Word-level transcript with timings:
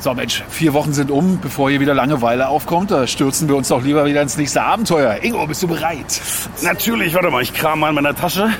So 0.00 0.14
Mensch, 0.14 0.42
vier 0.48 0.72
Wochen 0.72 0.94
sind 0.94 1.10
um, 1.10 1.40
bevor 1.40 1.68
hier 1.68 1.78
wieder 1.78 1.92
Langeweile 1.92 2.48
aufkommt. 2.48 2.90
Da 2.90 3.06
stürzen 3.06 3.48
wir 3.48 3.56
uns 3.56 3.68
doch 3.68 3.82
lieber 3.82 4.06
wieder 4.06 4.22
ins 4.22 4.38
nächste 4.38 4.62
Abenteuer. 4.62 5.22
Ingo, 5.22 5.46
bist 5.46 5.62
du 5.62 5.68
bereit? 5.68 6.22
Natürlich, 6.62 7.12
warte 7.12 7.30
mal, 7.30 7.42
ich 7.42 7.52
kram 7.52 7.80
mal 7.80 7.90
in 7.90 7.96
meiner 7.96 8.14
Tasche. 8.14 8.50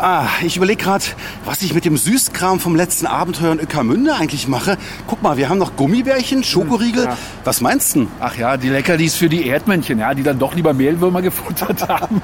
Ah, 0.00 0.28
ich 0.42 0.56
überlege 0.56 0.84
gerade, 0.84 1.04
was 1.44 1.60
ich 1.62 1.74
mit 1.74 1.84
dem 1.84 1.96
Süßkram 1.96 2.60
vom 2.60 2.76
letzten 2.76 3.06
Abenteuer 3.06 3.50
in 3.50 3.58
Öckermünde 3.58 4.14
eigentlich 4.14 4.46
mache. 4.46 4.78
Guck 5.08 5.22
mal, 5.22 5.36
wir 5.36 5.48
haben 5.48 5.58
noch 5.58 5.74
Gummibärchen, 5.74 6.44
Schokoriegel. 6.44 7.04
Ja. 7.04 7.16
Was 7.42 7.60
meinst 7.60 7.96
du? 7.96 8.06
Ach 8.20 8.36
ja, 8.36 8.56
die 8.56 8.68
Leckerlis 8.68 9.16
für 9.16 9.28
die 9.28 9.48
Erdmännchen, 9.48 9.98
ja, 9.98 10.14
die 10.14 10.22
dann 10.22 10.38
doch 10.38 10.54
lieber 10.54 10.72
Mehlwürmer 10.72 11.20
gefuttert 11.28 11.88
haben. 11.88 12.22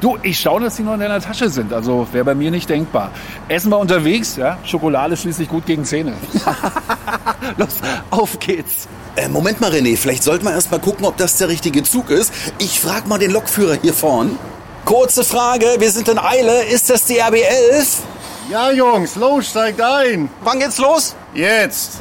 du, 0.00 0.18
ich 0.22 0.38
staune, 0.38 0.66
dass 0.66 0.76
die 0.76 0.84
noch 0.84 0.94
in 0.94 1.00
deiner 1.00 1.20
Tasche 1.20 1.50
sind. 1.50 1.72
Also 1.72 2.06
wäre 2.12 2.24
bei 2.24 2.36
mir 2.36 2.52
nicht 2.52 2.70
denkbar. 2.70 3.10
Essen 3.48 3.70
wir 3.70 3.78
unterwegs, 3.78 4.36
ja. 4.36 4.58
Schokolade 4.64 5.14
ist 5.14 5.22
schließlich 5.22 5.48
gut 5.48 5.66
gegen 5.66 5.84
Zähne. 5.84 6.12
Los, 7.56 7.80
auf 8.10 8.38
geht's. 8.38 8.86
Äh, 9.16 9.28
Moment 9.28 9.60
mal, 9.60 9.72
René, 9.72 9.96
vielleicht 9.96 10.22
sollten 10.22 10.44
wir 10.44 10.52
erst 10.52 10.70
mal 10.70 10.78
gucken, 10.80 11.06
ob 11.06 11.16
das 11.16 11.38
der 11.38 11.48
richtige 11.48 11.82
Zug 11.82 12.10
ist. 12.10 12.32
Ich 12.58 12.78
frag 12.78 13.08
mal 13.08 13.18
den 13.18 13.32
Lokführer 13.32 13.78
hier 13.82 13.94
vorn. 13.94 14.38
Kurze 14.84 15.24
Frage, 15.24 15.76
wir 15.78 15.90
sind 15.90 16.08
in 16.08 16.18
Eile. 16.18 16.64
Ist 16.64 16.90
das 16.90 17.04
die 17.04 17.22
RB11? 17.22 18.00
Ja, 18.50 18.70
Jungs, 18.70 19.16
los, 19.16 19.48
steigt 19.48 19.80
ein. 19.80 20.28
Wann 20.42 20.58
geht's 20.58 20.76
los? 20.76 21.14
Jetzt. 21.32 21.92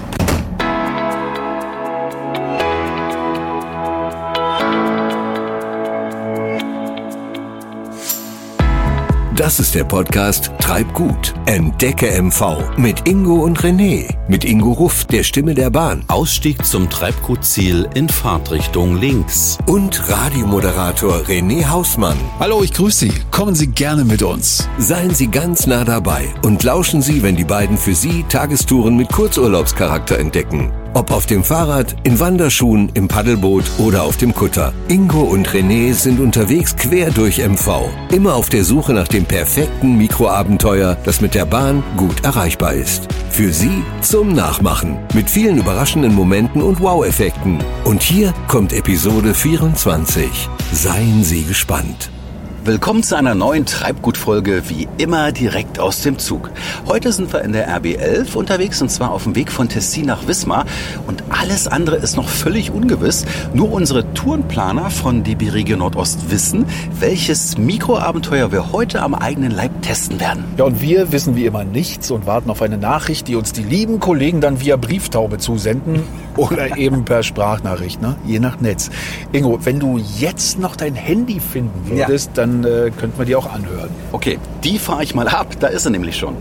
Das 9.35 9.59
ist 9.59 9.73
der 9.73 9.83
Podcast 9.83 10.51
Treibgut. 10.59 11.33
Entdecke 11.47 12.21
MV 12.21 12.77
mit 12.77 13.07
Ingo 13.07 13.43
und 13.43 13.59
René. 13.61 14.13
Mit 14.27 14.45
Ingo 14.45 14.73
Ruff, 14.73 15.05
der 15.05 15.23
Stimme 15.23 15.55
der 15.55 15.71
Bahn. 15.71 16.03
Ausstieg 16.07 16.63
zum 16.63 16.87
Treibgutziel 16.87 17.89
in 17.95 18.07
Fahrtrichtung 18.09 18.99
links. 19.01 19.57
Und 19.65 20.07
Radiomoderator 20.07 21.23
René 21.23 21.67
Hausmann. 21.67 22.17
Hallo, 22.39 22.61
ich 22.61 22.73
grüße 22.73 23.07
Sie. 23.07 23.13
Kommen 23.31 23.55
Sie 23.55 23.67
gerne 23.67 24.05
mit 24.05 24.21
uns. 24.21 24.69
Seien 24.77 25.15
Sie 25.15 25.31
ganz 25.31 25.65
nah 25.65 25.83
dabei 25.83 26.27
und 26.43 26.61
lauschen 26.61 27.01
Sie, 27.01 27.23
wenn 27.23 27.35
die 27.35 27.43
beiden 27.43 27.77
für 27.79 27.95
Sie 27.95 28.25
Tagestouren 28.29 28.95
mit 28.95 29.11
Kurzurlaubscharakter 29.11 30.19
entdecken. 30.19 30.71
Ob 30.95 31.11
auf 31.11 31.25
dem 31.25 31.43
Fahrrad, 31.43 31.95
in 32.03 32.19
Wanderschuhen, 32.19 32.89
im 32.93 33.07
Paddelboot 33.07 33.63
oder 33.79 34.03
auf 34.03 34.17
dem 34.17 34.33
Kutter. 34.33 34.73
Ingo 34.89 35.21
und 35.21 35.49
René 35.49 35.93
sind 35.93 36.19
unterwegs 36.19 36.75
quer 36.75 37.09
durch 37.09 37.39
MV. 37.39 37.89
Immer 38.11 38.35
auf 38.35 38.49
der 38.49 38.63
Suche 38.63 38.93
nach 38.93 39.07
dem 39.07 39.25
perfekten 39.25 39.97
Mikroabenteuer, 39.97 40.95
das 41.03 41.19
mit 41.19 41.33
der 41.33 41.45
Bahn 41.45 41.83
gut 41.97 42.23
erreichbar 42.23 42.73
ist. 42.73 43.07
Für 43.31 43.51
Sie 43.51 43.83
zum 44.01 44.33
Nachmachen. 44.33 44.99
Mit 45.15 45.31
vielen 45.31 45.57
überraschenden 45.57 46.13
Momenten 46.13 46.61
und 46.61 46.79
Wow-Effekten. 46.79 47.57
Und 47.85 48.03
hier 48.03 48.31
kommt 48.47 48.71
Episode 48.71 49.33
24. 49.33 50.27
Seien 50.71 51.23
Sie 51.23 51.43
gespannt. 51.43 52.11
Willkommen 52.65 53.03
zu 53.03 53.17
einer 53.17 53.35
neuen 53.35 53.65
Treibgutfolge, 53.65 54.69
wie 54.69 54.87
immer 54.97 55.33
direkt 55.33 55.79
aus 55.79 56.01
dem 56.01 56.17
Zug. 56.17 56.49
Heute 56.87 57.11
sind 57.11 57.33
wir 57.33 57.41
in 57.41 57.51
der 57.51 57.69
RB11 57.69 58.35
unterwegs 58.37 58.81
und 58.81 58.87
zwar 58.87 59.11
auf 59.11 59.23
dem 59.23 59.35
Weg 59.35 59.51
von 59.51 59.67
Tessin 59.67 60.05
nach 60.05 60.27
Wismar 60.27 60.63
und 61.05 61.25
alles 61.27 61.67
andere 61.67 61.97
ist 61.97 62.15
noch 62.15 62.29
völlig 62.29 62.71
ungewiss. 62.71 63.25
Nur 63.53 63.69
unsere 63.73 64.13
Tourenplaner 64.13 64.89
von 64.91 65.25
DB 65.25 65.49
Regio 65.49 65.75
Nordost 65.75 66.31
wissen, 66.31 66.65
welches 66.97 67.57
Mikroabenteuer 67.57 68.53
wir 68.53 68.71
heute 68.71 69.01
am 69.01 69.13
eigenen 69.13 69.51
Leib 69.51 69.81
testen 69.81 70.21
werden. 70.21 70.45
Ja, 70.57 70.63
und 70.63 70.79
wir 70.79 71.11
wissen 71.11 71.35
wie 71.35 71.45
immer 71.45 71.65
nichts 71.65 72.11
und 72.11 72.25
warten 72.27 72.49
auf 72.49 72.61
eine 72.61 72.77
Nachricht, 72.77 73.27
die 73.27 73.35
uns 73.35 73.51
die 73.51 73.63
lieben 73.63 73.99
Kollegen 73.99 74.39
dann 74.39 74.61
via 74.61 74.77
Brieftaube 74.77 75.37
zusenden 75.37 76.03
oder 76.37 76.77
eben 76.77 77.05
per 77.05 77.23
Sprachnachricht, 77.23 78.01
ne? 78.01 78.15
je 78.25 78.39
nach 78.39 78.59
Netz. 78.59 78.89
Ingo, 79.31 79.59
wenn 79.63 79.79
du 79.79 79.97
jetzt 79.97 80.59
noch 80.59 80.75
dein 80.75 80.95
Handy 80.95 81.39
finden 81.39 81.89
würdest, 81.89 82.31
dann 82.35 82.63
äh, 82.63 82.91
könnten 82.91 83.17
wir 83.17 83.25
die 83.25 83.35
auch 83.35 83.51
anhören. 83.53 83.89
Okay, 84.11 84.39
die 84.63 84.79
fahre 84.79 85.03
ich 85.03 85.15
mal 85.15 85.27
ab, 85.27 85.47
da 85.59 85.67
ist 85.67 85.85
er 85.85 85.91
nämlich 85.91 86.17
schon. 86.17 86.35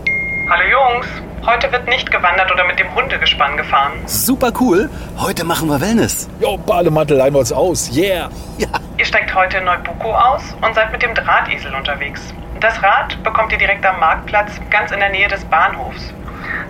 Hallo 0.49 0.63
Jungs, 0.69 1.07
heute 1.45 1.71
wird 1.71 1.87
nicht 1.87 2.11
gewandert 2.11 2.51
oder 2.51 2.65
mit 2.65 2.77
dem 2.77 2.93
Hundegespann 2.93 3.55
gefahren. 3.57 3.93
Super 4.05 4.51
cool, 4.59 4.89
heute 5.17 5.43
machen 5.45 5.69
wir 5.69 5.79
Wellness. 5.79 6.27
Jo, 6.39 6.57
Bademantel 6.57 7.17
leihen 7.17 7.33
wir 7.33 7.39
uns 7.39 7.51
aus. 7.53 7.89
Yeah! 7.95 8.29
Ja, 8.57 8.67
Ihr 8.97 9.05
steigt 9.05 9.33
heute 9.33 9.57
in 9.57 9.65
Neubuko 9.65 10.13
aus 10.13 10.43
und 10.61 10.75
seid 10.75 10.91
mit 10.91 11.01
dem 11.01 11.15
Drahtesel 11.15 11.73
unterwegs. 11.73 12.21
Das 12.59 12.81
Rad 12.83 13.21
bekommt 13.23 13.51
ihr 13.51 13.57
direkt 13.57 13.85
am 13.85 13.99
Marktplatz, 13.99 14.51
ganz 14.69 14.91
in 14.91 14.99
der 14.99 15.09
Nähe 15.09 15.27
des 15.27 15.43
Bahnhofs. 15.45 16.13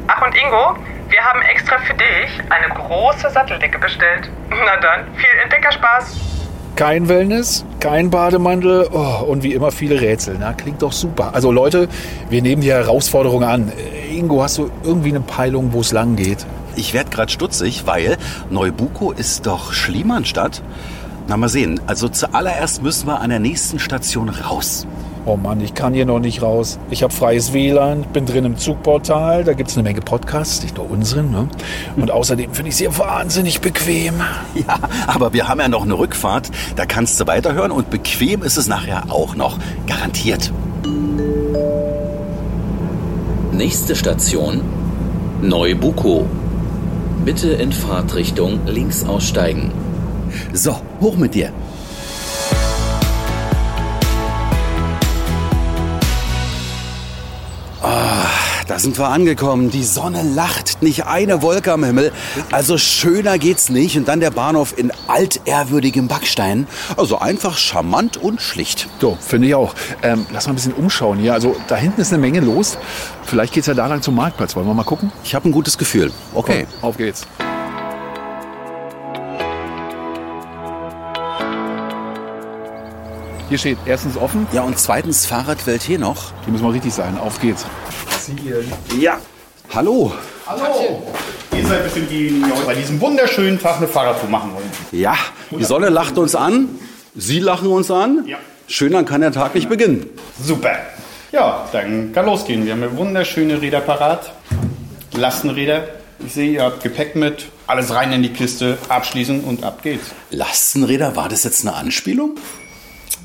Ach 0.08 0.22
und 0.26 0.36
Ingo, 0.36 0.76
wir 1.14 1.24
haben 1.24 1.44
extra 1.44 1.78
für 1.78 1.94
dich 1.94 2.42
eine 2.50 2.74
große 2.74 3.30
Satteldecke 3.30 3.78
bestellt. 3.78 4.30
Na 4.50 4.78
dann, 4.82 5.14
viel 5.16 5.40
Entdeckerspaß. 5.44 6.18
Kein 6.76 7.08
Wellness, 7.08 7.64
kein 7.80 8.10
Bademantel 8.10 8.90
oh, 8.92 9.24
und 9.28 9.44
wie 9.44 9.54
immer 9.54 9.72
viele 9.72 10.02
Rätsel. 10.02 10.38
Na, 10.40 10.54
klingt 10.54 10.82
doch 10.82 10.92
super. 10.92 11.36
Also 11.36 11.52
Leute, 11.52 11.88
wir 12.30 12.42
nehmen 12.42 12.64
die 12.64 12.72
Herausforderung 12.72 13.44
an. 13.44 13.72
Äh, 13.72 14.18
Ingo, 14.18 14.42
hast 14.42 14.58
du 14.58 14.72
irgendwie 14.84 15.10
eine 15.10 15.22
Peilung, 15.22 15.72
wo 15.72 15.82
es 15.82 15.92
lang 15.92 16.16
geht? 16.16 16.46
ich 16.76 16.94
werde 16.94 17.10
gerade 17.10 17.32
stutzig, 17.32 17.86
weil 17.86 18.18
Neubuko 18.50 19.12
ist 19.12 19.46
doch 19.46 19.74
Schliemann-Stadt. 19.74 20.62
Na 21.28 21.38
mal 21.38 21.48
sehen, 21.48 21.80
also 21.88 22.10
zuallererst 22.10 22.82
müssen 22.82 23.08
wir 23.08 23.22
an 23.22 23.30
der 23.30 23.40
nächsten 23.40 23.80
Station 23.80 24.30
raus. 24.30 24.88
Oh 25.26 25.38
Mann, 25.38 25.62
ich 25.62 25.74
kann 25.74 25.94
hier 25.94 26.06
noch 26.06 26.20
nicht 26.20 26.42
raus. 26.42 26.80
Ich 26.90 27.02
habe 27.02 27.14
freies 27.14 27.54
WLAN, 27.54 28.04
bin 28.12 28.26
drin 28.26 28.44
im 28.44 28.58
Zugportal, 28.58 29.46
da 29.46 29.54
gibt's 29.54 29.78
eine 29.78 29.84
Menge 29.84 30.02
Podcasts, 30.02 30.62
nicht 30.62 30.76
nur 30.76 30.92
unseren. 30.92 31.32
Ne? 31.32 31.48
Und 31.96 32.12
außerdem 32.12 32.54
finde 32.54 32.70
ich 32.70 32.76
sie 32.76 32.88
wahnsinnig 32.98 33.62
bequem. 33.62 34.16
Ja, 34.54 34.80
aber 35.08 35.32
wir 35.32 35.48
haben 35.48 35.62
ja 35.62 35.70
noch 35.70 35.84
eine 35.84 35.98
Rückfahrt, 35.98 36.52
da 36.76 36.86
kannst 36.86 37.20
du 37.22 37.28
weiterhören 37.28 37.72
und 37.72 37.90
bequem 37.90 38.44
ist 38.44 38.58
es 38.58 38.68
nachher 38.68 39.04
auch 39.10 39.36
noch. 39.36 39.58
Garantiert. 39.88 40.52
Nächste 43.54 43.96
Station 43.96 44.62
Neubuko. 45.42 46.26
Bitte 47.24 47.54
in 47.54 47.72
Fahrtrichtung 47.72 48.60
links 48.66 49.06
aussteigen. 49.06 49.72
So, 50.52 50.76
hoch 51.00 51.16
mit 51.16 51.34
dir. 51.34 51.52
Ah, 57.84 58.28
Da 58.68 58.80
sind 58.80 58.98
wir 58.98 59.10
angekommen. 59.10 59.70
Die 59.70 59.84
Sonne 59.84 60.24
lacht, 60.24 60.82
nicht 60.82 61.06
eine 61.06 61.42
Wolke 61.42 61.74
am 61.74 61.84
Himmel. 61.84 62.14
Also 62.50 62.78
schöner 62.78 63.38
geht's 63.38 63.68
nicht. 63.70 63.98
Und 63.98 64.08
dann 64.08 64.22
der 64.22 64.32
Bahnhof 64.32 64.78
in 64.78 64.92
altehrwürdigem 65.08 66.08
Backstein. 66.08 66.66
Also 66.96 67.20
einfach 67.20 67.58
charmant 67.58 68.16
und 68.16 68.42
schlicht. 68.42 68.88
So, 69.02 69.18
finde 69.20 69.50
ich 69.50 69.56
auch. 69.56 69.76
Ähm, 70.02 70.26
lass 70.32 70.48
mal 70.48 70.54
ein 70.54 70.56
bisschen 70.56 70.74
umschauen 70.74 71.20
hier. 71.20 71.34
Also 71.34 71.58
da 71.68 71.76
hinten 71.76 72.00
ist 72.00 72.14
eine 72.14 72.22
Menge 72.22 72.40
los. 72.40 72.78
Vielleicht 73.24 73.54
geht's 73.54 73.68
ja 73.68 73.74
da 73.74 73.86
lang 73.88 74.02
zum 74.02 74.16
Marktplatz. 74.16 74.56
Wollen 74.56 74.66
wir 74.68 74.74
mal 74.74 74.84
gucken? 74.84 75.12
Ich 75.26 75.36
habe 75.36 75.50
ein 75.50 75.52
gutes 75.52 75.78
Gefühl. 75.78 76.14
Okay. 76.34 76.66
Komm, 76.80 76.90
auf 76.90 76.98
geht's. 76.98 77.28
Hier 83.54 83.60
steht 83.60 83.78
erstens 83.86 84.18
offen. 84.18 84.48
Ja, 84.52 84.64
und 84.64 84.80
zweitens 84.80 85.28
Fahrradwelt 85.28 85.84
hier 85.84 86.00
noch. 86.00 86.34
Hier 86.44 86.54
muss 86.54 86.64
mal 86.64 86.72
richtig 86.72 86.92
sein. 86.92 87.20
Auf 87.20 87.40
geht's. 87.40 87.64
Ja. 89.00 89.20
Hallo. 89.72 90.12
Hallo. 90.48 91.04
Ihr 91.56 91.68
seid 91.68 91.84
bestimmt 91.84 92.10
diejenigen, 92.10 92.46
die 92.46 92.66
bei 92.66 92.74
diesem 92.74 93.00
wunderschönen 93.00 93.60
Tag 93.62 93.78
eine 93.78 93.88
Fahrradtour 93.88 94.28
machen 94.28 94.56
wollen. 94.56 94.72
Ja, 94.92 95.16
die 95.52 95.64
Sonne 95.64 95.90
lacht 95.90 96.18
uns 96.18 96.34
an. 96.34 96.68
Sie 97.14 97.42
lachen 97.42 97.68
uns 97.68 97.92
an. 97.92 98.24
Ja. 98.26 98.38
Schöner 98.66 99.04
kann 99.04 99.22
der 99.22 99.32
Tag 99.32 99.54
nicht 99.54 99.70
beginnen. 99.70 100.08
Super. 100.44 100.76
Ja, 101.32 101.70
dann 101.72 102.12
kann 102.12 102.26
losgehen. 102.26 102.66
Wir 102.66 102.74
haben 102.74 102.82
ja 102.82 102.98
wunderschöne 102.98 103.62
Räder 103.62 103.82
parat. 103.82 104.34
Lastenräder. 105.12 105.90
Ich 106.26 106.34
sehe, 106.34 106.54
ihr 106.54 106.64
habt 106.64 106.82
Gepäck 106.82 107.16
mit. 107.16 107.50
Alles 107.68 107.94
rein 107.94 108.12
in 108.14 108.24
die 108.24 108.30
Kiste, 108.30 108.80
abschließen 108.90 109.44
und 109.44 109.64
ab 109.64 109.84
geht's. 109.84 110.08
Lastenräder, 110.32 111.16
war 111.16 111.30
das 111.30 111.44
jetzt 111.44 111.68
eine 111.68 111.76
Anspielung? 111.76 112.36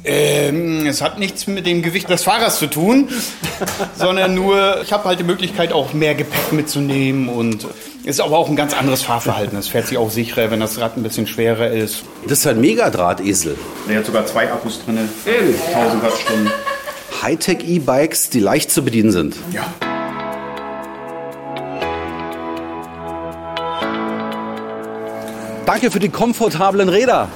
Ähm, 0.04 0.86
es 0.86 1.02
hat 1.02 1.18
nichts 1.18 1.46
mit 1.46 1.66
dem 1.66 1.82
Gewicht 1.82 2.08
des 2.08 2.22
Fahrers 2.22 2.58
zu 2.58 2.68
tun, 2.68 3.08
sondern 3.96 4.34
nur, 4.34 4.80
ich 4.82 4.92
habe 4.92 5.04
halt 5.04 5.18
die 5.18 5.24
Möglichkeit, 5.24 5.72
auch 5.72 5.92
mehr 5.92 6.14
Gepäck 6.14 6.52
mitzunehmen 6.52 7.28
und 7.28 7.66
ist 8.04 8.20
aber 8.20 8.38
auch 8.38 8.48
ein 8.48 8.56
ganz 8.56 8.74
anderes 8.74 9.02
Fahrverhalten. 9.02 9.58
Es 9.58 9.68
fährt 9.68 9.86
sich 9.86 9.98
auch 9.98 10.10
sicherer, 10.10 10.50
wenn 10.50 10.60
das 10.60 10.80
Rad 10.80 10.96
ein 10.96 11.02
bisschen 11.02 11.26
schwerer 11.26 11.68
ist. 11.68 12.04
Das 12.26 12.38
ist 12.38 12.46
ein 12.46 12.60
Megadrahtesel. 12.60 13.58
Der 13.88 13.98
hat 13.98 14.06
sogar 14.06 14.24
zwei 14.26 14.50
Akkus 14.50 14.82
drin, 14.84 14.98
1000 15.26 16.02
Wattstunden. 16.02 16.50
Hightech-E-Bikes, 17.22 18.30
die 18.30 18.40
leicht 18.40 18.70
zu 18.70 18.82
bedienen 18.82 19.10
sind. 19.10 19.36
Ja. 19.52 19.66
Danke 25.66 25.90
für 25.90 25.98
die 25.98 26.08
komfortablen 26.08 26.88
Räder. 26.88 27.28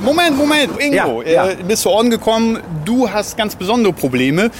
Moment, 0.00 0.36
Moment, 0.38 0.80
Ingo, 0.80 1.22
Ja, 1.22 1.28
ja. 1.46 1.48
Äh, 1.50 1.56
bist 1.66 1.84
du 1.84 1.90
angekommen? 1.92 2.60
Du 2.84 3.10
hast 3.10 3.36
ganz 3.36 3.56
besondere 3.56 3.92
Probleme, 3.92 4.50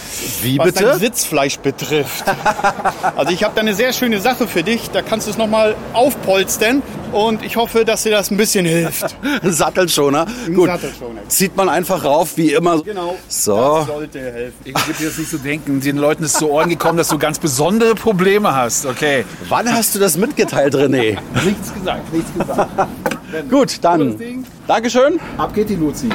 Wie 0.43 0.59
was 0.59 0.67
bitte? 0.67 0.85
dein 0.85 0.99
Sitzfleisch 0.99 1.59
betrifft. 1.59 2.25
also 3.17 3.33
ich 3.33 3.45
habe 3.45 3.55
da 3.55 3.61
eine 3.61 3.75
sehr 3.75 3.93
schöne 3.93 4.21
Sache 4.21 4.49
für 4.49 4.65
dich. 4.65 4.91
Da 4.91 5.01
kannst 5.03 5.29
du 5.29 5.31
es 5.31 5.39
nochmal 5.39 5.77
aufpolstern 5.93 6.83
und 7.13 7.45
ich 7.45 7.57
hoffe, 7.57 7.85
dass 7.85 8.03
dir 8.03 8.11
das 8.11 8.33
ein 8.33 8.37
bisschen 8.37 8.67
hilft. 8.67 9.15
Sattelschoner. 9.45 10.27
Gut. 10.53 10.67
Sattelschoner. 10.67 11.21
Zieht 11.29 11.57
man 11.57 11.69
einfach 11.69 12.05
rauf, 12.05 12.37
wie 12.37 12.53
immer. 12.53 12.83
Genau. 12.83 13.17
So. 13.29 13.57
Das 13.57 13.87
sollte 13.87 14.21
helfen. 14.21 14.55
Ich 14.65 14.87
würde 14.89 15.05
jetzt 15.05 15.19
nicht 15.21 15.31
so 15.31 15.39
denken. 15.39 15.81
Den 15.81 15.99
Leuten 15.99 16.25
ist 16.25 16.37
zu 16.37 16.51
Ohren 16.51 16.69
gekommen, 16.69 16.99
dass 16.99 17.09
du 17.09 17.19
ganz 17.19 17.39
besondere 17.39 17.95
Probleme 17.95 18.55
hast. 18.57 18.87
Okay. 18.87 19.25
Wann 19.49 19.73
hast 19.73 19.95
du 19.95 20.01
das 20.01 20.17
mitgeteilt, 20.17 20.75
René? 20.75 21.17
Nichts 21.45 21.73
gesagt, 21.73 22.13
nichts 22.13 22.33
gesagt. 22.37 22.71
Gut, 23.51 23.85
dann. 23.85 24.45
Dankeschön. 24.67 25.21
Ab 25.37 25.53
geht 25.53 25.69
die 25.69 25.77
Luzi. 25.77 26.09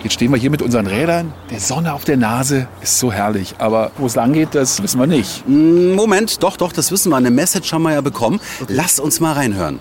Jetzt 0.00 0.12
stehen 0.12 0.30
wir 0.30 0.38
hier 0.38 0.50
mit 0.50 0.62
unseren 0.62 0.86
Rädern, 0.86 1.34
der 1.50 1.58
Sonne 1.58 1.92
auf 1.92 2.04
der 2.04 2.16
Nase, 2.16 2.68
ist 2.80 3.00
so 3.00 3.12
herrlich. 3.12 3.56
Aber 3.58 3.90
wo 3.96 4.06
es 4.06 4.14
lang 4.14 4.32
geht, 4.32 4.54
das 4.54 4.80
wissen 4.80 5.00
wir 5.00 5.08
nicht. 5.08 5.46
Moment, 5.48 6.40
doch, 6.42 6.56
doch, 6.56 6.72
das 6.72 6.92
wissen 6.92 7.10
wir. 7.10 7.16
Eine 7.16 7.32
Message 7.32 7.72
haben 7.72 7.82
wir 7.82 7.94
ja 7.94 8.00
bekommen. 8.00 8.40
Lass 8.68 9.00
uns 9.00 9.18
mal 9.18 9.32
reinhören. 9.32 9.80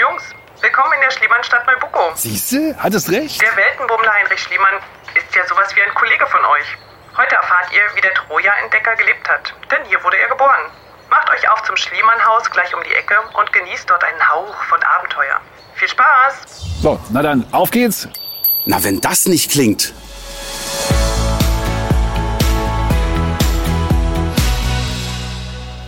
Jungs, 0.00 0.22
willkommen 0.62 0.92
in 0.94 1.00
der 1.02 1.10
Schliemannstadt 1.10 1.66
Neubucko. 1.66 2.12
Siehste, 2.14 2.74
hattest 2.78 3.10
recht. 3.10 3.42
Der 3.42 3.54
Weltenbummler 3.54 4.10
Heinrich 4.10 4.40
Schliemann 4.40 4.74
ist 5.14 5.36
ja 5.36 5.46
sowas 5.46 5.68
wie 5.76 5.82
ein 5.82 5.94
Kollege 5.94 6.26
von 6.26 6.40
euch. 6.40 6.91
Heute 7.16 7.34
erfahrt 7.36 7.70
ihr, 7.72 7.82
wie 7.94 8.00
der 8.00 8.14
Troja-Entdecker 8.14 8.96
gelebt 8.96 9.28
hat. 9.28 9.52
Denn 9.70 9.84
hier 9.84 10.02
wurde 10.02 10.16
er 10.16 10.28
geboren. 10.28 10.70
Macht 11.10 11.28
euch 11.30 11.46
auf 11.50 11.62
zum 11.64 11.76
Schliemann-Haus 11.76 12.50
gleich 12.50 12.74
um 12.74 12.82
die 12.84 12.94
Ecke 12.94 13.16
und 13.34 13.52
genießt 13.52 13.88
dort 13.88 14.02
einen 14.02 14.30
Hauch 14.30 14.54
von 14.64 14.82
Abenteuer. 14.82 15.38
Viel 15.74 15.88
Spaß! 15.88 16.80
So, 16.80 16.98
na 17.10 17.20
dann, 17.22 17.46
auf 17.52 17.70
geht's. 17.70 18.08
Na, 18.64 18.82
wenn 18.82 19.00
das 19.00 19.26
nicht 19.26 19.50
klingt. 19.50 19.92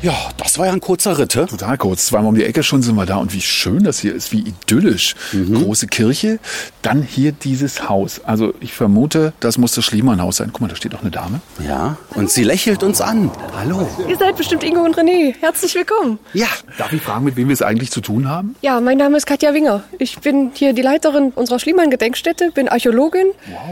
Ja, 0.05 0.29
das 0.37 0.59
war 0.59 0.67
ja 0.67 0.73
ein 0.73 0.83
kurzer 0.83 1.17
Ritt. 1.17 1.33
Total 1.33 1.79
kurz, 1.79 2.05
zweimal 2.09 2.29
um 2.29 2.35
die 2.35 2.45
Ecke 2.45 2.63
schon 2.63 2.83
sind 2.83 2.95
wir 2.95 3.07
da. 3.07 3.17
Und 3.17 3.33
wie 3.33 3.41
schön 3.41 3.85
das 3.85 4.01
hier 4.01 4.15
ist, 4.15 4.33
wie 4.33 4.41
idyllisch. 4.41 5.15
Große 5.33 5.87
Kirche, 5.87 6.41
dann 6.83 7.01
hier 7.01 7.33
dieses 7.33 7.89
Haus. 7.89 8.21
Also 8.23 8.53
ich 8.61 8.75
vermute, 8.75 9.33
das 9.41 9.57
muss 9.57 9.73
das 9.75 9.87
Schliemann-Haus 9.87 10.37
sein. 10.37 10.51
Guck 10.53 10.61
mal, 10.61 10.69
da 10.69 10.77
steht 10.77 10.93
noch 10.93 11.01
eine 11.01 11.11
Dame. 11.11 11.41
Ja, 11.67 11.97
und 12.11 12.31
sie 12.31 12.45
lächelt 12.45 12.83
uns 12.83 13.01
an. 13.01 13.31
Hallo. 13.57 13.89
Ihr 14.07 14.19
seid 14.19 14.37
bestimmt 14.37 14.63
Ingo 14.63 14.85
und 14.85 14.95
René. 14.95 15.37
Herzlich 15.41 15.75
willkommen. 15.75 16.19
Ja, 16.35 16.49
Darf 16.77 16.93
ich 16.93 17.01
fragen, 17.01 17.25
mit 17.25 17.37
wem 17.37 17.49
wir 17.49 17.55
es 17.55 17.63
eigentlich 17.63 17.91
zu 17.91 18.03
tun 18.03 18.29
haben? 18.29 18.57
Ja, 18.61 18.81
mein 18.83 18.99
Name 18.99 19.17
ist 19.17 19.25
Katja 19.25 19.55
Winger. 19.55 19.85
Ich 19.99 20.19
bin 20.19 20.51
hier 20.53 20.75
die 20.75 20.83
Leiterin 20.83 21.31
unserer 21.35 21.59
Schliemann-Gedenkstätte, 21.59 22.51
bin 22.51 22.69
Archäologin 22.69 23.29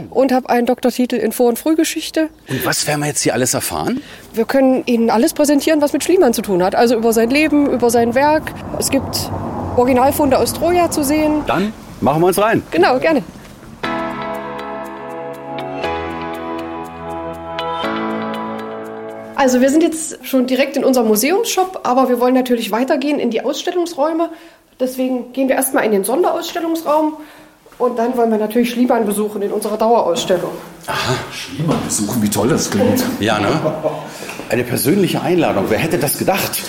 und 0.09 0.31
habe 0.31 0.49
einen 0.49 0.65
Doktortitel 0.65 1.17
in 1.17 1.31
Vor- 1.31 1.49
und 1.49 1.59
Frühgeschichte. 1.59 2.29
und 2.47 2.65
was 2.65 2.87
werden 2.87 3.01
wir 3.01 3.07
jetzt 3.07 3.21
hier 3.21 3.35
alles 3.35 3.53
erfahren? 3.53 4.01
Wir 4.33 4.45
können 4.45 4.81
Ihnen 4.87 5.11
alles 5.11 5.33
präsentieren, 5.33 5.79
was 5.79 5.93
mit 5.93 6.03
Schliemann 6.03 6.33
zu 6.33 6.41
tun 6.41 6.63
hat. 6.63 6.73
Also 6.73 6.95
über 6.95 7.13
sein 7.13 7.29
Leben, 7.29 7.69
über 7.69 7.91
sein 7.91 8.15
Werk. 8.15 8.51
Es 8.79 8.89
gibt 8.89 9.29
Originalfunde 9.77 10.39
aus 10.39 10.53
Troja 10.53 10.89
zu 10.89 11.03
sehen. 11.03 11.43
Dann 11.45 11.71
machen 12.01 12.21
wir 12.21 12.27
uns 12.27 12.41
rein. 12.41 12.63
Genau, 12.71 12.97
gerne. 12.97 13.21
Also 19.35 19.61
wir 19.61 19.69
sind 19.69 19.83
jetzt 19.83 20.25
schon 20.25 20.47
direkt 20.47 20.77
in 20.77 20.83
unserem 20.83 21.09
Museumsshop, 21.09 21.81
aber 21.83 22.09
wir 22.09 22.19
wollen 22.19 22.33
natürlich 22.33 22.71
weitergehen 22.71 23.19
in 23.19 23.29
die 23.29 23.45
Ausstellungsräume. 23.45 24.29
Deswegen 24.79 25.31
gehen 25.33 25.47
wir 25.47 25.57
erstmal 25.57 25.85
in 25.85 25.91
den 25.91 26.03
Sonderausstellungsraum 26.03 27.17
und 27.83 27.99
dann 27.99 28.15
wollen 28.17 28.31
wir 28.31 28.37
natürlich 28.37 28.71
Schliemann 28.71 29.05
besuchen 29.05 29.41
in 29.41 29.51
unserer 29.51 29.77
Dauerausstellung. 29.77 30.51
Schliemann 31.31 31.77
besuchen, 31.85 32.21
wie 32.21 32.29
toll 32.29 32.49
das 32.49 32.69
klingt. 32.69 33.03
Ja, 33.19 33.39
ne? 33.39 33.47
Eine 34.49 34.63
persönliche 34.63 35.21
Einladung. 35.21 35.65
Wer 35.69 35.79
hätte 35.79 35.97
das 35.97 36.17
gedacht? 36.17 36.61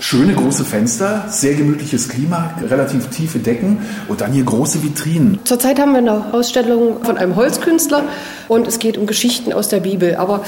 Schöne 0.00 0.32
große 0.32 0.64
Fenster, 0.64 1.26
sehr 1.28 1.54
gemütliches 1.54 2.08
Klima, 2.08 2.54
relativ 2.68 3.08
tiefe 3.10 3.38
Decken 3.38 3.78
und 4.08 4.22
dann 4.22 4.32
hier 4.32 4.44
große 4.44 4.82
Vitrinen. 4.82 5.38
Zurzeit 5.44 5.78
haben 5.78 5.92
wir 5.92 5.98
eine 5.98 6.32
Ausstellung 6.32 7.04
von 7.04 7.18
einem 7.18 7.36
Holzkünstler 7.36 8.04
und 8.48 8.66
es 8.66 8.78
geht 8.78 8.96
um 8.96 9.06
Geschichten 9.06 9.52
aus 9.52 9.68
der 9.68 9.80
Bibel. 9.80 10.16
Aber 10.16 10.42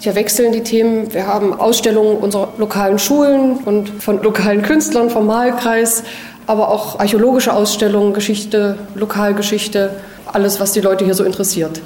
hier 0.00 0.14
wechseln 0.14 0.52
die 0.52 0.62
Themen. 0.62 1.12
Wir 1.14 1.26
haben 1.26 1.54
Ausstellungen 1.54 2.18
unserer 2.18 2.52
lokalen 2.58 2.98
Schulen 2.98 3.58
und 3.64 4.02
von 4.02 4.22
lokalen 4.22 4.62
Künstlern 4.62 5.08
vom 5.08 5.26
Malkreis, 5.26 6.02
aber 6.46 6.68
auch 6.70 6.98
archäologische 6.98 7.52
Ausstellungen, 7.52 8.12
Geschichte, 8.12 8.78
Lokalgeschichte, 8.94 9.90
alles, 10.26 10.60
was 10.60 10.72
die 10.72 10.80
Leute 10.80 11.04
hier 11.04 11.14
so 11.14 11.24
interessiert. 11.24 11.80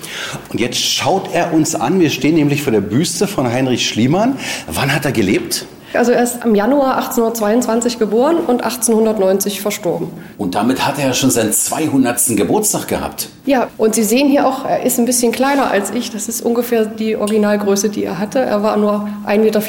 Und 0.48 0.60
jetzt 0.60 0.78
schaut 0.78 1.32
er 1.32 1.52
uns 1.52 1.74
an. 1.74 2.00
Wir 2.00 2.10
stehen 2.10 2.34
nämlich 2.34 2.62
vor 2.62 2.72
der 2.72 2.80
Büste 2.80 3.26
von 3.26 3.46
Heinrich 3.46 3.88
Schliemann. 3.88 4.38
Wann 4.66 4.94
hat 4.94 5.04
er 5.04 5.12
gelebt? 5.12 5.66
Also 5.94 6.12
er 6.12 6.22
ist 6.22 6.44
im 6.44 6.54
Januar 6.54 6.96
1822 6.96 7.98
geboren 7.98 8.36
und 8.36 8.62
1890 8.62 9.60
verstorben. 9.60 10.08
Und 10.38 10.54
damit 10.54 10.86
hat 10.86 10.98
er 10.98 11.08
ja 11.08 11.14
schon 11.14 11.30
seinen 11.30 11.52
200. 11.52 12.36
Geburtstag 12.36 12.88
gehabt. 12.88 13.28
Ja, 13.46 13.68
und 13.76 13.94
Sie 13.94 14.04
sehen 14.04 14.28
hier 14.28 14.46
auch, 14.46 14.64
er 14.64 14.84
ist 14.84 14.98
ein 14.98 15.04
bisschen 15.04 15.32
kleiner 15.32 15.70
als 15.70 15.90
ich. 15.90 16.10
Das 16.10 16.28
ist 16.28 16.42
ungefähr 16.42 16.84
die 16.84 17.16
Originalgröße, 17.16 17.88
die 17.88 18.04
er 18.04 18.18
hatte. 18.18 18.38
Er 18.38 18.62
war 18.62 18.76
nur 18.76 19.08
1,54 19.26 19.38
Meter 19.38 19.60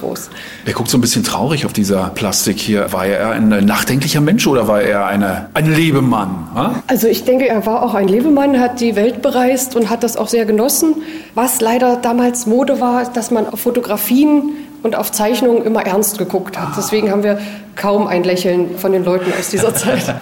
groß. 0.00 0.30
Er 0.64 0.72
guckt 0.72 0.90
so 0.90 0.98
ein 0.98 1.00
bisschen 1.00 1.22
traurig 1.22 1.64
auf 1.66 1.72
dieser 1.72 2.10
Plastik 2.14 2.58
hier. 2.58 2.92
War 2.92 3.06
er 3.06 3.30
ein 3.30 3.48
nachdenklicher 3.48 4.20
Mensch 4.20 4.46
oder 4.46 4.66
war 4.66 4.82
er 4.82 5.06
eine, 5.06 5.48
ein 5.54 5.72
Lebemann? 5.72 6.48
Ha? 6.54 6.82
Also 6.86 7.06
ich 7.06 7.24
denke, 7.24 7.48
er 7.48 7.64
war 7.66 7.82
auch 7.82 7.94
ein 7.94 8.08
Lebemann, 8.08 8.58
hat 8.58 8.80
die 8.80 8.96
Welt 8.96 9.22
bereist 9.22 9.76
und 9.76 9.90
hat 9.90 10.02
das 10.02 10.16
auch 10.16 10.28
sehr 10.28 10.44
genossen. 10.44 10.96
Was 11.34 11.60
leider 11.60 11.96
damals 11.96 12.46
Mode 12.46 12.80
war, 12.80 13.04
dass 13.04 13.30
man 13.30 13.48
auf 13.48 13.60
Fotografien 13.60 14.52
und 14.82 14.96
auf 14.96 15.12
Zeichnungen 15.12 15.64
immer 15.64 15.86
ernst 15.86 16.18
geguckt 16.18 16.58
hat. 16.58 16.76
Deswegen 16.76 17.10
haben 17.10 17.22
wir 17.22 17.38
kaum 17.76 18.06
ein 18.06 18.24
Lächeln 18.24 18.78
von 18.78 18.92
den 18.92 19.04
Leuten 19.04 19.32
aus 19.38 19.50
dieser 19.50 19.74
Zeit. 19.74 20.14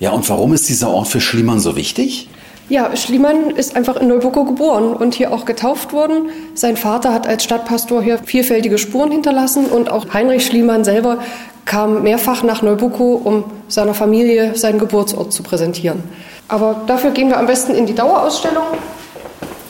Ja, 0.00 0.10
und 0.10 0.28
warum 0.28 0.52
ist 0.52 0.68
dieser 0.68 0.88
Ort 0.90 1.08
für 1.08 1.20
Schliemann 1.20 1.60
so 1.60 1.76
wichtig? 1.76 2.28
Ja, 2.68 2.96
Schliemann 2.96 3.50
ist 3.50 3.76
einfach 3.76 3.96
in 3.96 4.08
Neubucko 4.08 4.44
geboren 4.44 4.94
und 4.94 5.14
hier 5.14 5.32
auch 5.32 5.44
getauft 5.44 5.92
worden. 5.92 6.30
Sein 6.54 6.78
Vater 6.78 7.12
hat 7.12 7.26
als 7.26 7.44
Stadtpastor 7.44 8.02
hier 8.02 8.18
vielfältige 8.18 8.78
Spuren 8.78 9.10
hinterlassen 9.10 9.66
und 9.66 9.90
auch 9.90 10.06
Heinrich 10.14 10.46
Schliemann 10.46 10.82
selber 10.82 11.18
kam 11.66 12.02
mehrfach 12.02 12.42
nach 12.42 12.62
Neubucko, 12.62 13.20
um 13.22 13.44
seiner 13.68 13.92
Familie 13.92 14.56
seinen 14.56 14.78
Geburtsort 14.78 15.32
zu 15.32 15.42
präsentieren. 15.42 16.02
Aber 16.48 16.82
dafür 16.86 17.10
gehen 17.10 17.28
wir 17.28 17.38
am 17.38 17.46
besten 17.46 17.74
in 17.74 17.86
die 17.86 17.94
Dauerausstellung. 17.94 18.64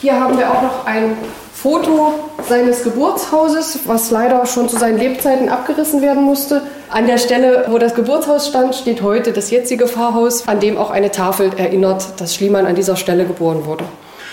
Hier 0.01 0.21
haben 0.21 0.39
wir 0.39 0.51
auch 0.51 0.63
noch 0.63 0.87
ein 0.87 1.17
Foto 1.65 2.13
seines 2.47 2.85
Geburtshauses, 2.85 3.79
was 3.87 4.11
leider 4.11 4.45
schon 4.45 4.69
zu 4.69 4.77
seinen 4.77 4.99
Lebzeiten 4.99 5.49
abgerissen 5.49 6.03
werden 6.03 6.23
musste. 6.23 6.61
An 6.91 7.07
der 7.07 7.17
Stelle, 7.17 7.65
wo 7.71 7.79
das 7.79 7.95
Geburtshaus 7.95 8.49
stand, 8.49 8.75
steht 8.75 9.01
heute 9.01 9.33
das 9.33 9.51
jetzige 9.51 9.89
Pfarrhaus, 9.89 10.47
an 10.47 10.61
dem 10.61 10.77
auch 10.77 10.91
eine 10.91 11.11
Tafel 11.11 11.53
erinnert, 11.57 12.21
dass 12.21 12.35
Schliemann 12.35 12.67
an 12.67 12.75
dieser 12.75 12.97
Stelle 12.97 13.25
geboren 13.25 13.65
wurde. 13.65 13.85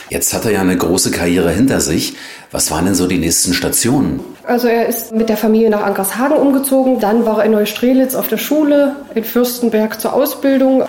Jetzt 0.09 0.33
hat 0.33 0.43
er 0.43 0.51
ja 0.51 0.59
eine 0.59 0.75
große 0.75 1.11
Karriere 1.11 1.51
hinter 1.51 1.79
sich. 1.79 2.15
Was 2.51 2.69
waren 2.69 2.83
denn 2.83 2.95
so 2.95 3.07
die 3.07 3.17
nächsten 3.17 3.53
Stationen? 3.53 4.19
Also 4.43 4.67
er 4.67 4.87
ist 4.87 5.13
mit 5.13 5.29
der 5.29 5.37
Familie 5.37 5.69
nach 5.69 5.83
Ankershagen 5.83 6.35
umgezogen, 6.35 6.99
dann 6.99 7.25
war 7.25 7.39
er 7.39 7.45
in 7.45 7.51
Neustrelitz 7.51 8.13
auf 8.13 8.27
der 8.27 8.39
Schule, 8.39 8.97
in 9.15 9.23
Fürstenberg 9.23 10.01
zur 10.01 10.11
Ausbildung. 10.11 10.83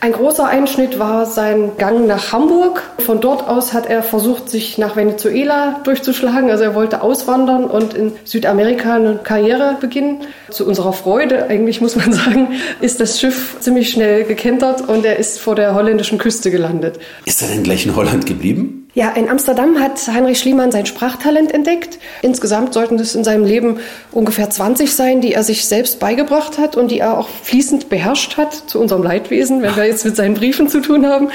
Ein 0.00 0.12
großer 0.12 0.46
Einschnitt 0.46 0.98
war 0.98 1.26
sein 1.26 1.72
Gang 1.78 2.06
nach 2.06 2.32
Hamburg. 2.32 2.82
Von 2.98 3.20
dort 3.20 3.48
aus 3.48 3.72
hat 3.72 3.86
er 3.86 4.02
versucht, 4.02 4.50
sich 4.50 4.76
nach 4.76 4.96
Venezuela 4.96 5.80
durchzuschlagen. 5.84 6.50
Also 6.50 6.64
er 6.64 6.74
wollte 6.74 7.00
auswandern 7.02 7.64
und 7.64 7.94
in 7.94 8.12
Südamerika 8.24 8.96
eine 8.96 9.16
Karriere 9.16 9.76
beginnen. 9.80 10.22
Zu 10.50 10.66
unserer 10.66 10.92
Freude, 10.92 11.46
eigentlich 11.48 11.80
muss 11.80 11.96
man 11.96 12.12
sagen, 12.12 12.48
ist 12.80 13.00
das 13.00 13.18
Schiff 13.18 13.56
ziemlich 13.60 13.90
schnell 13.90 14.24
gekentert 14.24 14.86
und 14.88 15.04
er 15.04 15.16
ist 15.18 15.40
vor 15.40 15.54
der 15.54 15.74
holländischen 15.74 16.18
Küste 16.18 16.50
gelandet. 16.50 16.98
Ist 17.24 17.40
er 17.42 17.48
denn 17.48 17.62
gleich 17.62 17.86
in 17.86 17.96
Holland 17.96 18.26
geblieben? 18.26 18.83
Ja, 18.94 19.10
in 19.10 19.28
Amsterdam 19.28 19.80
hat 19.80 20.06
Heinrich 20.06 20.38
Schliemann 20.38 20.70
sein 20.70 20.86
Sprachtalent 20.86 21.52
entdeckt. 21.52 21.98
Insgesamt 22.22 22.74
sollten 22.74 22.96
es 23.00 23.16
in 23.16 23.24
seinem 23.24 23.44
Leben 23.44 23.80
ungefähr 24.12 24.48
20 24.48 24.94
sein, 24.94 25.20
die 25.20 25.34
er 25.34 25.42
sich 25.42 25.66
selbst 25.66 25.98
beigebracht 25.98 26.58
hat 26.58 26.76
und 26.76 26.92
die 26.92 27.00
er 27.00 27.18
auch 27.18 27.28
fließend 27.28 27.88
beherrscht 27.88 28.36
hat, 28.36 28.54
zu 28.54 28.80
unserem 28.80 29.02
Leidwesen, 29.02 29.62
wenn 29.62 29.74
wir 29.74 29.84
jetzt 29.84 30.04
mit 30.04 30.14
seinen 30.14 30.34
Briefen 30.34 30.68
zu 30.68 30.80
tun 30.80 31.06
haben. 31.06 31.30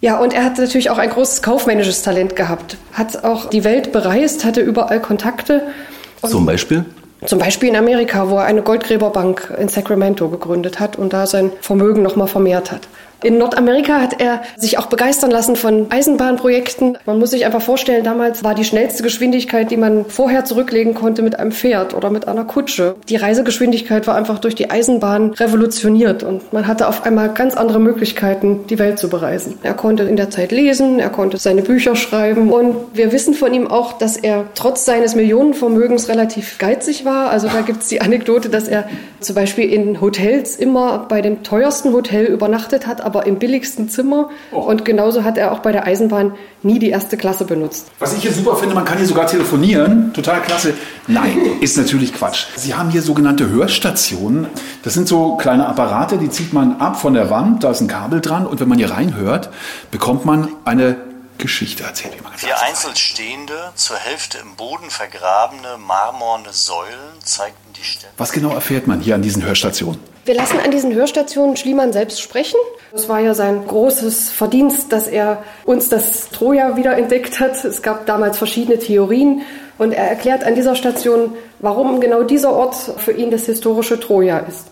Ja, 0.00 0.18
und 0.18 0.32
er 0.32 0.44
hat 0.44 0.58
natürlich 0.58 0.88
auch 0.88 0.98
ein 0.98 1.10
großes 1.10 1.42
kaufmännisches 1.42 2.02
Talent 2.02 2.34
gehabt. 2.34 2.78
Hat 2.94 3.24
auch 3.24 3.46
die 3.50 3.64
Welt 3.64 3.92
bereist, 3.92 4.46
hatte 4.46 4.62
überall 4.62 5.00
Kontakte. 5.00 5.62
Zum 6.22 6.46
Beispiel? 6.46 6.86
zum 7.24 7.38
Beispiel 7.38 7.70
in 7.70 7.76
Amerika, 7.76 8.28
wo 8.28 8.36
er 8.36 8.44
eine 8.44 8.62
Goldgräberbank 8.62 9.54
in 9.58 9.68
Sacramento 9.68 10.28
gegründet 10.28 10.80
hat 10.80 10.96
und 10.96 11.12
da 11.12 11.26
sein 11.26 11.50
Vermögen 11.60 12.02
nochmal 12.02 12.28
vermehrt 12.28 12.70
hat. 12.72 12.88
In 13.22 13.38
Nordamerika 13.38 14.00
hat 14.00 14.20
er 14.20 14.42
sich 14.56 14.78
auch 14.78 14.86
begeistern 14.86 15.30
lassen 15.30 15.56
von 15.56 15.86
Eisenbahnprojekten. 15.90 16.98
Man 17.06 17.18
muss 17.18 17.30
sich 17.30 17.46
einfach 17.46 17.62
vorstellen, 17.62 18.04
damals 18.04 18.44
war 18.44 18.54
die 18.54 18.64
schnellste 18.64 19.02
Geschwindigkeit, 19.02 19.70
die 19.70 19.78
man 19.78 20.04
vorher 20.04 20.44
zurücklegen 20.44 20.94
konnte, 20.94 21.22
mit 21.22 21.38
einem 21.38 21.50
Pferd 21.50 21.94
oder 21.94 22.10
mit 22.10 22.28
einer 22.28 22.44
Kutsche. 22.44 22.96
Die 23.08 23.16
Reisegeschwindigkeit 23.16 24.06
war 24.06 24.16
einfach 24.16 24.38
durch 24.38 24.54
die 24.54 24.70
Eisenbahn 24.70 25.32
revolutioniert 25.32 26.22
und 26.24 26.52
man 26.52 26.66
hatte 26.66 26.88
auf 26.88 27.06
einmal 27.06 27.32
ganz 27.32 27.54
andere 27.54 27.80
Möglichkeiten, 27.80 28.66
die 28.68 28.78
Welt 28.78 28.98
zu 28.98 29.08
bereisen. 29.08 29.58
Er 29.62 29.74
konnte 29.74 30.02
in 30.02 30.16
der 30.16 30.28
Zeit 30.28 30.52
lesen, 30.52 30.98
er 30.98 31.10
konnte 31.10 31.38
seine 31.38 31.62
Bücher 31.62 31.96
schreiben 31.96 32.52
und 32.52 32.76
wir 32.92 33.12
wissen 33.12 33.32
von 33.32 33.54
ihm 33.54 33.66
auch, 33.66 33.94
dass 33.94 34.18
er 34.18 34.44
trotz 34.54 34.84
seines 34.84 35.14
Millionenvermögens 35.14 36.10
relativ 36.10 36.58
geizig 36.58 37.06
war. 37.06 37.30
Also 37.30 37.48
da 37.48 37.62
gibt 37.62 37.82
es 37.82 37.88
die 37.88 38.02
Anekdote, 38.02 38.50
dass 38.50 38.68
er 38.68 38.84
zum 39.20 39.34
Beispiel 39.34 39.72
in 39.72 40.02
Hotels 40.02 40.56
immer 40.56 41.06
bei 41.08 41.22
dem 41.22 41.42
teuersten 41.42 41.94
Hotel 41.94 42.26
übernachtet 42.26 42.86
hat, 42.86 43.05
aber 43.06 43.26
im 43.26 43.38
billigsten 43.38 43.88
Zimmer. 43.88 44.30
Oh. 44.52 44.58
Und 44.58 44.84
genauso 44.84 45.24
hat 45.24 45.38
er 45.38 45.52
auch 45.52 45.60
bei 45.60 45.72
der 45.72 45.86
Eisenbahn 45.86 46.34
nie 46.62 46.78
die 46.78 46.90
erste 46.90 47.16
Klasse 47.16 47.44
benutzt. 47.44 47.86
Was 48.00 48.14
ich 48.14 48.22
hier 48.22 48.32
super 48.32 48.56
finde, 48.56 48.74
man 48.74 48.84
kann 48.84 48.98
hier 48.98 49.06
sogar 49.06 49.26
telefonieren. 49.26 50.12
Total 50.12 50.42
klasse. 50.42 50.74
Nein, 51.06 51.38
ist 51.60 51.78
natürlich 51.78 52.12
Quatsch. 52.12 52.46
Sie 52.56 52.74
haben 52.74 52.90
hier 52.90 53.02
sogenannte 53.02 53.48
Hörstationen. 53.48 54.48
Das 54.82 54.94
sind 54.94 55.06
so 55.06 55.36
kleine 55.36 55.66
Apparate, 55.66 56.18
die 56.18 56.28
zieht 56.28 56.52
man 56.52 56.80
ab 56.80 57.00
von 57.00 57.14
der 57.14 57.30
Wand. 57.30 57.62
Da 57.62 57.70
ist 57.70 57.80
ein 57.80 57.88
Kabel 57.88 58.20
dran. 58.20 58.44
Und 58.44 58.60
wenn 58.60 58.68
man 58.68 58.78
hier 58.78 58.90
reinhört, 58.90 59.50
bekommt 59.90 60.24
man 60.24 60.48
eine 60.64 60.96
Geschichte 61.38 61.84
erzählt. 61.84 62.14
Wie 62.16 62.22
man 62.22 62.32
ganz 62.32 62.44
Vier 62.44 62.60
einzeln 62.60 62.96
stehende, 62.96 63.72
zur 63.74 63.96
Hälfte 63.96 64.38
im 64.38 64.56
Boden 64.56 64.90
vergrabene, 64.90 65.76
marmorne 65.78 66.52
Säulen 66.52 67.20
zeigten 67.22 67.72
die 67.76 67.84
Stätte. 67.84 68.12
Was 68.16 68.32
genau 68.32 68.54
erfährt 68.54 68.86
man 68.86 69.00
hier 69.00 69.14
an 69.14 69.22
diesen 69.22 69.44
Hörstationen? 69.44 70.00
Wir 70.24 70.34
lassen 70.34 70.58
an 70.58 70.72
diesen 70.72 70.92
Hörstationen 70.92 71.56
Schliemann 71.56 71.92
selbst 71.92 72.20
sprechen. 72.20 72.58
Es 72.92 73.08
war 73.08 73.20
ja 73.20 73.32
sein 73.34 73.64
großes 73.64 74.30
Verdienst, 74.30 74.92
dass 74.92 75.06
er 75.06 75.44
uns 75.64 75.88
das 75.88 76.30
Troja 76.30 76.76
wieder 76.76 76.96
entdeckt 76.96 77.38
hat. 77.38 77.64
Es 77.64 77.80
gab 77.80 78.06
damals 78.06 78.36
verschiedene 78.36 78.78
Theorien 78.78 79.42
und 79.78 79.92
er 79.92 80.08
erklärt 80.08 80.42
an 80.42 80.56
dieser 80.56 80.74
Station, 80.74 81.36
warum 81.60 82.00
genau 82.00 82.24
dieser 82.24 82.52
Ort 82.52 82.74
für 82.74 83.12
ihn 83.12 83.30
das 83.30 83.46
historische 83.46 84.00
Troja 84.00 84.38
ist. 84.38 84.66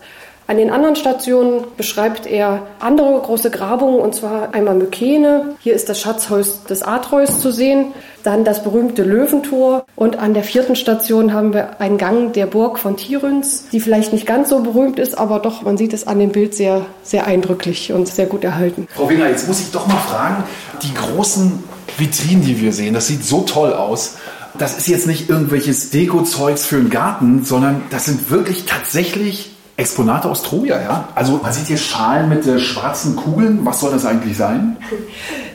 An 0.47 0.57
den 0.57 0.69
anderen 0.69 0.95
Stationen 0.95 1.63
beschreibt 1.75 2.27
er 2.27 2.67
andere 2.79 3.19
große 3.19 3.49
Grabungen, 3.49 3.99
und 3.99 4.13
zwar 4.13 4.53
einmal 4.53 4.75
Mykene. 4.75 5.55
Hier 5.59 5.73
ist 5.73 5.89
das 5.89 5.99
Schatzhaus 5.99 6.63
des 6.65 6.83
Atreus 6.83 7.39
zu 7.39 7.51
sehen, 7.51 7.93
dann 8.21 8.45
das 8.45 8.63
berühmte 8.63 9.01
Löwentor. 9.01 9.85
Und 9.95 10.19
an 10.19 10.35
der 10.35 10.43
vierten 10.43 10.75
Station 10.75 11.33
haben 11.33 11.55
wir 11.55 11.81
einen 11.81 11.97
Gang 11.97 12.31
der 12.33 12.45
Burg 12.45 12.77
von 12.77 12.95
Tiryns, 12.95 13.69
die 13.71 13.79
vielleicht 13.79 14.13
nicht 14.13 14.27
ganz 14.27 14.49
so 14.49 14.59
berühmt 14.59 14.99
ist, 14.99 15.17
aber 15.17 15.39
doch, 15.39 15.63
man 15.63 15.77
sieht 15.77 15.93
es 15.93 16.05
an 16.05 16.19
dem 16.19 16.31
Bild 16.31 16.53
sehr, 16.53 16.85
sehr 17.01 17.25
eindrücklich 17.25 17.91
und 17.91 18.07
sehr 18.07 18.27
gut 18.27 18.43
erhalten. 18.43 18.87
Frau 18.93 19.09
Winger, 19.09 19.27
jetzt 19.27 19.47
muss 19.47 19.61
ich 19.61 19.71
doch 19.71 19.87
mal 19.87 19.97
fragen, 19.97 20.43
die 20.83 20.93
großen 20.93 21.63
Vitrinen, 21.97 22.43
die 22.43 22.61
wir 22.61 22.71
sehen, 22.71 22.93
das 22.93 23.07
sieht 23.07 23.23
so 23.23 23.41
toll 23.41 23.73
aus. 23.73 24.17
Das 24.59 24.77
ist 24.77 24.87
jetzt 24.87 25.07
nicht 25.07 25.27
irgendwelches 25.27 25.89
Deko-Zeugs 25.89 26.65
für 26.65 26.77
den 26.77 26.91
Garten, 26.91 27.43
sondern 27.43 27.81
das 27.89 28.05
sind 28.05 28.29
wirklich 28.29 28.65
tatsächlich 28.65 29.54
Exponate 29.77 30.29
aus 30.29 30.41
Troja, 30.41 30.79
ja? 30.81 31.09
Also 31.15 31.39
man 31.43 31.51
sieht 31.51 31.67
hier 31.67 31.77
Schalen 31.77 32.29
mit 32.29 32.47
äh, 32.47 32.59
schwarzen 32.59 33.17
Kugeln. 33.17 33.59
Was 33.63 33.81
soll 33.81 33.91
das 33.91 34.05
eigentlich 34.05 34.37
sein? 34.37 34.77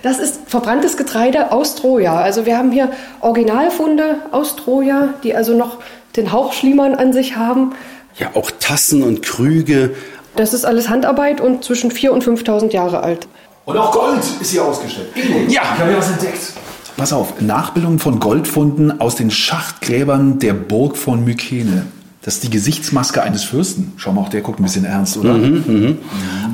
Das 0.03 0.19
ist 0.19 0.41
verbranntes 0.47 0.99
Getreide 0.99 1.53
aus 1.53 1.75
Troja. 1.75 2.17
Also 2.17 2.45
wir 2.45 2.59
haben 2.59 2.71
hier 2.71 2.91
Originalfunde 3.21 4.17
aus 4.31 4.57
Troja, 4.57 5.15
die 5.23 5.35
also 5.35 5.57
noch 5.57 5.79
den 6.17 6.33
Hauch 6.33 6.53
Schliemann 6.53 6.95
an 6.95 7.15
sich 7.15 7.37
haben. 7.37 7.73
Ja, 8.19 8.33
auch 8.35 8.51
Tassen 8.61 9.03
und 9.03 9.23
Krüge. 9.23 9.95
Das 10.37 10.53
ist 10.53 10.67
alles 10.67 10.91
Handarbeit 10.91 11.41
und 11.41 11.65
zwischen 11.65 11.91
4.000 11.91 12.11
und 12.11 12.25
5.000 12.25 12.73
Jahre 12.73 13.03
alt. 13.03 13.27
Und 13.65 13.77
auch 13.79 13.93
Gold 13.93 14.23
ist 14.41 14.51
hier 14.51 14.65
ausgestellt. 14.65 15.09
Ja, 15.49 15.63
ich 15.63 15.81
habe 15.81 15.91
hier 15.91 15.99
was 15.99 16.11
entdeckt. 16.11 16.53
Pass 16.97 17.15
auf, 17.15 17.41
Nachbildungen 17.41 17.99
von 17.99 18.21
Goldfunden 18.21 19.01
aus 19.01 19.15
den 19.15 19.31
Schachtgräbern 19.31 20.39
der 20.39 20.53
Burg 20.53 20.99
von 20.99 21.25
Mykene. 21.25 21.87
Das 22.23 22.35
ist 22.35 22.45
die 22.45 22.51
Gesichtsmaske 22.51 23.23
eines 23.23 23.45
Fürsten. 23.45 23.93
Schau 23.97 24.13
mal, 24.13 24.21
auch 24.21 24.29
der 24.29 24.43
guckt 24.43 24.61
ein 24.61 24.65
bisschen 24.65 24.85
ernst, 24.85 25.17
oder? 25.17 25.37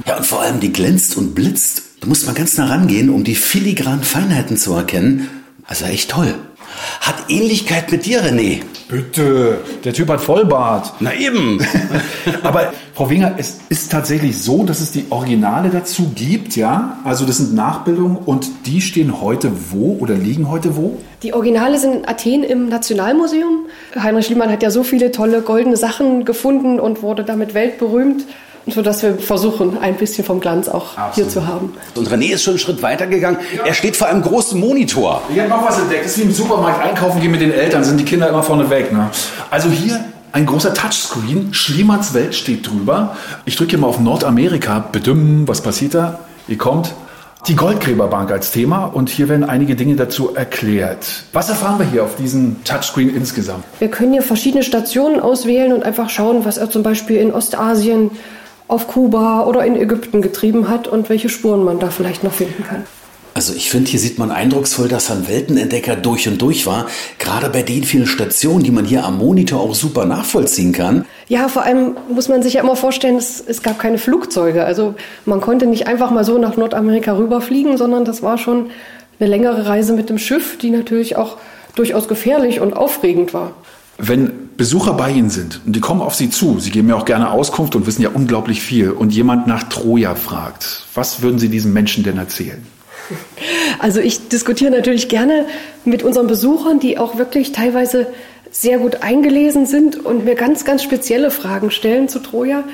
Ja, 0.07 0.17
und 0.19 0.25
vor 0.27 0.41
allem 0.43 0.61
die 0.61 0.73
glänzt 0.73 1.17
und 1.17 1.35
blitzt. 1.35 1.83
Du 2.01 2.09
musst 2.09 2.27
mal 2.27 2.35
ganz 2.35 2.57
nah 2.57 2.67
rangehen, 2.67 3.11
um 3.11 3.25
die 3.25 3.35
filigranen 3.35 4.05
Feinheiten 4.05 4.57
zu 4.57 4.73
erkennen. 4.75 5.29
Also 5.65 5.85
echt 5.87 6.11
toll. 6.11 6.35
Hat 7.01 7.17
Ähnlichkeit 7.29 7.91
mit 7.91 8.07
dir, 8.07 8.23
René. 8.23 8.61
Bitte, 8.89 9.59
der 9.85 9.93
Typ 9.93 10.09
hat 10.09 10.21
Vollbart. 10.21 10.93
Na 11.01 11.15
eben. 11.15 11.59
Aber 12.43 12.73
Frau 12.95 13.11
Winger, 13.11 13.35
es 13.37 13.59
ist 13.69 13.91
tatsächlich 13.91 14.41
so, 14.41 14.65
dass 14.65 14.81
es 14.81 14.93
die 14.93 15.07
Originale 15.11 15.71
dazu 15.71 16.13
gibt, 16.15 16.57
ja? 16.57 16.99
Also 17.05 17.27
das 17.27 17.39
sind 17.39 17.55
Nachbildungen 17.55 18.17
und 18.17 18.49
die 18.67 18.81
stehen 18.81 19.21
heute 19.21 19.51
wo 19.71 19.97
oder 20.01 20.15
liegen 20.15 20.49
heute 20.49 20.77
wo? 20.77 20.99
Die 21.23 21.35
Originale 21.35 21.79
sind 21.79 21.95
in 21.95 22.09
Athen 22.09 22.43
im 22.45 22.69
Nationalmuseum. 22.69 23.67
Heinrich 24.01 24.27
Schliemann 24.27 24.51
hat 24.51 24.63
ja 24.63 24.71
so 24.71 24.85
viele 24.85 25.11
tolle 25.11 25.43
goldene 25.43 25.77
Sachen 25.77 26.25
gefunden 26.25 26.79
und 26.79 27.03
wurde 27.03 27.25
damit 27.25 27.55
weltberühmt, 27.55 28.25
sodass 28.67 29.03
wir 29.03 29.17
versuchen, 29.19 29.79
ein 29.79 29.97
bisschen 29.97 30.25
vom 30.25 30.41
Glanz 30.41 30.69
auch 30.69 31.15
hier 31.15 31.29
zu 31.29 31.47
haben. 31.47 31.75
Und 31.95 32.09
René 32.09 32.33
ist 32.33 32.43
schon 32.43 32.53
einen 32.53 32.59
Schritt 32.59 32.83
weiter 32.83 33.07
gegangen. 33.07 33.39
Er 33.65 33.75
steht 33.75 33.97
vor 33.97 34.09
einem 34.09 34.23
großen 34.23 34.59
Monitor. 34.59 35.23
Ich 35.33 35.39
habe 35.39 35.49
noch 35.49 35.67
was 35.67 35.79
entdeckt. 35.79 36.05
Das 36.05 36.13
ist 36.13 36.19
wie 36.19 36.23
im 36.23 36.33
Supermarkt 36.33 36.83
einkaufen 36.85 37.21
gehen 37.21 37.31
mit 37.31 37.41
den 37.41 37.53
Eltern, 37.53 37.85
sind 37.85 37.99
die 37.99 38.05
Kinder 38.05 38.29
immer 38.29 38.43
vorne 38.43 38.69
weg. 38.71 38.93
Ne? 38.93 39.11
Also 39.51 39.69
hier 39.69 40.05
ein 40.33 40.47
großer 40.47 40.75
Touchscreen, 40.75 41.55
Schliemanns 41.55 42.13
Welt 42.13 42.35
steht 42.35 42.69
drüber. 42.69 43.17
Ich 43.45 43.57
drücke 43.57 43.71
hier 43.71 43.79
mal 43.79 43.87
auf 43.87 44.01
Nordamerika. 44.01 44.85
Bedümm, 44.93 45.47
was 45.47 45.61
passiert 45.61 45.95
da? 45.95 46.19
Ihr 46.49 46.59
kommt. 46.59 46.95
Die 47.49 47.55
Goldgräberbank 47.55 48.33
als 48.33 48.51
Thema 48.51 48.87
und 48.87 49.09
hier 49.09 49.29
werden 49.29 49.45
einige 49.45 49.77
Dinge 49.77 49.95
dazu 49.95 50.35
erklärt. 50.35 51.07
Was 51.33 51.49
erfahren 51.49 51.79
wir 51.79 51.87
hier 51.87 52.03
auf 52.03 52.17
diesem 52.17 52.65
Touchscreen 52.65 53.15
insgesamt? 53.15 53.63
Wir 53.79 53.89
können 53.89 54.13
hier 54.13 54.23
verschiedene 54.23 54.65
Stationen 54.65 55.21
auswählen 55.21 55.73
und 55.73 55.85
einfach 55.85 56.11
schauen, 56.11 56.45
was 56.45 56.59
er 56.59 56.71
zum 56.71 56.83
Beispiel 56.83 57.19
in 57.19 57.33
Ostasien, 57.33 58.11
auf 58.69 58.89
Kuba 58.89 59.45
oder 59.45 59.65
in 59.65 59.77
Ägypten 59.77 60.23
getrieben 60.23 60.69
hat 60.69 60.89
und 60.89 61.09
welche 61.09 61.29
Spuren 61.29 61.65
man 61.65 61.79
da 61.79 61.91
vielleicht 61.91 62.25
noch 62.25 62.33
finden 62.33 62.65
kann. 62.65 62.85
Also 63.37 63.53
ich 63.53 63.69
finde, 63.69 63.91
hier 63.91 64.01
sieht 64.01 64.19
man 64.19 64.31
eindrucksvoll, 64.31 64.89
dass 64.89 65.11
er 65.11 65.17
ein 65.17 65.29
Weltenentdecker 65.29 65.95
durch 65.95 66.27
und 66.27 66.41
durch 66.41 66.65
war. 66.65 66.87
Gerade 67.19 67.51
bei 67.51 67.61
den 67.61 67.85
vielen 67.85 68.07
Stationen, 68.07 68.65
die 68.65 68.71
man 68.71 68.87
hier 68.87 69.05
am 69.05 69.19
Monitor 69.19 69.61
auch 69.61 69.75
super 69.75 70.07
nachvollziehen 70.07 70.73
kann. 70.73 71.05
Ja, 71.29 71.49
vor 71.49 71.63
allem 71.63 71.99
muss 72.09 72.31
man 72.31 72.43
sich 72.43 72.55
ja 72.55 72.63
immer 72.63 72.77
vorstellen, 72.77 73.17
es, 73.17 73.45
es 73.47 73.63
gab 73.63 73.79
keine 73.79 73.99
Flugzeuge. 73.99 74.65
Also 74.65 74.95
man 75.27 75.43
konnte 75.43 75.67
nicht 75.67 75.87
einfach 75.87 76.11
mal 76.11 76.25
so 76.25 76.39
nach 76.39 76.57
Nordamerika 76.57 77.15
rüberfliegen, 77.15 77.77
sondern 77.77 78.07
das 78.07 78.23
war 78.23 78.39
schon 78.39 78.71
eine 79.21 79.29
längere 79.29 79.67
Reise 79.67 79.93
mit 79.93 80.09
dem 80.09 80.17
Schiff, 80.17 80.57
die 80.57 80.71
natürlich 80.71 81.17
auch 81.17 81.37
durchaus 81.75 82.09
gefährlich 82.09 82.61
und 82.61 82.73
aufregend 82.75 83.35
war. 83.35 83.53
Wenn 83.99 84.46
Besucher 84.57 84.95
bei 84.95 85.11
Ihnen 85.11 85.31
sind 85.31 85.61
und 85.67 85.75
die 85.75 85.81
kommen 85.81 86.01
auf 86.01 86.15
Sie 86.15 86.31
zu, 86.31 86.59
Sie 86.61 86.71
geben 86.71 86.89
ja 86.89 86.97
auch 86.97 87.05
gerne 87.05 87.31
Auskunft 87.31 87.77
und 87.77 87.87
wissen 87.87 88.03
ja 88.03 88.09
unglaublich 88.09 88.63
viel 88.63 88.91
und 88.91 89.13
jemand 89.13 89.47
nach 89.47 89.65
Troja 89.65 90.15
fragt, 90.15 90.87
was 90.95 91.23
würden 91.23 91.39
Sie 91.39 91.49
diesem 91.49 91.73
Menschen 91.73 92.05
denn 92.05 92.19
erzählen? 92.19 92.65
Also 93.79 94.01
ich 94.01 94.29
diskutiere 94.29 94.71
natürlich 94.71 95.09
gerne 95.09 95.47
mit 95.85 96.03
unseren 96.03 96.27
Besuchern, 96.27 96.81
die 96.81 96.99
auch 96.99 97.19
wirklich 97.19 97.53
teilweise 97.53 98.07
sehr 98.51 98.79
gut 98.79 99.03
eingelesen 99.03 99.67
sind 99.67 100.05
und 100.05 100.25
mir 100.25 100.35
ganz, 100.35 100.65
ganz 100.65 100.83
spezielle 100.83 101.31
Fragen 101.31 101.71
stellen 101.71 102.09
zu 102.09 102.21
Troja. 102.21 102.65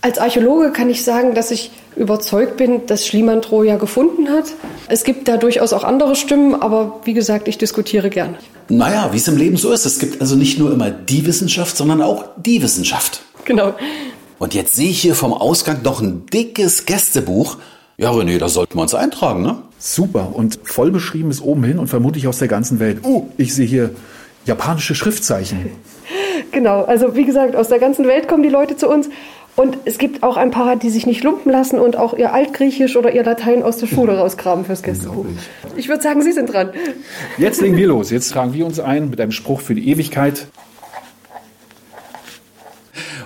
Als 0.00 0.18
Archäologe 0.18 0.72
kann 0.72 0.88
ich 0.88 1.04
sagen, 1.04 1.34
dass 1.34 1.50
ich 1.50 1.70
überzeugt 1.96 2.56
bin, 2.56 2.86
dass 2.86 3.06
Schliemann 3.06 3.42
Troja 3.42 3.76
gefunden 3.76 4.28
hat. 4.28 4.44
Es 4.88 5.04
gibt 5.04 5.28
da 5.28 5.36
durchaus 5.36 5.72
auch 5.72 5.84
andere 5.84 6.16
Stimmen, 6.16 6.54
aber 6.54 7.00
wie 7.04 7.14
gesagt, 7.14 7.48
ich 7.48 7.58
diskutiere 7.58 8.10
gerne. 8.10 8.34
Naja, 8.68 9.08
wie 9.12 9.16
es 9.16 9.28
im 9.28 9.36
Leben 9.36 9.56
so 9.56 9.72
ist. 9.72 9.86
Es 9.86 9.98
gibt 9.98 10.20
also 10.20 10.36
nicht 10.36 10.58
nur 10.58 10.72
immer 10.72 10.90
die 10.90 11.26
Wissenschaft, 11.26 11.76
sondern 11.76 12.02
auch 12.02 12.24
die 12.36 12.62
Wissenschaft. 12.62 13.22
Genau. 13.44 13.74
Und 14.38 14.54
jetzt 14.54 14.76
sehe 14.76 14.90
ich 14.90 15.00
hier 15.00 15.14
vom 15.14 15.32
Ausgang 15.32 15.82
noch 15.82 16.00
ein 16.00 16.26
dickes 16.26 16.86
Gästebuch. 16.86 17.56
Ja, 17.96 18.10
René, 18.10 18.38
da 18.38 18.48
sollten 18.48 18.76
wir 18.76 18.82
uns 18.82 18.94
eintragen, 18.94 19.42
ne? 19.42 19.56
Super 19.80 20.32
und 20.34 20.60
voll 20.62 20.90
beschrieben 20.90 21.30
ist 21.30 21.40
oben 21.40 21.64
hin 21.64 21.78
und 21.78 21.88
vermutlich 21.88 22.28
aus 22.28 22.38
der 22.38 22.48
ganzen 22.48 22.78
Welt. 22.78 22.98
Oh, 23.02 23.26
ich 23.36 23.54
sehe 23.54 23.66
hier 23.66 23.90
japanische 24.44 24.94
Schriftzeichen. 24.94 25.70
Genau, 26.52 26.84
also 26.84 27.14
wie 27.14 27.24
gesagt, 27.24 27.54
aus 27.56 27.68
der 27.68 27.78
ganzen 27.78 28.06
Welt 28.06 28.28
kommen 28.28 28.42
die 28.42 28.48
Leute 28.48 28.76
zu 28.76 28.88
uns. 28.88 29.10
Und 29.58 29.76
es 29.86 29.98
gibt 29.98 30.22
auch 30.22 30.36
ein 30.36 30.52
paar, 30.52 30.76
die 30.76 30.88
sich 30.88 31.04
nicht 31.04 31.24
lumpen 31.24 31.50
lassen 31.50 31.80
und 31.80 31.96
auch 31.96 32.16
ihr 32.16 32.32
Altgriechisch 32.32 32.94
oder 32.94 33.12
ihr 33.12 33.24
Latein 33.24 33.64
aus 33.64 33.78
der 33.78 33.88
Schule 33.88 34.16
rausgraben 34.16 34.64
fürs 34.64 34.84
Gästebuch. 34.84 35.26
Ich 35.76 35.88
würde 35.88 36.00
sagen, 36.00 36.22
Sie 36.22 36.30
sind 36.30 36.52
dran. 36.52 36.70
Jetzt 37.38 37.60
legen 37.60 37.76
wir 37.76 37.88
los. 37.88 38.10
Jetzt 38.10 38.30
tragen 38.30 38.54
wir 38.54 38.64
uns 38.64 38.78
ein 38.78 39.10
mit 39.10 39.20
einem 39.20 39.32
Spruch 39.32 39.60
für 39.60 39.74
die 39.74 39.88
Ewigkeit. 39.90 40.46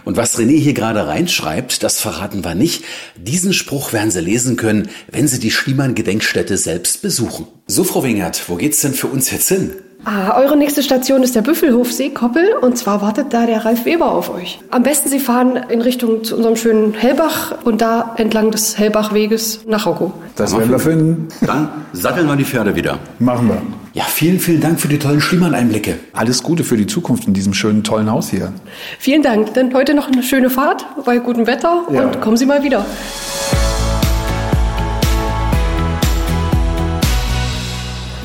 Und 0.06 0.16
was 0.16 0.38
René 0.38 0.58
hier 0.58 0.72
gerade 0.72 1.06
reinschreibt, 1.06 1.82
das 1.82 2.00
verraten 2.00 2.42
wir 2.42 2.54
nicht. 2.54 2.82
Diesen 3.14 3.52
Spruch 3.52 3.92
werden 3.92 4.10
Sie 4.10 4.20
lesen 4.20 4.56
können, 4.56 4.88
wenn 5.10 5.28
Sie 5.28 5.38
die 5.38 5.50
Schliemann-Gedenkstätte 5.50 6.56
selbst 6.56 7.02
besuchen. 7.02 7.46
So, 7.66 7.84
Frau 7.84 8.04
Wingert, 8.04 8.48
wo 8.48 8.54
geht's 8.56 8.80
denn 8.80 8.94
für 8.94 9.08
uns 9.08 9.30
jetzt 9.30 9.50
hin? 9.50 9.72
Ah, 10.04 10.36
eure 10.36 10.56
nächste 10.56 10.82
Station 10.82 11.22
ist 11.22 11.36
der 11.36 11.42
Büffelhof 11.42 11.92
Seekoppel 11.92 12.54
und 12.60 12.76
zwar 12.76 13.02
wartet 13.02 13.32
da 13.32 13.46
der 13.46 13.64
Ralf 13.64 13.84
Weber 13.84 14.10
auf 14.10 14.34
euch. 14.34 14.58
Am 14.70 14.82
besten 14.82 15.08
Sie 15.08 15.20
fahren 15.20 15.56
in 15.68 15.80
Richtung 15.80 16.24
zu 16.24 16.34
unserem 16.36 16.56
schönen 16.56 16.92
Hellbach 16.94 17.54
und 17.62 17.80
da 17.80 18.14
entlang 18.16 18.50
des 18.50 18.76
Hellbachweges 18.78 19.60
nach 19.68 19.86
Rocco. 19.86 20.12
Das 20.34 20.56
werden 20.58 20.72
wir 20.72 20.80
finden. 20.80 21.28
Dann 21.46 21.68
satteln 21.92 22.26
wir 22.26 22.34
die 22.34 22.44
Pferde 22.44 22.74
wieder. 22.74 22.98
Machen 23.20 23.48
wir. 23.48 23.62
Ja, 23.94 24.02
vielen, 24.04 24.40
vielen 24.40 24.60
Dank 24.60 24.80
für 24.80 24.88
die 24.88 24.98
tollen 24.98 25.20
Schliemann-Einblicke. 25.20 25.96
Alles 26.14 26.42
Gute 26.42 26.64
für 26.64 26.76
die 26.76 26.86
Zukunft 26.88 27.28
in 27.28 27.34
diesem 27.34 27.54
schönen, 27.54 27.84
tollen 27.84 28.10
Haus 28.10 28.28
hier. 28.30 28.52
Vielen 28.98 29.22
Dank. 29.22 29.54
Dann 29.54 29.72
heute 29.72 29.94
noch 29.94 30.08
eine 30.08 30.24
schöne 30.24 30.50
Fahrt 30.50 30.84
bei 31.04 31.18
gutem 31.18 31.46
Wetter 31.46 31.84
Ja. 31.92 32.02
und 32.02 32.20
kommen 32.20 32.36
Sie 32.36 32.46
mal 32.46 32.64
wieder. 32.64 32.84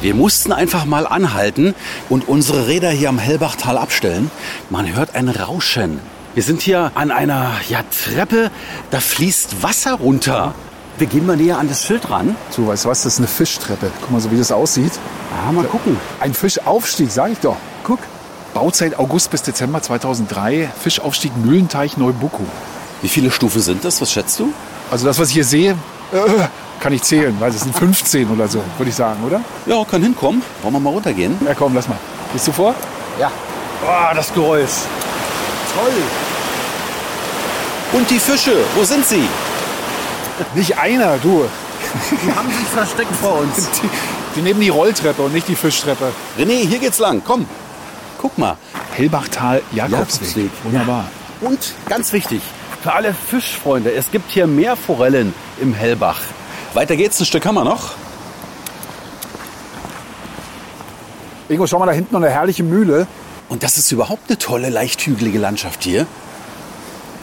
Wir 0.07 0.15
mussten 0.15 0.53
einfach 0.53 0.85
mal 0.85 1.05
anhalten 1.05 1.75
und 2.07 2.29
unsere 2.29 2.67
Räder 2.67 2.89
hier 2.91 3.09
am 3.09 3.19
Hellbachtal 3.19 3.77
abstellen. 3.77 4.31
Man 4.69 4.95
hört 4.95 5.15
ein 5.15 5.27
Rauschen. 5.27 5.99
Wir 6.33 6.43
sind 6.43 6.61
hier 6.61 6.93
an 6.95 7.11
einer 7.11 7.51
ja, 7.67 7.81
Treppe, 7.83 8.49
da 8.89 9.01
fließt 9.01 9.61
Wasser 9.63 9.95
runter. 9.95 10.55
Wir 10.97 11.07
gehen 11.07 11.25
mal 11.25 11.35
näher 11.35 11.57
an 11.57 11.67
das 11.67 11.85
Schild 11.85 12.09
ran. 12.09 12.37
So, 12.51 12.67
weißt 12.67 12.85
du 12.85 12.89
was? 12.89 13.03
Das 13.03 13.15
ist 13.15 13.19
eine 13.19 13.27
Fischtreppe. 13.27 13.91
Guck 13.99 14.11
mal, 14.11 14.21
so 14.21 14.31
wie 14.31 14.37
das 14.37 14.53
aussieht. 14.53 14.93
Ah, 15.45 15.51
mal 15.51 15.65
gucken. 15.65 15.97
Ein 16.21 16.33
Fischaufstieg, 16.33 17.11
sag 17.11 17.33
ich 17.33 17.39
doch. 17.39 17.57
Guck. 17.83 17.99
Bauzeit 18.53 18.97
August 18.97 19.29
bis 19.31 19.41
Dezember 19.41 19.81
2003. 19.81 20.69
Fischaufstieg 20.81 21.35
Mühlenteich 21.35 21.97
Neubucko. 21.97 22.45
Wie 23.01 23.09
viele 23.09 23.29
Stufen 23.29 23.61
sind 23.61 23.83
das? 23.83 23.99
Was 23.99 24.13
schätzt 24.13 24.39
du? 24.39 24.53
Also 24.89 25.05
das, 25.05 25.19
was 25.19 25.27
ich 25.27 25.33
hier 25.33 25.43
sehe, 25.43 25.71
äh, 26.13 26.47
kann 26.79 26.93
ich 26.93 27.03
zählen, 27.03 27.35
weil 27.39 27.49
es 27.49 27.61
sind 27.61 27.75
15 27.75 28.29
oder 28.29 28.47
so, 28.47 28.61
würde 28.77 28.89
ich 28.89 28.95
sagen, 28.95 29.19
oder? 29.25 29.41
Ja, 29.65 29.83
kann 29.85 30.01
hinkommen. 30.01 30.41
Wollen 30.61 30.73
wir 30.73 30.79
mal 30.79 30.89
runtergehen? 30.91 31.37
Ja, 31.45 31.53
komm, 31.53 31.73
lass 31.75 31.87
mal. 31.87 31.97
Bist 32.33 32.47
du 32.47 32.51
vor? 32.51 32.75
Ja. 33.19 33.31
Oh, 33.83 34.15
das 34.15 34.33
Geräusch. 34.33 34.69
Toll. 35.75 35.93
Und 37.93 38.09
die 38.09 38.19
Fische, 38.19 38.57
wo 38.75 38.83
sind 38.83 39.05
sie? 39.05 39.23
Nicht 40.55 40.77
einer, 40.77 41.17
du. 41.17 41.45
Die 42.11 42.31
haben 42.35 42.49
sich 42.49 42.67
versteckt 42.67 43.15
vor 43.15 43.39
uns. 43.39 43.69
Die, 43.81 43.89
die 44.35 44.41
nehmen 44.43 44.59
die 44.59 44.69
Rolltreppe 44.69 45.23
und 45.23 45.33
nicht 45.33 45.47
die 45.47 45.55
Fischtreppe. 45.55 46.11
René, 46.37 46.67
hier 46.67 46.77
geht's 46.77 46.99
lang. 46.99 47.23
Komm. 47.25 47.47
Guck 48.19 48.37
mal. 48.37 48.55
Hellbachtal 48.93 49.63
Jakobsweg. 49.71 50.27
Jakobsweg. 50.27 50.51
Wunderbar. 50.63 51.05
Und 51.41 51.73
ganz 51.89 52.13
wichtig, 52.13 52.41
für 52.83 52.93
alle 52.93 53.13
Fischfreunde, 53.15 53.91
es 53.91 54.11
gibt 54.11 54.29
hier 54.29 54.45
mehr 54.45 54.75
Forellen 54.75 55.33
im 55.59 55.73
Hellbach. 55.73 56.19
Weiter 56.73 56.95
geht's, 56.95 57.19
ein 57.19 57.25
Stück 57.25 57.45
haben 57.45 57.55
wir 57.55 57.63
noch. 57.63 57.91
Ingo, 61.49 61.65
schau 61.65 61.79
mal 61.79 61.85
da 61.85 61.93
hinten 61.93 62.13
noch 62.13 62.21
eine 62.21 62.29
herrliche 62.29 62.63
Mühle. 62.63 63.07
Und 63.49 63.63
das 63.63 63.77
ist 63.77 63.91
überhaupt 63.91 64.23
eine 64.27 64.37
tolle, 64.37 64.69
leicht 64.69 65.01
hügelige 65.05 65.39
Landschaft 65.39 65.83
hier. 65.83 66.05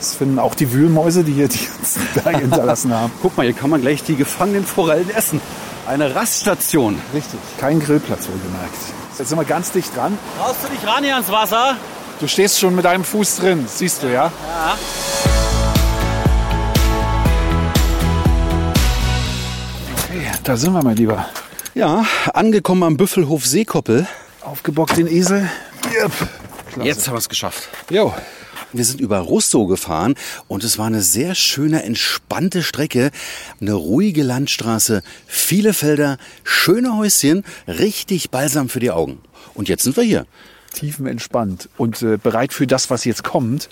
Das 0.01 0.15
finden 0.15 0.39
auch 0.39 0.55
die 0.55 0.73
Wühlmäuse, 0.73 1.25
die 1.25 1.33
hier 1.33 1.49
die 1.49 1.67
ganzen 1.67 2.07
Berge 2.15 2.39
hinterlassen 2.39 2.95
haben. 2.95 3.13
Guck 3.23 3.37
mal, 3.37 3.45
hier 3.45 3.53
kann 3.55 3.71
man 3.71 3.81
gleich 3.81 4.03
die 4.03 4.17
gefangenen 4.17 4.65
Forellen 4.65 5.11
essen. 5.11 5.41
Eine 5.87 6.15
Raststation. 6.15 6.99
Richtig. 7.13 7.39
Kein 7.59 7.81
Grillplatz 7.81 8.27
wohlgemerkt. 8.29 8.75
Jetzt 9.19 9.29
sind 9.29 9.39
wir 9.39 9.45
ganz 9.45 9.71
dicht 9.71 9.95
dran. 9.95 10.19
Brauchst 10.39 10.65
du 10.65 10.69
dich 10.69 10.87
ran 10.87 11.05
hier 11.05 11.15
ans 11.15 11.31
Wasser? 11.31 11.77
Du 12.21 12.27
stehst 12.27 12.59
schon 12.59 12.75
mit 12.75 12.85
deinem 12.85 13.05
Fuß 13.05 13.37
drin, 13.37 13.67
siehst 13.69 14.03
du, 14.03 14.07
ja? 14.07 14.25
Ja. 14.25 14.79
Okay, 20.15 20.31
da 20.45 20.57
sind 20.57 20.73
wir, 20.73 20.83
mein 20.85 20.95
Lieber. 20.95 21.29
Ja, 21.75 22.07
angekommen 22.33 22.85
am 22.85 22.97
Büffelhof 22.97 23.45
Seekoppel. 23.45 24.07
Aufgebockt 24.43 24.97
den 24.97 25.09
Esel. 25.09 25.51
Yep. 25.93 26.13
Klasse. 26.71 26.89
Jetzt 26.89 27.09
haben 27.09 27.15
wir 27.15 27.19
es 27.19 27.29
geschafft. 27.29 27.69
Jo. 27.91 28.15
Wir 28.73 28.85
sind 28.85 29.01
über 29.01 29.19
Russo 29.19 29.67
gefahren 29.67 30.15
und 30.47 30.63
es 30.63 30.79
war 30.79 30.87
eine 30.87 31.03
sehr 31.03 31.35
schöne, 31.35 31.83
entspannte 31.83 32.63
Strecke. 32.63 33.11
Eine 33.61 33.75
ruhige 33.75 34.23
Landstraße, 34.23 35.03
viele 35.27 35.73
Felder, 35.73 36.19
schöne 36.45 36.97
Häuschen, 36.97 37.43
richtig 37.67 38.31
balsam 38.31 38.69
für 38.69 38.79
die 38.79 38.93
Augen. 38.93 39.21
Und 39.55 39.69
jetzt 39.69 39.83
sind 39.83 39.97
wir 39.97 40.05
hier. 40.05 40.27
Tiefenentspannt 40.75 41.69
und 41.77 42.03
äh, 42.03 42.19
bereit 42.19 42.53
für 42.53 42.69
das, 42.69 42.89
was 42.89 43.05
jetzt 43.05 43.25
kommt. 43.25 43.69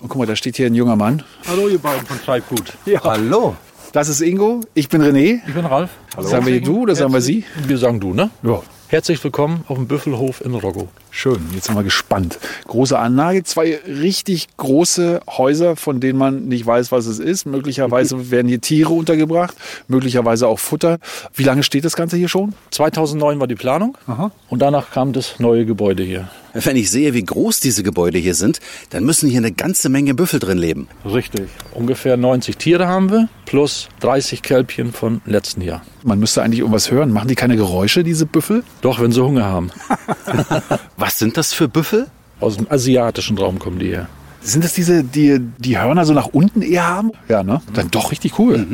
Und 0.00 0.08
guck 0.08 0.20
mal, 0.20 0.26
da 0.26 0.36
steht 0.36 0.56
hier 0.56 0.68
ein 0.68 0.74
junger 0.74 0.96
Mann. 0.96 1.22
Hallo, 1.46 1.68
ihr 1.68 1.78
beiden 1.78 2.06
von 2.06 2.18
Treibgut. 2.22 2.72
Ja. 2.86 3.04
Hallo. 3.04 3.56
Das 3.96 4.10
ist 4.10 4.20
Ingo, 4.20 4.60
ich 4.74 4.90
bin 4.90 5.00
René. 5.00 5.40
Ich 5.46 5.54
bin 5.54 5.64
Ralf. 5.64 5.88
Sagen 6.18 6.44
wir 6.44 6.60
du 6.60 6.82
oder 6.82 6.94
sagen 6.94 7.14
wir 7.14 7.22
Sie? 7.22 7.44
Wir 7.66 7.78
sagen 7.78 7.98
du, 7.98 8.12
ne? 8.12 8.28
Ja. 8.42 8.60
Herzlich 8.88 9.24
willkommen 9.24 9.64
auf 9.68 9.78
dem 9.78 9.88
Büffelhof 9.88 10.44
in 10.44 10.52
Roggo. 10.54 10.88
Schön, 11.10 11.38
jetzt 11.54 11.64
sind 11.64 11.76
wir 11.76 11.82
gespannt. 11.82 12.38
Große 12.66 12.98
Anlage, 12.98 13.42
zwei 13.44 13.80
richtig 13.86 14.48
große 14.58 15.22
Häuser, 15.26 15.76
von 15.76 15.98
denen 15.98 16.18
man 16.18 16.44
nicht 16.44 16.66
weiß, 16.66 16.92
was 16.92 17.06
es 17.06 17.18
ist. 17.18 17.46
Möglicherweise 17.46 18.30
werden 18.30 18.48
hier 18.48 18.60
Tiere 18.60 18.92
untergebracht, 18.92 19.56
möglicherweise 19.88 20.46
auch 20.46 20.58
Futter. 20.58 20.98
Wie 21.32 21.44
lange 21.44 21.62
steht 21.62 21.86
das 21.86 21.96
Ganze 21.96 22.18
hier 22.18 22.28
schon? 22.28 22.52
2009 22.72 23.40
war 23.40 23.46
die 23.46 23.54
Planung 23.54 23.96
Aha. 24.08 24.30
und 24.50 24.60
danach 24.60 24.90
kam 24.90 25.14
das 25.14 25.40
neue 25.40 25.64
Gebäude 25.64 26.02
hier. 26.02 26.28
Wenn 26.64 26.76
ich 26.76 26.90
sehe, 26.90 27.12
wie 27.12 27.24
groß 27.24 27.60
diese 27.60 27.82
Gebäude 27.82 28.18
hier 28.18 28.34
sind, 28.34 28.60
dann 28.90 29.04
müssen 29.04 29.28
hier 29.28 29.38
eine 29.38 29.52
ganze 29.52 29.88
Menge 29.88 30.14
Büffel 30.14 30.40
drin 30.40 30.56
leben. 30.56 30.88
Richtig. 31.04 31.48
Ungefähr 31.74 32.16
90 32.16 32.56
Tiere 32.56 32.88
haben 32.88 33.10
wir, 33.10 33.28
plus 33.44 33.88
30 34.00 34.42
Kälbchen 34.42 34.92
von 34.92 35.20
letzten 35.26 35.60
Jahr. 35.60 35.82
Man 36.02 36.18
müsste 36.18 36.42
eigentlich 36.42 36.60
irgendwas 36.60 36.90
hören. 36.90 37.10
Machen 37.12 37.28
die 37.28 37.34
keine 37.34 37.56
Geräusche, 37.56 38.04
diese 38.04 38.24
Büffel? 38.24 38.64
Doch, 38.80 39.00
wenn 39.00 39.12
sie 39.12 39.22
Hunger 39.22 39.44
haben. 39.44 39.70
Was 40.96 41.18
sind 41.18 41.36
das 41.36 41.52
für 41.52 41.68
Büffel? 41.68 42.06
Aus 42.40 42.56
dem 42.56 42.70
asiatischen 42.70 43.36
Raum 43.36 43.58
kommen 43.58 43.78
die 43.78 43.88
her. 43.88 44.08
Sind 44.40 44.64
das 44.64 44.72
diese, 44.74 45.02
die 45.02 45.40
die 45.58 45.78
Hörner 45.78 46.04
so 46.04 46.14
nach 46.14 46.28
unten 46.28 46.62
eher 46.62 46.86
haben? 46.86 47.12
Ja, 47.28 47.42
ne? 47.42 47.60
Dann 47.74 47.90
doch 47.90 48.12
richtig 48.12 48.38
cool. 48.38 48.66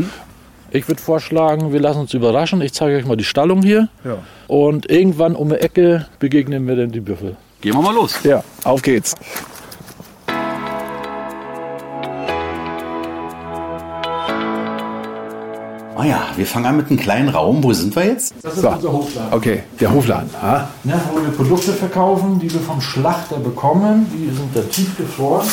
Ich 0.71 0.88
würde 0.88 1.01
vorschlagen, 1.01 1.73
wir 1.73 1.81
lassen 1.81 2.01
uns 2.01 2.14
überraschen. 2.14 2.61
Ich 2.61 2.73
zeige 2.73 2.97
euch 2.97 3.07
mal 3.07 3.16
die 3.16 3.25
Stallung 3.25 3.62
hier. 3.62 3.88
Ja. 4.05 4.18
Und 4.49 4.90
irgendwann 4.90 5.35
um 5.35 5.49
die 5.49 5.57
Ecke 5.57 6.07
begegnen 6.18 6.66
wir 6.66 6.77
dann 6.77 6.92
die 6.92 7.01
Büffel. 7.01 7.37
Gehen 7.62 7.75
wir 7.75 7.81
mal 7.81 7.94
los. 7.94 8.20
Ja, 8.25 8.42
auf 8.64 8.83
geht's. 8.83 9.14
Ah 16.03 16.07
ja, 16.07 16.27
wir 16.35 16.47
fangen 16.47 16.67
an 16.67 16.77
mit 16.79 16.88
einem 16.91 16.99
kleinen 16.99 17.29
Raum. 17.29 17.62
Wo 17.62 17.73
sind 17.73 17.95
wir 17.95 18.05
jetzt? 18.05 18.35
Das 18.43 18.55
ist 18.55 18.62
So. 18.62 18.71
unser 18.71 18.93
Hofladen. 18.93 19.33
Okay, 19.33 19.62
der 19.79 19.95
Hofladen. 19.95 20.31
Ah. 20.43 20.65
Ne, 20.83 21.01
wo 21.12 21.23
wir 21.23 21.31
Produkte 21.31 21.73
verkaufen, 21.73 22.41
die 22.41 22.53
wir 22.53 22.59
vom 22.59 22.81
Schlachter 22.81 23.37
bekommen. 23.37 24.07
Die 24.12 24.35
sind 24.35 24.49
dann 24.53 24.69
tiefgefroren. 24.69 25.47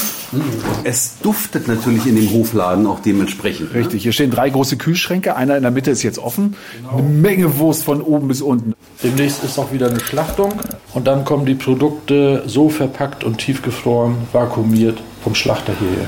Es 0.83 1.17
duftet 1.21 1.67
natürlich 1.67 2.07
in 2.07 2.15
dem 2.15 2.31
Hofladen 2.31 2.87
auch 2.87 2.99
dementsprechend. 2.99 3.73
ne? 3.75 3.79
Richtig, 3.81 4.01
hier 4.01 4.11
stehen 4.11 4.31
drei 4.31 4.49
große 4.49 4.77
Kühlschränke. 4.77 5.35
Einer 5.35 5.55
in 5.55 5.61
der 5.61 5.71
Mitte 5.71 5.91
ist 5.91 6.01
jetzt 6.01 6.17
offen. 6.17 6.55
Eine 6.91 7.03
Menge 7.03 7.59
Wurst 7.59 7.83
von 7.83 8.01
oben 8.01 8.27
bis 8.27 8.41
unten. 8.41 8.73
Demnächst 9.03 9.43
ist 9.43 9.59
auch 9.59 9.71
wieder 9.71 9.87
eine 9.91 9.99
Schlachtung. 9.99 10.53
Und 10.95 11.05
dann 11.05 11.25
kommen 11.25 11.45
die 11.45 11.53
Produkte 11.53 12.41
so 12.47 12.69
verpackt 12.69 13.23
und 13.23 13.37
tiefgefroren, 13.37 14.15
vakuumiert 14.33 14.97
vom 15.23 15.35
Schlachter 15.35 15.73
hierher. 15.79 16.07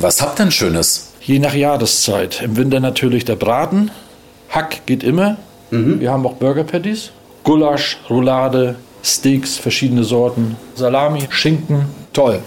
Was 0.00 0.20
habt 0.20 0.40
ihr 0.40 0.44
denn 0.46 0.50
Schönes? 0.52 1.07
Je 1.28 1.38
nach 1.38 1.52
Jahreszeit. 1.52 2.40
Im 2.40 2.56
Winter 2.56 2.80
natürlich 2.80 3.26
der 3.26 3.36
Braten. 3.36 3.90
Hack 4.48 4.86
geht 4.86 5.04
immer. 5.04 5.36
Wir 5.70 6.10
haben 6.10 6.26
auch 6.26 6.36
Burger 6.36 6.64
Patties. 6.64 7.10
Gulasch, 7.44 7.98
Roulade, 8.08 8.76
Steaks, 9.04 9.58
verschiedene 9.58 10.04
Sorten. 10.04 10.56
Salami, 10.74 11.28
Schinken. 11.28 11.84
Toll. 12.14 12.40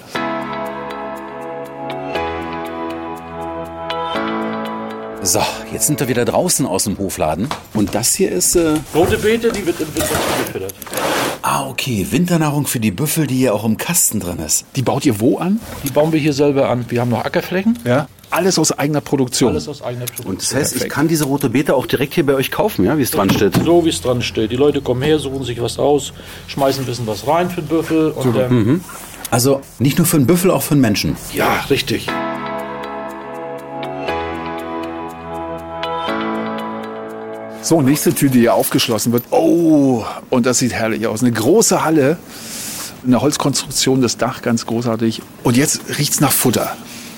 So, 5.22 5.41
jetzt 5.72 5.86
sind 5.86 6.00
wir 6.00 6.08
wieder 6.08 6.26
draußen 6.26 6.65
aus 6.65 6.86
dem 6.86 6.98
Hofladen. 6.98 7.50
Und 7.76 7.94
das 7.94 8.15
hier 8.15 8.32
ist. 8.32 8.56
Äh, 8.56 8.78
Rote 8.96 9.20
Beete, 9.20 9.52
die 9.52 9.63
wird 9.63 9.80
im 9.80 9.94
Winter 9.94 10.08
zugefüttert. 10.10 10.74
Ah, 11.41 11.67
okay. 11.67 12.08
Winternahrung 12.12 12.67
für 12.67 12.80
die 12.80 12.91
Büffel, 12.91 13.27
die 13.27 13.36
hier 13.36 13.54
auch 13.54 13.63
im 13.63 13.77
Kasten 13.77 14.19
drin 14.19 14.39
ist. 14.39 14.65
Die 14.75 14.82
baut 14.82 15.06
ihr 15.06 15.19
wo 15.19 15.38
an? 15.38 15.60
Die 15.84 15.89
bauen 15.89 16.12
wir 16.12 16.19
hier 16.19 16.34
selber 16.34 16.69
an. 16.69 16.86
Wir 16.89 17.01
haben 17.01 17.10
noch 17.10 17.25
Ackerflächen. 17.25 17.77
Ja. 17.86 18.08
Alles 18.30 18.58
aus 18.58 18.71
eigener 18.71 19.01
Produktion. 19.01 19.49
Alles 19.51 19.67
aus 19.67 19.82
eigener 19.82 20.06
Produktion. 20.06 20.34
Und 20.36 20.41
das 20.41 20.56
heißt, 20.56 20.75
ich 20.77 20.88
kann 20.88 21.10
diese 21.10 21.25
rote 21.25 21.49
Beete 21.49 21.75
auch 21.75 21.86
direkt 21.86 22.13
hier 22.13 22.25
bei 22.25 22.34
euch 22.34 22.49
kaufen, 22.49 22.86
ja, 22.86 22.97
wie 22.97 23.01
es 23.01 23.12
dran 23.12 23.30
steht. 23.30 23.56
So 23.65 23.84
wie 23.84 23.89
es 23.89 24.01
dran 24.01 24.21
steht. 24.21 24.51
Die 24.51 24.56
Leute 24.56 24.82
kommen 24.82 25.01
her, 25.01 25.19
suchen 25.19 25.43
sich 25.43 25.62
was 25.62 25.77
aus, 25.77 26.13
schmeißen 26.47 26.84
ein 26.84 26.86
bisschen 26.86 27.08
was 27.08 27.27
rein 27.27 27.49
für 27.49 27.62
den 27.62 27.67
Büffel. 27.67 28.12
Und 28.12 28.36
dann, 28.36 28.82
Also 29.32 29.62
nicht 29.80 29.97
nur 29.97 30.08
für 30.08 30.17
einen 30.17 30.27
Büffel, 30.27 30.49
auch 30.49 30.62
für 30.62 30.73
einen 30.73 30.82
Menschen. 30.82 31.17
Ja, 31.34 31.65
richtig. 31.69 32.08
So, 37.63 37.82
nächste 37.82 38.13
Tür, 38.13 38.30
die 38.30 38.39
hier 38.39 38.56
aufgeschlossen 38.56 39.13
wird. 39.13 39.24
Oh, 39.30 40.04
und 40.32 40.47
das 40.47 40.58
sieht 40.58 40.74
herrlich 40.74 41.06
aus. 41.06 41.21
Eine 41.21 41.32
große 41.32 41.84
Halle, 41.84 42.17
eine 43.06 43.21
Holzkonstruktion, 43.21 44.02
das 44.02 44.17
Dach 44.17 44.41
ganz 44.41 44.65
großartig. 44.65 45.21
Und 45.43 45.58
jetzt 45.58 45.82
riecht's 46.00 46.19
nach 46.21 46.32
Futter, 46.32 46.76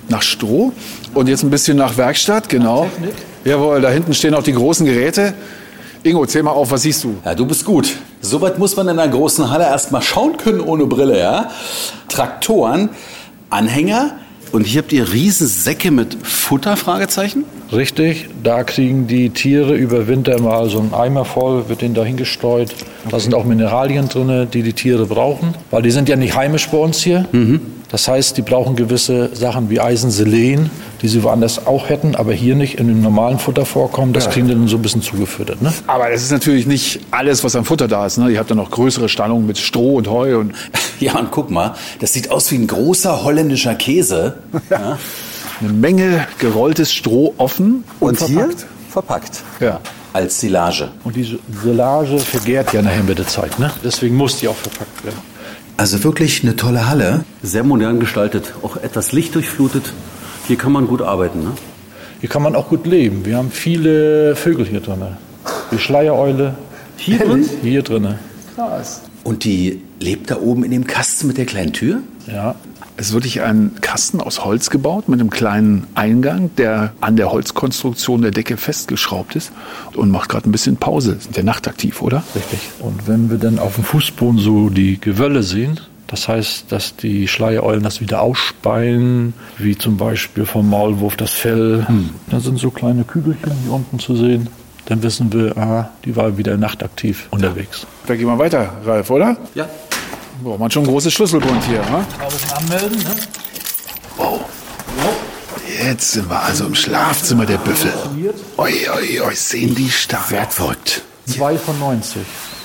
nach 0.10 0.22
Stroh 0.22 0.74
und 1.14 1.30
jetzt 1.30 1.44
ein 1.44 1.50
bisschen 1.50 1.78
nach 1.78 1.96
Werkstatt, 1.96 2.50
genau. 2.50 2.90
Jawohl, 3.46 3.80
da 3.80 3.90
hinten 3.90 4.14
stehen 4.14 4.34
auch 4.36 4.44
die 4.44 4.54
großen 4.54 4.86
Geräte. 4.86 5.34
Ingo, 6.04 6.26
zähl 6.26 6.44
mal 6.44 6.52
auf, 6.52 6.72
was 6.72 6.82
siehst 6.82 7.06
du? 7.06 7.16
Ja, 7.24 7.34
du 7.34 7.46
bist 7.46 7.64
gut. 7.64 7.96
Soweit 8.20 8.60
muss 8.60 8.76
man 8.76 8.90
in 8.90 9.00
einer 9.00 9.10
großen 9.10 9.50
Halle 9.50 9.64
erstmal 9.64 10.02
schauen 10.02 10.36
können 10.36 10.60
ohne 10.60 10.86
Brille, 10.86 11.18
ja? 11.18 11.52
Traktoren, 12.10 12.90
Anhänger 13.50 14.18
und 14.54 14.68
hier 14.68 14.82
habt 14.82 14.94
ihr 14.94 15.12
Riesensäcke 15.12 15.90
mit 15.90 16.16
Futter, 16.22 16.78
Fragezeichen? 16.78 17.44
Richtig, 17.72 18.30
da 18.44 18.64
kriegen 18.64 19.08
die 19.08 19.32
Tiere 19.32 19.76
über 19.76 20.08
Winter 20.08 20.40
mal 20.40 20.70
so 20.70 20.80
einen 20.80 20.94
Eimer 20.94 21.26
voll, 21.26 21.68
wird 21.70 21.82
denen 21.82 21.96
da 21.96 22.04
hingestreut. 22.04 22.74
Da 23.10 23.20
sind 23.20 23.34
auch 23.34 23.46
Mineralien 23.46 24.08
drin, 24.10 24.48
die 24.54 24.62
die 24.62 24.74
Tiere 24.74 25.08
brauchen, 25.08 25.56
weil 25.72 25.82
die 25.82 25.90
sind 25.90 26.08
ja 26.08 26.16
nicht 26.16 26.36
heimisch 26.36 26.70
bei 26.70 26.78
uns 26.78 27.00
hier. 27.02 27.26
Das 27.90 28.08
heißt, 28.08 28.38
die 28.38 28.44
brauchen 28.44 28.76
gewisse 28.76 29.36
Sachen 29.36 29.72
wie 29.72 29.80
Eisen, 29.80 30.12
Selen, 30.12 30.70
die 31.04 31.08
sie 31.10 31.22
woanders 31.22 31.68
auch 31.68 31.90
hätten, 31.90 32.16
aber 32.16 32.34
hier 32.34 32.56
nicht 32.56 32.80
in 32.80 32.88
dem 32.88 33.02
normalen 33.02 33.38
Futter 33.38 33.66
vorkommen. 33.66 34.14
Das 34.14 34.30
kriegen 34.30 34.48
die 34.48 34.54
dann 34.54 34.68
so 34.68 34.78
ein 34.78 34.82
bisschen 34.82 35.02
zugefüttert. 35.02 35.62
Ne? 35.62 35.72
Aber 35.86 36.10
das 36.10 36.24
ist 36.24 36.32
natürlich 36.32 36.66
nicht 36.66 37.02
alles, 37.12 37.44
was 37.44 37.56
am 37.56 37.66
Futter 37.66 37.88
da 37.88 38.06
ist. 38.06 38.18
Ne? 38.18 38.30
Ihr 38.32 38.40
habt 38.40 38.50
ja 38.50 38.56
noch 38.56 38.72
größere 38.72 39.10
Stallungen 39.10 39.46
mit 39.46 39.58
Stroh 39.58 39.96
und 39.98 40.10
Heu 40.10 40.40
und 40.40 40.54
Ja, 41.00 41.20
und 41.20 41.30
guck 41.32 41.52
mal, 41.52 41.76
das 42.00 42.14
sieht 42.14 42.32
aus 42.32 42.50
wie 42.52 42.56
ein 42.56 42.68
großer 42.68 43.24
holländischer 43.24 43.76
Käse. 43.76 44.38
Ja. 44.70 44.98
eine 45.62 45.74
Menge 45.74 46.26
gerolltes 46.40 46.94
Stroh 46.94 47.34
offen 47.38 47.84
und, 48.00 48.22
Und 48.22 48.28
hier 48.28 48.40
verpackt. 48.40 48.66
verpackt. 48.90 49.42
Ja. 49.60 49.80
Als 50.14 50.40
Silage. 50.40 50.90
Und 51.04 51.16
diese 51.18 51.40
Silage 51.64 52.20
vergärt 52.20 52.72
ja 52.72 52.82
nachher 52.82 53.04
mit 53.04 53.18
der 53.18 53.28
Zeit. 53.28 53.60
Ne? 53.60 53.72
Deswegen 53.84 54.16
muss 54.16 54.38
die 54.38 54.48
auch 54.48 54.56
verpackt 54.56 55.04
werden. 55.04 55.18
Also 55.76 56.02
wirklich 56.04 56.44
eine 56.44 56.56
tolle 56.56 56.88
Halle. 56.88 57.26
Sehr 57.42 57.64
modern 57.64 58.00
gestaltet, 58.00 58.54
auch 58.62 58.78
etwas 58.78 59.12
lichtdurchflutet. 59.12 59.92
Hier 60.46 60.58
kann 60.58 60.74
man 60.74 60.88
gut 60.88 61.02
arbeiten, 61.02 61.44
ne? 61.44 61.52
Hier 62.20 62.30
kann 62.30 62.42
man 62.42 62.56
auch 62.56 62.70
gut 62.70 62.86
leben. 62.86 63.26
Wir 63.26 63.38
haben 63.38 63.52
viele 63.52 64.36
Vögel 64.36 64.66
hier 64.66 64.82
drin. 64.82 65.02
Die 65.72 65.78
Schleiereule. 65.78 66.56
Hier 66.98 67.20
drin? 67.20 67.50
Hier 67.62 67.82
drin. 67.82 68.16
Und 69.24 69.46
die 69.46 69.82
lebt 70.00 70.32
da 70.32 70.38
oben 70.40 70.64
in 70.64 70.72
dem 70.72 70.86
Kasten 70.86 71.28
mit 71.28 71.38
der 71.38 71.46
kleinen 71.46 71.72
Tür? 71.74 72.00
Ja. 72.28 72.56
Es 72.96 73.08
ist 73.08 73.14
wirklich 73.14 73.42
ein 73.42 73.72
Kasten 73.82 74.22
aus 74.22 74.46
Holz 74.46 74.70
gebaut 74.70 75.10
mit 75.10 75.20
einem 75.20 75.32
kleinen 75.32 75.88
Eingang, 75.96 76.52
der 76.58 76.94
an 77.02 77.16
der 77.16 77.32
Holzkonstruktion 77.32 78.22
der 78.22 78.32
Decke 78.32 78.58
festgeschraubt 78.58 79.36
ist 79.36 79.52
und 79.96 80.12
macht 80.12 80.30
gerade 80.30 80.48
ein 80.48 80.52
bisschen 80.52 80.78
Pause. 80.78 81.18
Sind 81.20 81.36
der 81.36 81.44
nachtaktiv, 81.44 82.02
oder? 82.02 82.24
Richtig. 82.36 82.60
Und 82.80 83.08
wenn 83.08 83.32
wir 83.32 83.38
dann 83.38 83.60
auf 83.60 83.76
dem 83.76 83.84
Fußboden 83.84 84.40
so 84.40 84.70
die 84.70 85.02
Gewölle 85.02 85.42
sehen, 85.42 85.80
das 86.14 86.28
heißt, 86.28 86.72
dass 86.72 86.96
die 86.96 87.28
Schleiereulen 87.28 87.82
das 87.82 88.00
wieder 88.00 88.22
ausspeien, 88.22 89.34
wie 89.58 89.76
zum 89.76 89.98
Beispiel 89.98 90.46
vom 90.46 90.70
Maulwurf 90.70 91.18
das 91.18 91.32
Fell. 91.32 91.88
Da 92.30 92.40
sind 92.40 92.60
so 92.60 92.70
kleine 92.70 93.04
Kügelchen 93.04 93.52
hier 93.64 93.74
unten 93.74 93.98
zu 93.98 94.16
sehen. 94.16 94.48
Dann 94.86 95.02
wissen 95.02 95.34
wir, 95.34 95.58
ah, 95.58 95.90
die 96.06 96.16
war 96.16 96.38
wieder 96.38 96.56
nachtaktiv 96.56 97.30
unterwegs. 97.32 97.88
Da 98.06 98.16
gehen 98.16 98.28
wir 98.28 98.38
weiter, 98.38 98.74
Ralf, 98.86 99.10
oder? 99.10 99.38
Ja. 99.56 99.68
Braucht 100.44 100.60
man 100.60 100.70
schon 100.70 100.84
ein 100.84 100.90
großes 100.90 101.12
Schlüsselbund 101.12 101.64
hier, 101.64 101.80
ne? 101.80 102.06
anmelden, 102.56 103.00
ne? 103.00 103.16
Jetzt 105.84 106.12
sind 106.12 106.30
wir 106.30 106.44
also 106.44 106.68
im 106.68 106.76
Schlafzimmer 106.76 107.48
der 107.48 107.58
Büffel. 107.58 107.92
Oi, 108.58 108.72
oi, 108.96 109.20
oi, 109.20 109.34
sehen 109.34 109.74
die 109.74 109.90
stark. 109.90 110.30
Wertverrückt. 110.30 111.02
Zwei 111.26 111.58
von 111.58 111.80
90. 111.80 112.22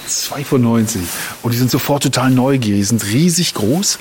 2 0.08 0.44
von 0.44 0.62
90. 0.62 1.02
Und 1.42 1.52
die 1.52 1.58
sind 1.58 1.70
sofort 1.70 2.02
total 2.02 2.30
neugierig, 2.30 2.86
sind 2.88 3.04
riesig 3.04 3.54
groß. 3.54 3.98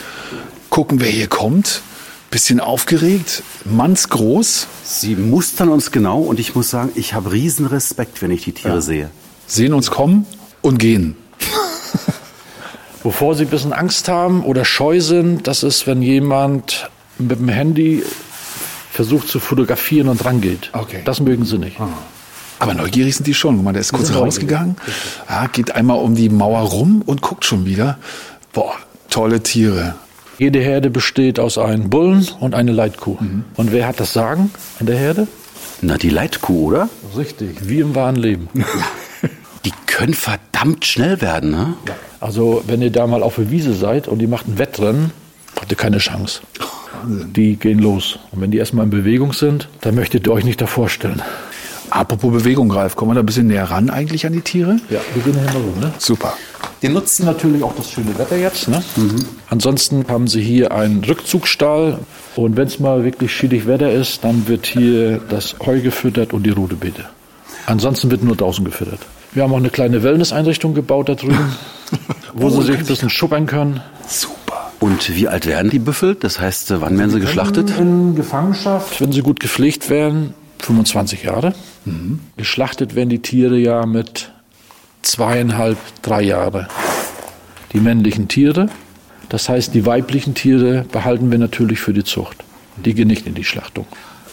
Gucken, 0.70 1.00
wer 1.00 1.10
hier 1.10 1.28
kommt. 1.28 1.82
Bisschen 2.30 2.60
aufgeregt, 2.60 3.42
mannsgroß. 3.64 4.68
Sie 4.84 5.16
mustern 5.16 5.70
uns 5.70 5.92
genau 5.92 6.20
und 6.20 6.40
ich 6.40 6.56
muss 6.56 6.70
sagen, 6.70 6.92
ich 6.96 7.14
habe 7.14 7.32
riesen 7.32 7.66
Respekt, 7.66 8.22
wenn 8.22 8.32
ich 8.32 8.44
die 8.44 8.52
Tiere 8.52 8.82
sehe. 8.82 9.10
Sehen 9.48 9.74
uns 9.74 9.90
kommen 9.90 10.26
und 10.62 10.78
gehen. 10.78 11.16
Wovor 13.04 13.36
sie 13.36 13.44
ein 13.44 13.50
bisschen 13.50 13.72
Angst 13.72 14.10
haben 14.10 14.44
oder 14.44 14.66
scheu 14.66 15.00
sind, 15.00 15.48
das 15.48 15.64
ist, 15.64 15.88
wenn 15.88 16.02
jemand 16.02 16.90
mit 17.18 17.40
dem 17.40 17.48
Handy 17.48 18.04
versucht 18.92 19.30
zu 19.30 19.40
fotografieren 19.40 20.10
und 20.10 20.26
rangeht. 20.26 20.72
Okay. 20.74 21.02
Das 21.06 21.22
mögen 21.22 21.46
sie 21.46 21.58
nicht. 21.58 21.78
Aber 22.60 22.74
neugierig 22.74 23.16
sind 23.16 23.28
die 23.28 23.34
schon. 23.34 23.56
Guck 23.56 23.66
mal, 23.66 23.74
der 23.74 23.82
ist 23.82 23.94
kurz 23.94 24.14
rausgegangen, 24.14 24.78
ja, 25.30 25.48
geht 25.48 25.76
einmal 25.76 25.98
um 25.98 26.16
die 26.16 26.30
Mauer 26.30 26.62
rum 26.62 27.02
und 27.06 27.22
guckt 27.22 27.46
schon 27.46 27.66
wieder. 27.66 27.98
Boah, 28.54 28.74
tolle 29.10 29.42
Tiere. 29.42 29.96
Jede 30.40 30.60
Herde 30.60 30.90
besteht 30.90 31.40
aus 31.40 31.58
einem 31.58 31.90
Bullen 31.90 32.28
und 32.40 32.54
einer 32.54 32.72
Leitkuh. 32.72 33.18
Und 33.56 33.72
wer 33.72 33.88
hat 33.88 34.00
das 34.00 34.14
Sagen 34.14 34.52
in 34.80 34.86
der 34.86 34.98
Herde? 34.98 35.28
Na, 35.82 35.98
die 35.98 36.10
Leitkuh, 36.10 36.68
oder? 36.68 36.90
Richtig, 37.16 37.68
wie 37.68 37.80
im 37.80 37.96
wahren 37.96 38.16
Leben. 38.16 38.50
Die 39.66 39.74
können 39.86 40.14
verdammt 40.14 40.86
schnell 40.86 41.20
werden, 41.20 41.52
ne? 41.52 41.74
Also, 42.22 42.64
wenn 42.68 42.82
ihr 42.82 42.92
da 42.92 43.06
mal 43.06 43.22
auf 43.22 43.36
der 43.36 43.52
Wiese 43.52 43.74
seid 43.74 44.08
und 44.08 44.20
die 44.20 44.28
macht 44.28 44.48
ein 44.48 44.58
Wettrennen, 44.58 45.12
habt 45.58 45.70
ihr 45.70 45.78
keine 45.78 45.98
Chance. 45.98 46.42
Die 47.06 47.58
gehen 47.58 47.80
los. 47.80 48.18
Und 48.32 48.40
wenn 48.40 48.52
die 48.52 48.60
erstmal 48.60 48.86
in 48.86 48.92
Bewegung 48.92 49.34
sind, 49.34 49.68
dann 49.82 49.96
möchtet 49.96 50.26
ihr 50.26 50.32
euch 50.32 50.46
nicht 50.46 50.62
davor 50.62 50.88
stellen. 50.88 51.22
Apropos 51.98 52.32
Bewegung, 52.32 52.70
Ralf, 52.70 52.96
kommen 52.96 53.10
wir 53.10 53.16
da 53.16 53.22
ein 53.22 53.26
bisschen 53.26 53.48
näher 53.48 53.72
ran 53.72 53.90
eigentlich 53.90 54.28
an 54.28 54.34
die 54.34 54.42
Tiere? 54.42 54.78
Ja, 54.92 55.00
wir 55.16 55.24
gehen 55.24 55.34
hier 55.34 55.52
mal 55.52 55.64
rum, 55.64 55.80
ne? 55.80 55.92
Super. 55.98 56.34
Die 56.84 56.90
nutzen 56.90 57.26
natürlich 57.26 57.64
auch 57.64 57.76
das 57.76 57.90
schöne 57.90 58.16
Wetter 58.20 58.38
jetzt. 58.38 58.68
Ne? 58.68 58.84
Ansonsten 59.50 60.06
haben 60.08 60.28
sie 60.28 60.44
hier 60.44 60.72
einen 60.72 61.04
Rückzugsstall. 61.04 61.98
Und 62.36 62.56
wenn 62.56 62.68
es 62.68 62.80
mal 62.80 63.04
wirklich 63.04 63.36
schiedig 63.36 63.66
Wetter 63.66 63.92
ist, 63.92 64.24
dann 64.24 64.48
wird 64.48 64.68
hier 64.68 65.20
das 65.28 65.56
Heu 65.66 65.82
gefüttert 65.82 66.34
und 66.34 66.44
die 66.44 66.52
Rudebeete. 66.52 67.06
Ansonsten 67.66 68.12
wird 68.12 68.24
nur 68.24 68.36
draußen 68.36 68.64
gefüttert. 68.64 69.00
Wir 69.34 69.42
haben 69.42 69.52
auch 69.52 69.58
eine 69.58 69.72
kleine 69.72 70.04
Wellness-Einrichtung 70.04 70.76
gebaut 70.76 71.10
da 71.10 71.16
drüben, 71.16 71.56
wo 72.36 72.52
sie 72.52 72.62
sich 72.62 72.78
ein 72.78 72.86
bisschen 72.86 73.10
schuppern 73.10 73.48
können. 73.48 73.82
Super. 74.08 74.72
Und 74.80 75.16
wie 75.16 75.28
alt 75.28 75.48
werden 75.48 75.72
die 75.72 75.80
Büffel? 75.80 76.14
Das 76.14 76.40
heißt, 76.40 76.80
wann 76.80 76.96
werden 77.00 77.10
sie 77.10 77.20
geschlachtet? 77.20 77.72
In 77.80 78.14
Gefangenschaft, 78.14 79.02
wenn 79.02 79.12
sie 79.12 79.24
gut 79.24 79.40
gepflegt 79.40 79.90
werden, 79.90 80.36
25 80.60 81.24
Jahre. 81.24 81.54
Geschlachtet 82.38 82.96
werden 82.96 83.10
die 83.10 83.22
Tiere 83.22 83.58
ja 83.58 83.86
mit 83.86 84.32
zweieinhalb, 85.02 85.78
drei 86.02 86.22
Jahre. 86.22 86.68
Die 87.74 87.80
männlichen 87.80 88.28
Tiere, 88.28 88.70
das 89.30 89.50
heißt 89.50 89.74
die 89.74 89.86
weiblichen 89.86 90.34
Tiere 90.34 90.86
behalten 90.92 91.32
wir 91.32 91.38
natürlich 91.38 91.80
für 91.80 91.94
die 91.94 92.04
Zucht. 92.04 92.44
Die 92.78 92.94
gehen 92.94 93.08
nicht 93.08 93.26
in 93.28 93.36
die 93.36 93.44
Schlachtung. 93.44 93.86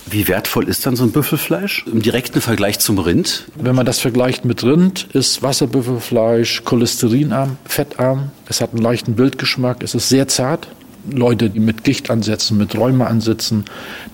Wie 0.06 0.28
wertvoll 0.28 0.68
ist 0.68 0.84
dann 0.84 0.96
so 0.96 1.04
ein 1.04 1.12
Büffelfleisch 1.12 1.86
im 1.90 2.02
direkten 2.02 2.42
Vergleich 2.42 2.78
zum 2.78 2.98
Rind? 2.98 3.46
Wenn 3.56 3.74
man 3.74 3.86
das 3.86 4.00
vergleicht 4.00 4.44
mit 4.44 4.62
Rind, 4.62 5.08
ist 5.14 5.42
Wasserbüffelfleisch 5.42 6.62
cholesterinarm, 6.64 7.56
fettarm. 7.64 8.30
Es 8.46 8.60
hat 8.60 8.72
einen 8.72 8.82
leichten 8.82 9.14
Bildgeschmack, 9.14 9.82
es 9.82 9.94
ist 9.94 10.10
sehr 10.10 10.28
zart. 10.28 10.68
Leute, 11.10 11.50
die 11.50 11.60
mit 11.60 11.84
Gichtansätzen, 11.84 12.56
mit 12.56 12.76
Rheumaansätzen, 12.76 13.64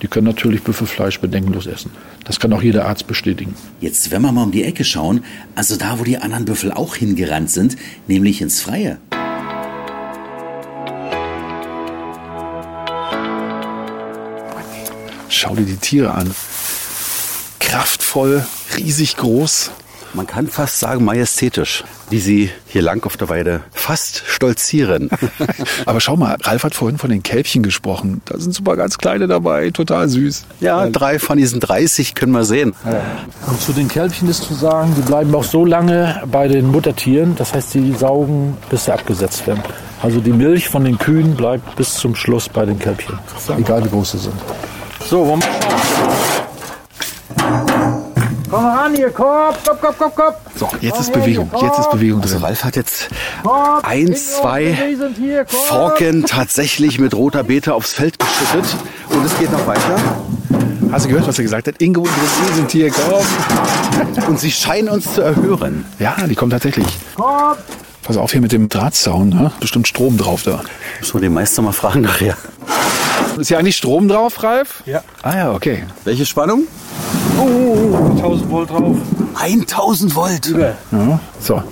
die 0.03 0.09
können 0.09 0.27
natürlich 0.27 0.63
Büffelfleisch 0.63 1.21
bedenkenlos 1.21 1.67
essen. 1.67 1.91
Das 2.31 2.39
kann 2.39 2.53
auch 2.53 2.63
jeder 2.63 2.87
Arzt 2.87 3.09
bestätigen. 3.09 3.57
Jetzt, 3.81 4.13
wenn 4.13 4.23
wir 4.23 4.31
mal 4.31 4.45
um 4.45 4.53
die 4.53 4.63
Ecke 4.63 4.85
schauen, 4.85 5.25
also 5.57 5.75
da, 5.75 5.99
wo 5.99 6.05
die 6.05 6.17
anderen 6.19 6.45
Büffel 6.45 6.71
auch 6.71 6.95
hingerannt 6.95 7.51
sind, 7.51 7.77
nämlich 8.07 8.41
ins 8.41 8.61
Freie. 8.61 8.99
Schau 15.29 15.57
dir 15.57 15.65
die 15.65 15.75
Tiere 15.75 16.15
an. 16.15 16.31
Kraftvoll, 17.59 18.47
riesig 18.77 19.17
groß. 19.17 19.73
Man 20.13 20.27
kann 20.27 20.49
fast 20.49 20.81
sagen 20.81 21.05
majestätisch, 21.05 21.85
wie 22.11 22.19
sie 22.19 22.51
hier 22.67 22.83
lang 22.83 23.05
auf 23.07 23.17
der 23.17 23.29
Weide 23.29 23.63
fast 23.73 24.23
stolzieren. 24.27 25.09
Aber 25.87 26.01
schau 26.01 26.17
mal, 26.17 26.37
Ralf 26.43 26.65
hat 26.65 26.75
vorhin 26.75 26.99
von 26.99 27.11
den 27.11 27.23
Kälbchen 27.23 27.63
gesprochen. 27.63 28.21
Da 28.25 28.39
sind 28.39 28.55
super 28.55 28.77
ganz 28.77 28.99
kleine 28.99 29.29
dabei, 29.29 29.71
total 29.71 30.09
süß. 30.09 30.45
ja, 30.61 30.89
drei 30.89 31.19
von 31.19 31.39
diesen 31.39 31.61
30 31.61 32.15
können 32.15 32.33
wir 32.33 32.45
sehen. 32.45 32.75
Und 33.47 33.61
zu 33.61 33.73
den 33.73 33.89
Kälbchen 33.89 34.29
ist 34.29 34.43
zu 34.43 34.55
sagen, 34.55 34.95
die 34.97 35.03
bleiben 35.03 35.35
auch 35.35 35.45
so 35.45 35.65
lange 35.65 36.23
bei 36.31 36.49
den 36.49 36.67
Muttertieren, 36.67 37.37
das 37.37 37.55
heißt, 37.55 37.75
die 37.75 37.93
saugen, 37.95 38.57
bis 38.69 38.87
sie 38.87 38.93
abgesetzt 38.93 39.47
werden. 39.47 39.63
Also 40.03 40.21
die 40.21 40.33
Milch 40.33 40.69
von 40.69 40.85
den 40.85 40.99
Kühen 40.99 41.35
bleibt 41.35 41.77
bis 41.77 41.95
zum 41.95 42.15
Schluss 42.17 42.49
bei 42.49 42.65
den 42.65 42.79
Kälbchen, 42.79 43.19
egal 43.59 43.85
wie 43.85 43.91
groß 43.91 44.13
sie 44.13 44.19
sind. 44.19 44.35
So, 45.07 45.27
wollen 45.27 45.41
wir 45.41 45.80
Komm 48.51 48.65
mal 48.65 48.77
ran 48.77 48.95
hier, 48.97 49.11
Kopf, 49.11 49.65
Kopf, 49.65 49.81
Kopf, 49.81 49.99
Kopf, 49.99 50.15
Kopf. 50.17 50.35
So, 50.57 50.69
jetzt 50.81 50.99
ist 50.99 51.13
Bewegung, 51.13 51.49
jetzt 51.63 51.79
ist 51.79 51.91
Bewegung 51.91 52.21
Also 52.21 52.35
drin. 52.35 52.45
Ralf 52.45 52.65
hat 52.65 52.75
jetzt 52.75 53.09
eins, 53.85 54.39
zwei 54.39 54.77
Forken 55.47 56.25
tatsächlich 56.25 56.99
mit 56.99 57.15
roter 57.15 57.45
Beete 57.45 57.75
aufs 57.75 57.93
Feld 57.93 58.19
geschüttet. 58.19 58.77
Und 59.09 59.25
es 59.25 59.39
geht 59.39 59.53
noch 59.53 59.65
weiter. 59.69 59.97
Hast 60.91 61.05
du 61.05 61.11
gehört, 61.11 61.29
was 61.29 61.39
er 61.39 61.45
gesagt 61.45 61.69
hat? 61.69 61.81
Ingo 61.81 62.01
und 62.01 62.11
Dressin 62.11 62.57
sind 62.57 62.71
hier, 62.73 62.91
komm. 62.91 64.27
Und 64.27 64.41
sie 64.41 64.51
scheinen 64.51 64.89
uns 64.89 65.15
zu 65.15 65.21
erhören. 65.21 65.85
Ja, 66.01 66.17
die 66.27 66.35
kommen 66.35 66.51
tatsächlich. 66.51 66.87
Pass 68.03 68.17
auf 68.17 68.33
hier 68.33 68.41
mit 68.41 68.51
dem 68.51 68.69
Drahtzaun, 68.69 69.29
ne? 69.29 69.53
bestimmt 69.61 69.87
Strom 69.87 70.19
drauf 70.19 70.43
da. 70.43 70.63
Müssen 70.99 71.15
wir 71.15 71.21
den 71.21 71.35
Meister 71.35 71.63
mal 71.63 71.71
fragen 71.71 72.01
nachher. 72.01 72.37
Ist 73.39 73.47
hier 73.47 73.61
eigentlich 73.61 73.77
Strom 73.77 74.09
drauf, 74.09 74.43
Ralf? 74.43 74.83
Ja. 74.87 75.03
Ah 75.23 75.37
ja, 75.37 75.53
okay. 75.53 75.85
Welche 76.05 76.27
Spannung? 76.27 76.67
Oh, 77.41 78.13
1000 78.17 78.51
Volt 78.51 78.71
drauf. 78.71 78.97
1000 79.35 80.15
Volt. 80.15 80.47
Über. 80.47 80.77
Ja, 80.93 81.19
so. 81.41 81.63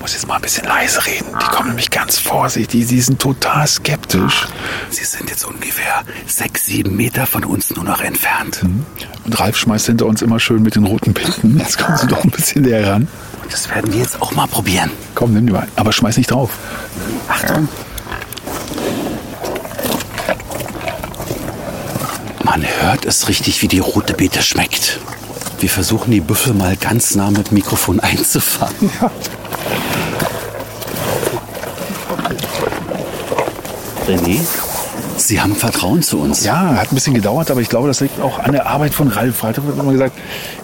Muss 0.00 0.12
jetzt 0.12 0.26
mal 0.26 0.36
ein 0.36 0.42
bisschen 0.42 0.66
leise 0.66 1.04
reden. 1.06 1.26
Die 1.40 1.46
kommen 1.54 1.68
nämlich 1.68 1.90
ganz 1.90 2.18
vorsichtig. 2.18 2.88
Die 2.88 3.00
sind 3.00 3.20
total 3.20 3.66
skeptisch. 3.68 4.48
Sie 4.90 5.04
sind 5.04 5.30
jetzt 5.30 5.44
ungefähr 5.44 6.02
sechs, 6.26 6.66
sieben 6.66 6.96
Meter 6.96 7.26
von 7.26 7.44
uns 7.44 7.74
nur 7.74 7.84
noch 7.84 8.00
entfernt. 8.00 8.62
Und 9.24 9.40
Ralf 9.40 9.56
schmeißt 9.56 9.86
hinter 9.86 10.06
uns 10.06 10.22
immer 10.22 10.40
schön 10.40 10.62
mit 10.62 10.74
den 10.74 10.84
roten 10.86 11.14
Pinten. 11.14 11.58
Jetzt 11.66 11.78
kommen 11.78 11.96
sie 11.98 12.06
doch 12.08 12.22
ein 12.24 12.30
bisschen 12.30 12.62
näher 12.62 12.90
ran. 12.92 13.08
Und 13.42 13.52
das 13.52 13.70
werden 13.70 13.92
wir 13.92 14.00
jetzt 14.00 14.20
auch 14.20 14.32
mal 14.32 14.48
probieren. 14.48 14.90
Komm, 15.14 15.32
nimm 15.32 15.46
die 15.46 15.52
mal. 15.52 15.68
Aber 15.76 15.92
schmeiß 15.92 16.16
nicht 16.16 16.30
drauf. 16.32 16.50
Achtung. 17.28 17.68
Man 22.46 22.64
hört 22.64 23.04
es 23.04 23.26
richtig, 23.26 23.60
wie 23.62 23.66
die 23.66 23.80
rote 23.80 24.14
Beete 24.14 24.40
schmeckt. 24.40 25.00
Wir 25.58 25.68
versuchen 25.68 26.12
die 26.12 26.20
Büffel 26.20 26.54
mal 26.54 26.76
ganz 26.76 27.16
nah 27.16 27.32
mit 27.32 27.50
Mikrofon 27.50 27.98
einzufangen. 27.98 28.88
René, 34.06 34.40
Sie 35.16 35.40
haben 35.40 35.54
Vertrauen 35.54 36.02
zu 36.02 36.18
uns. 36.18 36.44
Ja, 36.44 36.76
hat 36.76 36.92
ein 36.92 36.94
bisschen 36.94 37.14
gedauert, 37.14 37.50
aber 37.50 37.60
ich 37.60 37.68
glaube, 37.68 37.88
das 37.88 38.00
liegt 38.00 38.20
auch 38.20 38.38
an 38.38 38.52
der 38.52 38.66
Arbeit 38.66 38.94
von 38.94 39.08
Ralf. 39.08 39.42
Ralf 39.42 39.58
hat 39.58 39.78
immer 39.78 39.92
gesagt, 39.92 40.16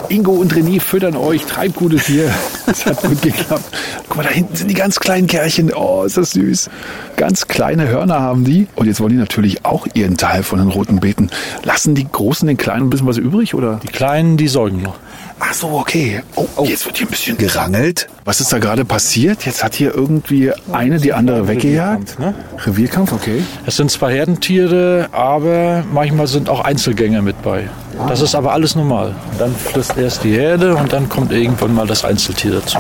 Ingo 0.09 0.33
und 0.33 0.53
René 0.53 0.81
füttern 0.81 1.17
euch, 1.17 1.45
Treibgutes 1.47 2.07
hier. 2.07 2.33
Das 2.67 2.87
hat 2.87 3.03
gut 3.03 3.21
geklappt. 3.21 3.65
Guck 4.09 4.17
mal, 4.17 4.23
da 4.23 4.31
hinten 4.31 4.55
sind 4.55 4.69
die 4.69 4.75
ganz 4.75 5.01
kleinen 5.01 5.27
Kerlchen. 5.27 5.73
Oh, 5.75 6.05
ist 6.05 6.17
das 6.17 6.31
süß. 6.31 6.71
Ganz 7.17 7.49
kleine 7.49 7.89
Hörner 7.89 8.21
haben 8.21 8.45
die. 8.45 8.69
Und 8.77 8.87
jetzt 8.87 9.01
wollen 9.01 9.11
die 9.11 9.17
natürlich 9.17 9.65
auch 9.65 9.87
ihren 9.95 10.17
Teil 10.17 10.43
von 10.43 10.59
den 10.59 10.69
roten 10.69 11.01
Beeten. 11.01 11.29
Lassen 11.65 11.95
die 11.95 12.07
Großen 12.11 12.47
den 12.47 12.57
Kleinen 12.57 12.87
ein 12.87 12.91
bisschen 12.91 13.07
was 13.07 13.19
übrig, 13.19 13.55
oder? 13.55 13.81
Die 13.83 13.89
Kleinen, 13.89 14.37
die 14.37 14.49
säugen 14.49 14.81
noch. 14.81 14.95
Ach 15.45 15.53
so, 15.55 15.71
okay. 15.73 16.23
Oh, 16.37 16.47
jetzt 16.65 16.87
wird 16.87 16.97
hier 16.99 17.07
ein 17.07 17.11
bisschen 17.11 17.37
gerangelt. 17.37 18.09
Was 18.25 18.41
ist 18.41 18.53
da 18.53 18.59
gerade 18.59 18.85
passiert? 18.85 19.45
Jetzt 19.45 19.65
hat 19.65 19.75
hier 19.75 19.93
irgendwie 19.93 20.53
eine 20.73 20.99
die 20.99 21.13
andere 21.13 21.49
weggejagt. 21.49 22.19
ne? 22.21 22.33
Revierkampf, 22.65 23.13
okay. 23.13 23.43
Es 23.67 23.77
sind 23.77 23.91
zwar 23.91 24.11
Herdentiere, 24.13 25.09
aber 25.11 25.83
manchmal 25.93 26.29
sind 26.29 26.49
auch 26.49 26.61
Einzelgänger 26.61 27.23
mit 27.23 27.43
bei. 27.43 27.69
Das 28.09 28.21
ist 28.21 28.37
aber 28.37 28.53
alles 28.53 28.77
normal. 28.77 29.17
Dann 29.39 29.55
frisst 29.55 29.97
erst 29.99 30.23
die 30.23 30.33
Herde 30.33 30.77
und 30.77 30.93
dann 30.93 31.09
kommt 31.09 31.33
irgendwann 31.33 31.75
mal 31.75 31.87
das 31.89 32.05
Einzeltier 32.05 32.53
dazu. 32.53 32.79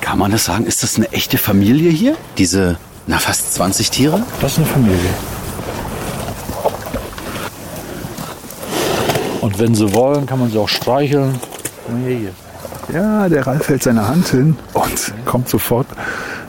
Kann 0.00 0.18
man 0.18 0.32
das 0.32 0.44
sagen? 0.46 0.66
Ist 0.66 0.82
das 0.82 0.96
eine 0.96 1.10
echte 1.12 1.38
Familie 1.38 1.90
hier? 1.90 2.16
Diese, 2.36 2.78
na, 3.06 3.18
fast 3.18 3.54
20 3.54 3.90
Tiere? 3.90 4.22
Das 4.40 4.52
ist 4.52 4.58
eine 4.58 4.66
Familie. 4.66 4.98
Und 9.40 9.58
wenn 9.58 9.74
sie 9.74 9.94
wollen, 9.94 10.26
kann 10.26 10.40
man 10.40 10.50
sie 10.50 10.58
auch 10.58 10.68
streicheln. 10.68 11.38
Ja, 12.92 13.28
der 13.28 13.46
Ralf 13.46 13.68
hält 13.68 13.82
seine 13.82 14.08
Hand 14.08 14.28
hin 14.28 14.56
und 14.74 15.12
kommt 15.24 15.48
sofort 15.48 15.86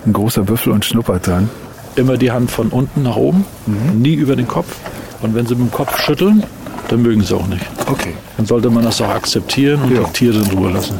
ein 0.05 0.13
großer 0.13 0.43
Büffel 0.43 0.73
und 0.73 0.83
schnuppert 0.85 1.27
dann. 1.27 1.49
Immer 1.95 2.17
die 2.17 2.31
Hand 2.31 2.49
von 2.51 2.69
unten 2.69 3.03
nach 3.03 3.15
oben, 3.17 3.45
nie 3.93 4.13
über 4.13 4.35
den 4.35 4.47
Kopf. 4.47 4.75
Und 5.21 5.35
wenn 5.35 5.45
sie 5.45 5.55
mit 5.55 5.69
dem 5.69 5.71
Kopf 5.71 5.97
schütteln, 5.99 6.43
dann 6.87 7.01
mögen 7.03 7.21
sie 7.23 7.35
auch 7.35 7.47
nicht. 7.47 7.65
Okay. 7.87 8.13
Dann 8.37 8.45
sollte 8.45 8.69
man 8.69 8.83
das 8.83 9.01
auch 9.01 9.09
akzeptieren 9.09 9.81
und 9.83 9.91
Ja. 9.95 10.03
die 10.03 10.11
Tiere 10.13 10.37
in 10.39 10.57
Ruhe 10.57 10.71
lassen. 10.71 10.99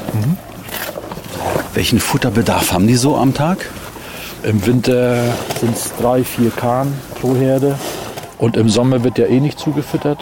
Welchen 1.73 1.99
Futterbedarf 1.99 2.71
haben 2.73 2.87
die 2.87 2.95
so 2.95 3.15
am 3.17 3.33
Tag? 3.33 3.69
Im 4.43 4.65
Winter 4.65 5.23
sind 5.59 5.75
es 5.75 5.91
drei, 5.99 6.23
vier 6.23 6.51
Kahn 6.51 6.93
pro 7.19 7.35
Herde. 7.35 7.77
Und 8.37 8.57
im 8.57 8.69
Sommer 8.69 9.03
wird 9.03 9.17
ja 9.17 9.25
eh 9.27 9.39
nicht 9.39 9.59
zugefüttert. 9.59 10.19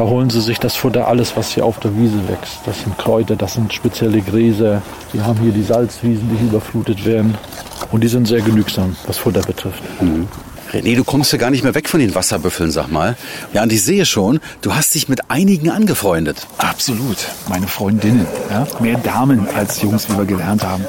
Da 0.00 0.06
holen 0.06 0.30
sie 0.30 0.40
sich 0.40 0.58
das 0.58 0.76
Futter, 0.76 1.08
alles, 1.08 1.36
was 1.36 1.52
hier 1.52 1.66
auf 1.66 1.78
der 1.78 1.94
Wiese 1.94 2.26
wächst. 2.26 2.60
Das 2.64 2.80
sind 2.80 2.96
Kräuter, 2.96 3.36
das 3.36 3.52
sind 3.52 3.70
spezielle 3.74 4.22
Gräser. 4.22 4.80
Die 5.12 5.20
haben 5.20 5.38
hier 5.40 5.52
die 5.52 5.62
Salzwiesen, 5.62 6.26
die 6.30 6.46
überflutet 6.46 7.04
werden. 7.04 7.36
Und 7.92 8.02
die 8.02 8.08
sind 8.08 8.26
sehr 8.26 8.40
genügsam, 8.40 8.96
was 9.06 9.18
Futter 9.18 9.42
betrifft. 9.42 9.82
René, 10.72 10.96
du 10.96 11.04
kommst 11.04 11.32
ja 11.32 11.38
gar 11.38 11.50
nicht 11.50 11.64
mehr 11.64 11.74
weg 11.74 11.86
von 11.86 12.00
den 12.00 12.14
Wasserbüffeln, 12.14 12.70
sag 12.70 12.90
mal. 12.90 13.14
Ja, 13.52 13.62
und 13.62 13.74
ich 13.74 13.82
sehe 13.82 14.06
schon, 14.06 14.40
du 14.62 14.74
hast 14.74 14.94
dich 14.94 15.10
mit 15.10 15.30
einigen 15.30 15.68
angefreundet. 15.68 16.46
Absolut. 16.56 17.18
Meine 17.50 17.66
Freundinnen. 17.66 18.26
Ja? 18.48 18.66
Mehr 18.80 18.96
Damen 18.96 19.48
als 19.54 19.82
Jungs, 19.82 20.08
wie 20.08 20.16
wir 20.16 20.24
gelernt 20.24 20.64
haben. 20.64 20.86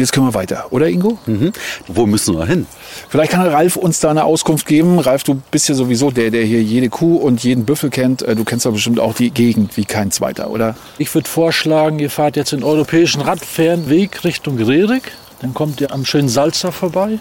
Und 0.00 0.04
jetzt 0.04 0.12
können 0.12 0.28
wir 0.28 0.32
weiter, 0.32 0.68
oder 0.70 0.88
Ingo? 0.88 1.18
Mhm. 1.26 1.52
Wo 1.86 2.06
müssen 2.06 2.34
wir 2.34 2.46
hin? 2.46 2.66
Vielleicht 3.10 3.32
kann 3.32 3.46
Ralf 3.46 3.76
uns 3.76 4.00
da 4.00 4.08
eine 4.08 4.24
Auskunft 4.24 4.66
geben. 4.66 4.98
Ralf, 4.98 5.24
du 5.24 5.42
bist 5.50 5.68
ja 5.68 5.74
sowieso 5.74 6.10
der, 6.10 6.30
der 6.30 6.42
hier 6.42 6.62
jede 6.62 6.88
Kuh 6.88 7.16
und 7.16 7.44
jeden 7.44 7.66
Büffel 7.66 7.90
kennt. 7.90 8.22
Äh, 8.22 8.34
Du 8.34 8.44
kennst 8.44 8.64
doch 8.64 8.72
bestimmt 8.72 8.98
auch 8.98 9.12
die 9.12 9.30
Gegend 9.30 9.76
wie 9.76 9.84
kein 9.84 10.10
zweiter, 10.10 10.48
oder? 10.48 10.74
Ich 10.96 11.14
würde 11.14 11.28
vorschlagen, 11.28 11.98
ihr 11.98 12.08
fahrt 12.08 12.36
jetzt 12.36 12.52
den 12.52 12.64
europäischen 12.64 13.20
Radfernweg 13.20 14.24
Richtung 14.24 14.56
Rerik. 14.56 15.12
Dann 15.42 15.52
kommt 15.52 15.82
ihr 15.82 15.92
am 15.92 16.06
schönen 16.06 16.30
Salzer 16.30 16.72
vorbei. 16.72 17.18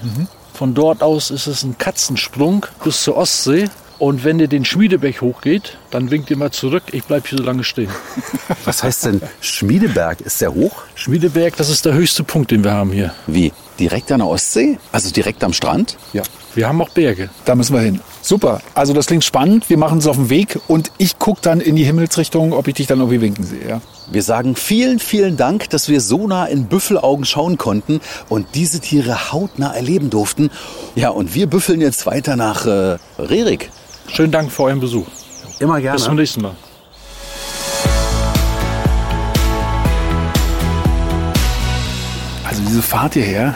Von 0.54 0.74
dort 0.74 1.04
aus 1.04 1.32
ist 1.32 1.48
es 1.48 1.64
ein 1.64 1.78
Katzensprung 1.78 2.66
bis 2.86 3.04
zur 3.04 3.18
Ostsee. 3.18 3.66
Und 4.00 4.24
wenn 4.24 4.40
ihr 4.40 4.48
den 4.48 4.64
Schmiedeberg 4.64 5.20
hochgeht, 5.20 5.78
dann 5.92 6.10
winkt 6.10 6.32
ihr 6.32 6.38
mal 6.38 6.52
zurück. 6.52 6.84
Ich 6.94 7.04
bleibe 7.04 7.28
hier 7.28 7.38
so 7.38 7.44
lange 7.44 7.66
stehen. 7.66 7.90
Was 8.66 8.82
heißt 8.82 9.06
denn 9.06 9.22
Schmiedeberg? 9.42 10.22
Ist 10.22 10.40
der 10.40 10.54
hoch? 10.54 10.84
Schmiedeberg, 10.96 11.58
das 11.58 11.70
ist 11.70 11.86
der 11.86 11.94
höchste 11.94 12.24
Punkt, 12.24 12.52
den 12.52 12.64
wir 12.64 12.72
haben 12.72 12.94
hier. 12.94 13.14
Wie? 13.28 13.52
Direkt 13.78 14.10
an 14.14 14.20
der 14.20 14.28
Ostsee? 14.28 14.80
Also 14.94 15.12
direkt 15.12 15.44
am 15.44 15.52
Strand? 15.52 15.98
Ja. 16.14 16.24
Wir 16.56 16.68
haben 16.68 16.82
auch 16.82 16.90
Berge. 16.90 17.30
Da 17.46 17.56
müssen 17.56 17.74
wir 17.74 17.82
hin. 17.82 18.00
Super. 18.22 18.62
Also 18.74 18.94
das 18.94 19.06
klingt 19.06 19.24
spannend. 19.24 19.70
Wir 19.70 19.78
machen 19.78 19.96
uns 19.96 20.08
auf 20.08 20.16
den 20.16 20.30
Weg 20.30 20.60
und 20.68 20.92
ich 20.98 21.20
gucke 21.20 21.42
dann 21.42 21.60
in 21.60 21.76
die 21.76 21.84
Himmelsrichtung, 21.84 22.54
ob 22.54 22.68
ich 22.68 22.76
dich 22.76 22.88
dann 22.88 23.00
irgendwie 23.00 23.22
winken 23.22 23.46
sehe. 23.46 23.68
Ja? 23.68 23.82
Wir 24.12 24.24
sagen 24.24 24.56
vielen, 24.56 25.00
vielen 25.00 25.38
Dank, 25.38 25.70
dass 25.70 25.90
wir 25.90 26.02
so 26.02 26.28
nah 26.28 26.46
in 26.46 26.66
Büffelaugen 26.66 27.26
schauen 27.26 27.58
konnten 27.58 28.02
und 28.30 28.48
diese 28.56 28.80
Tiere 28.80 29.32
hautnah 29.32 29.74
erleben 29.74 30.10
durften. 30.10 30.50
Ja, 30.96 31.10
und 31.10 31.36
wir 31.36 31.48
büffeln 31.48 31.82
jetzt 31.82 32.06
weiter 32.06 32.36
nach 32.36 32.66
äh, 32.66 32.98
Rerik. 33.20 33.70
Schönen 34.14 34.32
Dank 34.32 34.52
für 34.52 34.64
euren 34.64 34.80
Besuch. 34.80 35.08
Immer 35.60 35.80
gerne. 35.80 35.98
Bis 35.98 36.06
zum 36.06 36.16
nächsten 36.16 36.42
Mal. 36.42 36.56
Also 42.44 42.62
diese 42.64 42.82
Fahrt 42.82 43.14
hierher, 43.14 43.56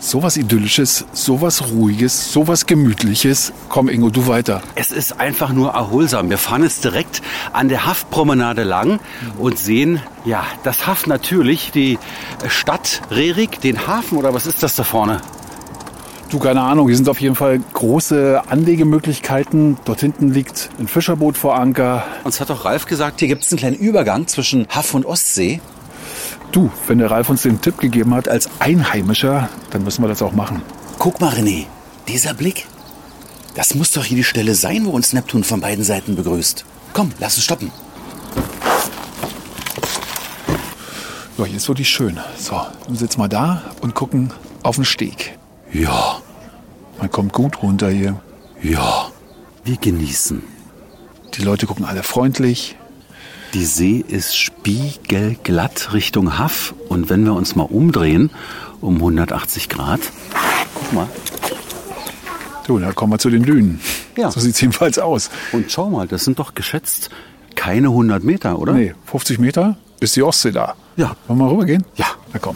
sowas 0.00 0.36
Idyllisches, 0.36 1.04
sowas 1.12 1.70
Ruhiges, 1.70 2.32
sowas 2.32 2.66
Gemütliches. 2.66 3.52
Komm 3.68 3.88
Ingo, 3.88 4.10
du 4.10 4.26
weiter. 4.26 4.62
Es 4.74 4.90
ist 4.90 5.20
einfach 5.20 5.52
nur 5.52 5.70
erholsam. 5.72 6.30
Wir 6.30 6.38
fahren 6.38 6.62
jetzt 6.62 6.84
direkt 6.84 7.22
an 7.52 7.68
der 7.68 7.86
Haffpromenade 7.86 8.62
lang 8.64 9.00
und 9.38 9.58
sehen, 9.58 10.00
ja, 10.24 10.44
das 10.64 10.86
Haff 10.86 11.06
natürlich, 11.06 11.70
die 11.70 11.98
Stadt 12.48 13.02
Rerik, 13.10 13.60
den 13.60 13.86
Hafen 13.86 14.18
oder 14.18 14.34
was 14.34 14.46
ist 14.46 14.62
das 14.62 14.74
da 14.74 14.84
vorne? 14.84 15.20
Du, 16.32 16.38
keine 16.38 16.62
Ahnung, 16.62 16.86
hier 16.88 16.96
sind 16.96 17.10
auf 17.10 17.20
jeden 17.20 17.34
Fall 17.34 17.60
große 17.74 18.44
Anlegemöglichkeiten. 18.48 19.76
Dort 19.84 20.00
hinten 20.00 20.32
liegt 20.32 20.70
ein 20.78 20.88
Fischerboot 20.88 21.36
vor 21.36 21.56
Anker. 21.56 22.04
Uns 22.24 22.40
hat 22.40 22.48
doch 22.48 22.64
Ralf 22.64 22.86
gesagt, 22.86 23.20
hier 23.20 23.28
gibt 23.28 23.44
es 23.44 23.52
einen 23.52 23.58
kleinen 23.58 23.76
Übergang 23.76 24.26
zwischen 24.26 24.66
Haff 24.70 24.94
und 24.94 25.04
Ostsee. 25.04 25.60
Du, 26.50 26.70
wenn 26.86 26.96
der 26.96 27.10
Ralf 27.10 27.28
uns 27.28 27.42
den 27.42 27.60
Tipp 27.60 27.76
gegeben 27.76 28.14
hat 28.14 28.28
als 28.28 28.48
Einheimischer, 28.60 29.50
dann 29.72 29.84
müssen 29.84 30.02
wir 30.02 30.08
das 30.08 30.22
auch 30.22 30.32
machen. 30.32 30.62
Guck 30.98 31.20
mal, 31.20 31.34
René, 31.34 31.66
dieser 32.08 32.32
Blick. 32.32 32.66
Das 33.54 33.74
muss 33.74 33.92
doch 33.92 34.06
hier 34.06 34.16
die 34.16 34.24
Stelle 34.24 34.54
sein, 34.54 34.86
wo 34.86 34.90
uns 34.92 35.12
Neptun 35.12 35.44
von 35.44 35.60
beiden 35.60 35.84
Seiten 35.84 36.16
begrüßt. 36.16 36.64
Komm, 36.94 37.12
lass 37.20 37.34
uns 37.34 37.44
stoppen. 37.44 37.70
Ja, 41.36 41.44
hier 41.44 41.58
ist 41.58 41.68
wirklich 41.68 41.90
schön. 41.90 42.18
So, 42.38 42.58
wir 42.88 42.96
sitzen 42.96 43.20
mal 43.20 43.28
da 43.28 43.64
und 43.82 43.94
gucken 43.94 44.32
auf 44.62 44.76
den 44.76 44.86
Steg. 44.86 45.36
Ja, 45.74 46.21
Man 47.02 47.10
kommt 47.10 47.32
gut 47.32 47.64
runter 47.64 47.90
hier. 47.90 48.20
ja, 48.62 49.08
wir 49.64 49.76
genießen. 49.76 50.40
Die 51.34 51.42
Leute 51.42 51.66
gucken 51.66 51.84
alle 51.84 52.04
freundlich. 52.04 52.76
Die 53.54 53.64
See 53.64 54.04
ist 54.06 54.36
spiegelglatt 54.36 55.92
Richtung 55.94 56.38
Haff 56.38 56.72
und 56.88 57.10
wenn 57.10 57.24
wir 57.24 57.32
uns 57.34 57.56
mal 57.56 57.64
umdrehen 57.64 58.30
um 58.80 58.98
180 58.98 59.68
Grad, 59.68 59.98
guck 60.74 60.92
mal, 60.92 61.08
So, 62.68 62.78
da 62.78 62.92
kommen 62.92 63.12
wir 63.12 63.18
zu 63.18 63.30
den 63.30 63.42
Dünen. 63.42 63.80
Ja. 64.16 64.30
So 64.30 64.38
sieht's 64.38 64.60
jedenfalls 64.60 65.00
aus. 65.00 65.28
und 65.50 65.72
schau 65.72 65.90
mal, 65.90 66.06
das 66.06 66.22
sind 66.22 66.38
doch 66.38 66.54
geschätzt 66.54 67.10
keine 67.56 67.88
100 67.88 68.22
Meter, 68.22 68.60
oder? 68.60 68.74
Nee, 68.74 68.94
50 69.06 69.40
Meter 69.40 69.76
ist 69.98 70.14
die 70.14 70.22
Ostsee 70.22 70.52
da. 70.52 70.76
Ja. 70.96 71.16
Wollen 71.26 71.40
wir 71.40 71.46
mal 71.46 71.50
rübergehen? 71.50 71.84
Ja. 71.96 72.06
Na 72.32 72.38
komm. 72.38 72.54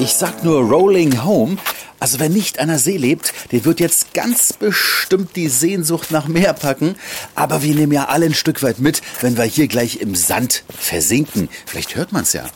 Ich 0.00 0.14
sag 0.14 0.42
nur 0.44 0.62
Rolling 0.62 1.24
Home. 1.24 1.58
Also 1.98 2.20
wer 2.20 2.30
nicht 2.30 2.58
an 2.58 2.68
der 2.68 2.78
See 2.78 2.96
lebt, 2.96 3.34
der 3.52 3.66
wird 3.66 3.80
jetzt 3.80 4.14
ganz 4.14 4.54
bestimmt 4.54 5.36
die 5.36 5.48
Sehnsucht 5.48 6.10
nach 6.10 6.26
Meer 6.26 6.54
packen. 6.54 6.94
Aber 7.34 7.62
wir 7.62 7.74
nehmen 7.74 7.92
ja 7.92 8.06
alle 8.06 8.24
ein 8.24 8.32
Stück 8.32 8.62
weit 8.62 8.78
mit, 8.78 9.02
wenn 9.20 9.36
wir 9.36 9.44
hier 9.44 9.68
gleich 9.68 10.00
im 10.00 10.14
Sand 10.14 10.64
versinken. 10.70 11.50
Vielleicht 11.66 11.96
hört 11.96 12.12
man's 12.12 12.32
ja. 12.32 12.46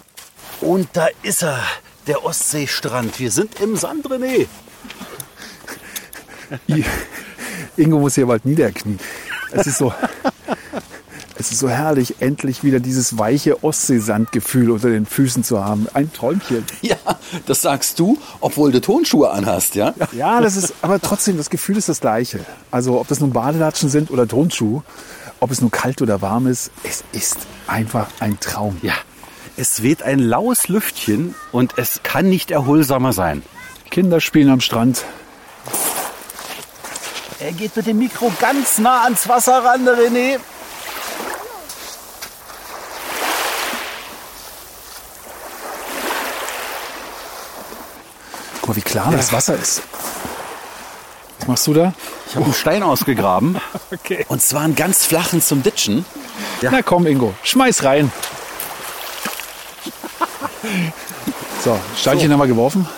Und 0.63 0.89
da 0.95 1.09
ist 1.23 1.43
er, 1.43 1.63
der 2.07 2.25
Ostseestrand. 2.25 3.21
Wir 3.21 3.31
sind 3.31 3.61
im 3.61 3.77
Sand, 3.77 4.07
René. 4.07 4.47
Ingo 7.77 7.99
muss 7.99 8.15
hier 8.15 8.25
bald 8.25 8.47
niederknien. 8.47 8.99
Es 9.53 9.67
ist 9.67 9.77
so, 9.77 9.93
es 11.45 11.53
ist 11.53 11.59
so 11.59 11.69
herrlich, 11.69 12.17
endlich 12.21 12.65
wieder 12.65 12.81
dieses 12.81 13.19
weiche 13.19 13.63
Ostseesandgefühl 13.63 14.71
unter 14.71 14.89
den 14.89 15.05
Füßen 15.05 15.45
zu 15.45 15.63
haben. 15.63 15.87
Ein 15.93 16.11
Träumchen. 16.11 16.65
Ja, 16.81 16.97
das 17.47 17.63
sagst 17.63 17.99
du, 17.99 18.19
obwohl 18.41 18.73
du 18.73 18.81
Tonschuhe 18.81 19.31
anhast, 19.31 19.75
ja? 19.75 19.95
Ja, 20.13 20.41
das 20.41 20.57
ist, 20.57 20.75
aber 20.81 21.01
trotzdem, 21.01 21.37
das 21.37 21.51
Gefühl 21.51 21.77
ist 21.77 21.89
das 21.89 22.01
gleiche. 22.01 22.41
Also, 22.71 22.99
ob 22.99 23.09
das 23.09 23.21
nun 23.21 23.33
Badelatschen 23.33 23.89
sind 23.89 24.11
oder 24.11 24.27
Tonschuh, 24.27 24.83
ob 25.41 25.51
es 25.51 25.61
nun 25.61 25.71
kalt 25.71 26.01
oder 26.01 26.23
warm 26.23 26.47
ist, 26.47 26.71
es 26.83 27.05
ist 27.13 27.39
einfach 27.67 28.09
ein 28.21 28.39
Traum. 28.41 28.79
Ja. 28.83 28.95
Es 29.57 29.83
weht 29.83 30.03
ein 30.03 30.19
laues 30.19 30.69
Lüftchen 30.69 31.35
und 31.53 31.75
es 31.77 32.01
kann 32.03 32.29
nicht 32.29 32.51
erholsamer 32.51 33.13
sein. 33.13 33.43
Kinder 33.91 34.21
spielen 34.21 34.51
am 34.51 34.61
Strand. 34.61 35.05
Er 37.41 37.53
geht 37.53 37.77
mit 37.77 37.87
dem 37.87 37.99
Mikro 37.99 38.33
ganz 38.41 38.79
nah 38.79 39.05
ans 39.05 39.29
Wasser 39.29 39.63
ran, 39.65 39.85
der 39.85 39.95
René. 39.95 40.39
Guck 48.65 48.69
mal, 48.71 48.77
wie 48.77 48.81
klar 48.81 49.13
das 49.13 49.31
Wasser 49.31 49.57
ist. 49.57 49.83
Was 51.39 51.49
machst 51.49 51.67
du 51.67 51.75
da? 51.75 51.93
Ich 52.27 52.35
habe 52.35 52.47
einen 52.47 52.55
Stein 52.55 52.83
ausgegraben. 52.83 53.61
Okay. 53.93 54.25
Und 54.29 54.41
zwar 54.43 54.63
einen 54.63 54.75
ganz 54.75 55.05
flachen 55.05 55.43
zum 55.43 55.63
Ditchen. 55.63 56.05
Na 56.63 56.81
komm, 56.83 57.07
Ingo, 57.07 57.35
schmeiß 57.43 57.85
rein. 57.85 58.11
So, 61.63 61.79
Steinchen 61.97 62.33
haben 62.33 62.41
wir 62.41 62.47
geworfen. 62.47 62.89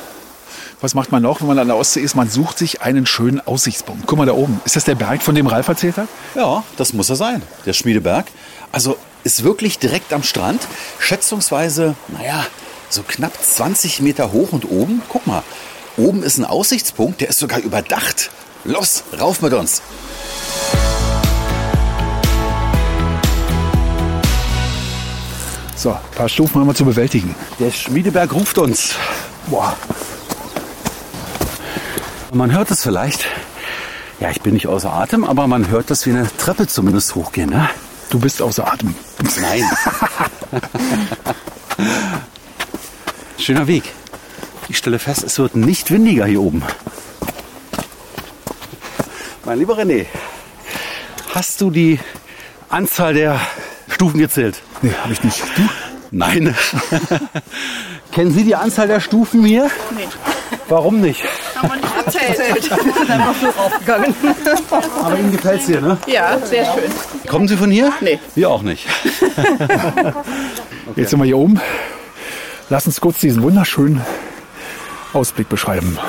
Was 0.81 0.95
macht 0.95 1.11
man 1.11 1.23
noch, 1.23 1.41
wenn 1.41 1.49
man 1.49 1.59
an 1.59 1.67
der 1.67 1.77
Ostsee 1.77 2.01
ist? 2.01 2.15
Man 2.15 2.31
sucht 2.31 2.59
sich 2.59 2.83
einen 2.83 3.05
schönen 3.05 3.41
Aussichtspunkt. 3.41 4.07
Guck 4.07 4.19
mal 4.19 4.27
da 4.27 4.33
oben. 4.35 4.61
Ist 4.65 4.77
das 4.77 4.85
der 4.85 4.95
Berg, 4.95 5.23
von 5.23 5.35
dem 5.35 5.49
Ralf 5.49 5.67
erzählt 5.67 5.97
hat? 5.97 6.09
Ja, 6.37 6.63
das 6.77 6.93
muss 6.93 7.11
er 7.11 7.17
sein, 7.17 7.43
der 7.67 7.73
Schmiedeberg. 7.73 8.27
Also 8.71 8.97
ist 9.25 9.43
wirklich 9.43 9.81
direkt 9.81 10.13
am 10.13 10.23
Strand. 10.23 10.67
Schätzungsweise, 11.01 11.97
naja, 12.09 12.47
so 12.89 13.03
knapp 13.03 13.33
20 13.43 14.01
Meter 14.01 14.33
hoch 14.33 14.53
und 14.53 14.71
oben. 14.71 15.03
Guck 15.09 15.27
mal, 15.27 15.43
oben 15.97 16.23
ist 16.23 16.39
ein 16.39 16.45
Aussichtspunkt, 16.45 17.21
der 17.21 17.29
ist 17.29 17.39
sogar 17.39 17.61
überdacht. 17.61 18.31
Los, 18.65 19.05
rauf 19.19 19.43
mit 19.43 19.53
uns. 19.53 19.83
So, 25.77 25.91
ein 25.91 25.99
paar 26.15 26.29
Stufen 26.29 26.61
haben 26.61 26.67
wir 26.67 26.75
zu 26.75 26.85
bewältigen. 26.85 27.35
Der 27.61 27.71
Schmiedeberg 27.71 28.33
ruft 28.33 28.59
uns. 28.59 28.95
Boah, 29.47 29.77
Man 32.33 32.53
hört 32.53 32.71
es 32.71 32.83
vielleicht. 32.83 33.27
Ja, 34.19 34.31
ich 34.31 34.41
bin 34.41 34.55
nicht 34.55 34.67
außer 34.67 34.93
Atem, 34.93 35.25
aber 35.25 35.47
man 35.47 35.69
hört, 35.69 35.91
dass 35.91 36.07
wir 36.07 36.15
eine 36.15 36.29
Treppe 36.39 36.67
zumindest 36.67 37.15
hochgehen. 37.15 37.51
Ne? 37.51 37.69
du 38.11 38.21
bist 38.21 38.41
außer 38.41 38.73
Atem. 38.73 38.95
Nein. 39.41 39.63
Schöner 43.47 43.69
Weg. 43.69 43.85
Ich 44.69 44.77
stelle 44.77 44.99
fest, 44.99 45.23
es 45.23 45.39
wird 45.39 45.55
nicht 45.55 45.93
windiger 45.93 46.27
hier 46.27 46.41
oben. 46.41 46.65
Mein 49.45 49.61
lieber 49.61 49.79
René, 49.79 50.07
hast 51.33 51.61
du 51.61 51.71
die 51.71 52.01
Anzahl 52.71 53.15
der 53.15 53.39
Stufen 53.87 54.19
gezählt? 54.19 54.61
Nee, 54.83 54.91
habe 55.01 55.13
ich 55.13 55.23
nicht. 55.23 55.45
Du? 55.57 55.63
Nein. 56.11 56.57
Kennen 58.11 58.33
Sie 58.33 58.43
die 58.43 58.57
Anzahl 58.57 58.89
der 58.89 58.99
Stufen 58.99 59.45
hier? 59.45 59.71
Nee. 59.97 60.09
Warum 60.69 61.01
nicht? 61.01 61.23
Haben 61.55 61.69
wir 61.69 61.77
nicht 61.77 61.97
erzählt. 62.05 62.73
Einfach 63.09 63.35
so 63.41 63.47
raufgegangen. 63.51 64.13
Aber 65.05 65.19
Ihnen 65.21 65.31
gefällt 65.31 65.61
es 65.61 65.67
hier, 65.69 65.81
ne? 65.81 65.99
Ja, 66.09 66.37
sehr 66.45 66.65
schön. 66.65 66.91
Kommen 67.29 67.47
Sie 67.47 67.57
von 67.57 67.71
hier? 67.71 67.93
Nee. 68.01 68.19
Wir 68.35 68.51
auch 68.51 68.63
nicht. 68.63 68.89
Jetzt 70.97 71.11
sind 71.11 71.21
wir 71.21 71.27
hier 71.27 71.39
oben. 71.39 71.61
Lass 72.69 72.87
uns 72.87 73.01
kurz 73.01 73.21
diesen 73.21 73.43
wunderschönen 73.43 74.01
Ausblick 75.13 75.49
beschreiben. 75.49 75.99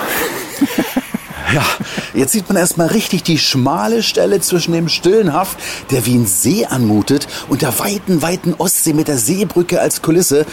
Ja, 1.54 1.65
jetzt 2.13 2.34
sieht 2.34 2.50
man 2.50 2.58
erstmal 2.58 2.88
richtig 2.88 3.24
die 3.24 3.38
schmale 3.38 4.04
Stelle 4.04 4.41
zwischen 4.41 4.74
dem 4.74 4.89
stillen 4.89 5.32
Haff, 5.32 5.56
der 5.91 6.06
wie 6.06 6.15
ein 6.15 6.26
See 6.26 6.65
anmutet, 6.65 7.26
und 7.48 7.62
der 7.62 7.80
weiten, 7.80 8.22
weiten 8.22 8.54
Ostsee 8.58 8.91
mit 8.91 9.08
der 9.08 9.17
Seebrücke 9.17 9.80
als 9.80 10.02
Kulisse. 10.02 10.46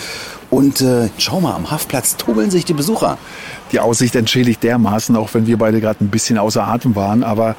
Und 0.50 0.82
äh, 0.82 1.08
schau 1.18 1.40
mal, 1.40 1.56
am 1.56 1.72
Hafplatz 1.72 2.16
tummeln 2.16 2.48
sich 2.52 2.64
die 2.64 2.74
Besucher. 2.74 3.18
Die 3.72 3.80
Aussicht 3.80 4.14
entschädigt 4.14 4.62
dermaßen, 4.62 5.16
auch 5.16 5.34
wenn 5.34 5.48
wir 5.48 5.58
beide 5.58 5.80
gerade 5.80 6.04
ein 6.04 6.10
bisschen 6.10 6.38
außer 6.38 6.64
Atem 6.64 6.94
waren. 6.94 7.24
Aber 7.24 7.56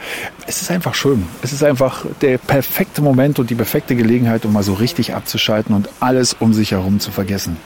es 0.47 0.61
ist 0.61 0.71
einfach 0.71 0.95
schön. 0.95 1.27
Es 1.41 1.51
ist 1.51 1.61
einfach 1.61 2.05
der 2.21 2.37
perfekte 2.37 3.01
Moment 3.01 3.37
und 3.37 3.49
die 3.49 3.55
perfekte 3.55 3.97
Gelegenheit, 3.97 4.45
um 4.45 4.53
mal 4.53 4.63
so 4.63 4.75
richtig 4.75 5.13
abzuschalten 5.13 5.75
und 5.75 5.89
alles 5.99 6.37
um 6.39 6.53
sich 6.53 6.71
herum 6.71 7.01
zu 7.01 7.11
vergessen. 7.11 7.57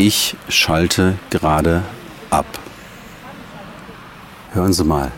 Ich 0.00 0.36
schalte 0.48 1.18
gerade 1.28 1.82
ab. 2.30 2.46
Hören 4.52 4.72
Sie 4.72 4.84
mal. 4.84 5.10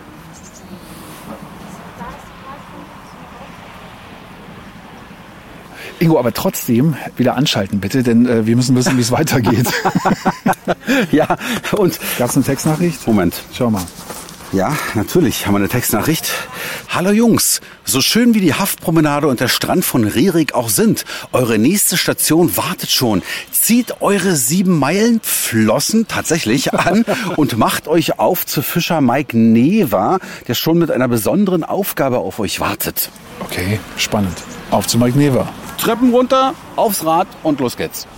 Ingo, 5.98 6.18
aber 6.18 6.32
trotzdem 6.32 6.96
wieder 7.18 7.36
anschalten 7.36 7.78
bitte, 7.80 8.02
denn 8.02 8.26
äh, 8.26 8.46
wir 8.46 8.56
müssen 8.56 8.74
wissen, 8.74 8.96
wie 8.96 9.02
es 9.02 9.12
weitergeht. 9.12 9.70
Ja, 11.12 11.36
und 11.72 11.98
Gab 12.18 12.30
es 12.30 12.36
eine 12.36 12.44
Textnachricht? 12.44 13.06
Moment. 13.06 13.42
Schau 13.52 13.70
mal. 13.70 13.82
Ja, 14.52 14.76
natürlich 14.94 15.46
haben 15.46 15.54
wir 15.54 15.58
eine 15.58 15.68
Textnachricht. 15.68 16.32
Hallo 16.92 17.12
Jungs, 17.12 17.60
so 17.84 18.00
schön 18.00 18.34
wie 18.34 18.40
die 18.40 18.52
Haftpromenade 18.52 19.28
und 19.28 19.38
der 19.38 19.46
Strand 19.46 19.84
von 19.84 20.02
Rerik 20.02 20.54
auch 20.54 20.68
sind, 20.68 21.04
eure 21.30 21.56
nächste 21.56 21.96
Station 21.96 22.56
wartet 22.56 22.90
schon. 22.90 23.22
Zieht 23.52 24.00
eure 24.00 24.34
sieben 24.34 24.76
Meilen 24.76 25.20
Flossen 25.22 26.08
tatsächlich 26.08 26.74
an 26.74 27.04
und 27.36 27.56
macht 27.56 27.86
euch 27.86 28.18
auf 28.18 28.44
zu 28.44 28.60
Fischer 28.60 29.00
Mike 29.00 29.38
Neva, 29.38 30.18
der 30.48 30.54
schon 30.54 30.78
mit 30.78 30.90
einer 30.90 31.06
besonderen 31.06 31.62
Aufgabe 31.62 32.18
auf 32.18 32.40
euch 32.40 32.58
wartet. 32.58 33.10
Okay, 33.38 33.78
spannend. 33.96 34.42
Auf 34.72 34.88
zu 34.88 34.98
Mike 34.98 35.16
Never. 35.16 35.48
Treppen 35.78 36.10
runter, 36.12 36.54
aufs 36.74 37.04
Rad 37.04 37.28
und 37.44 37.60
los 37.60 37.76
geht's. 37.76 38.08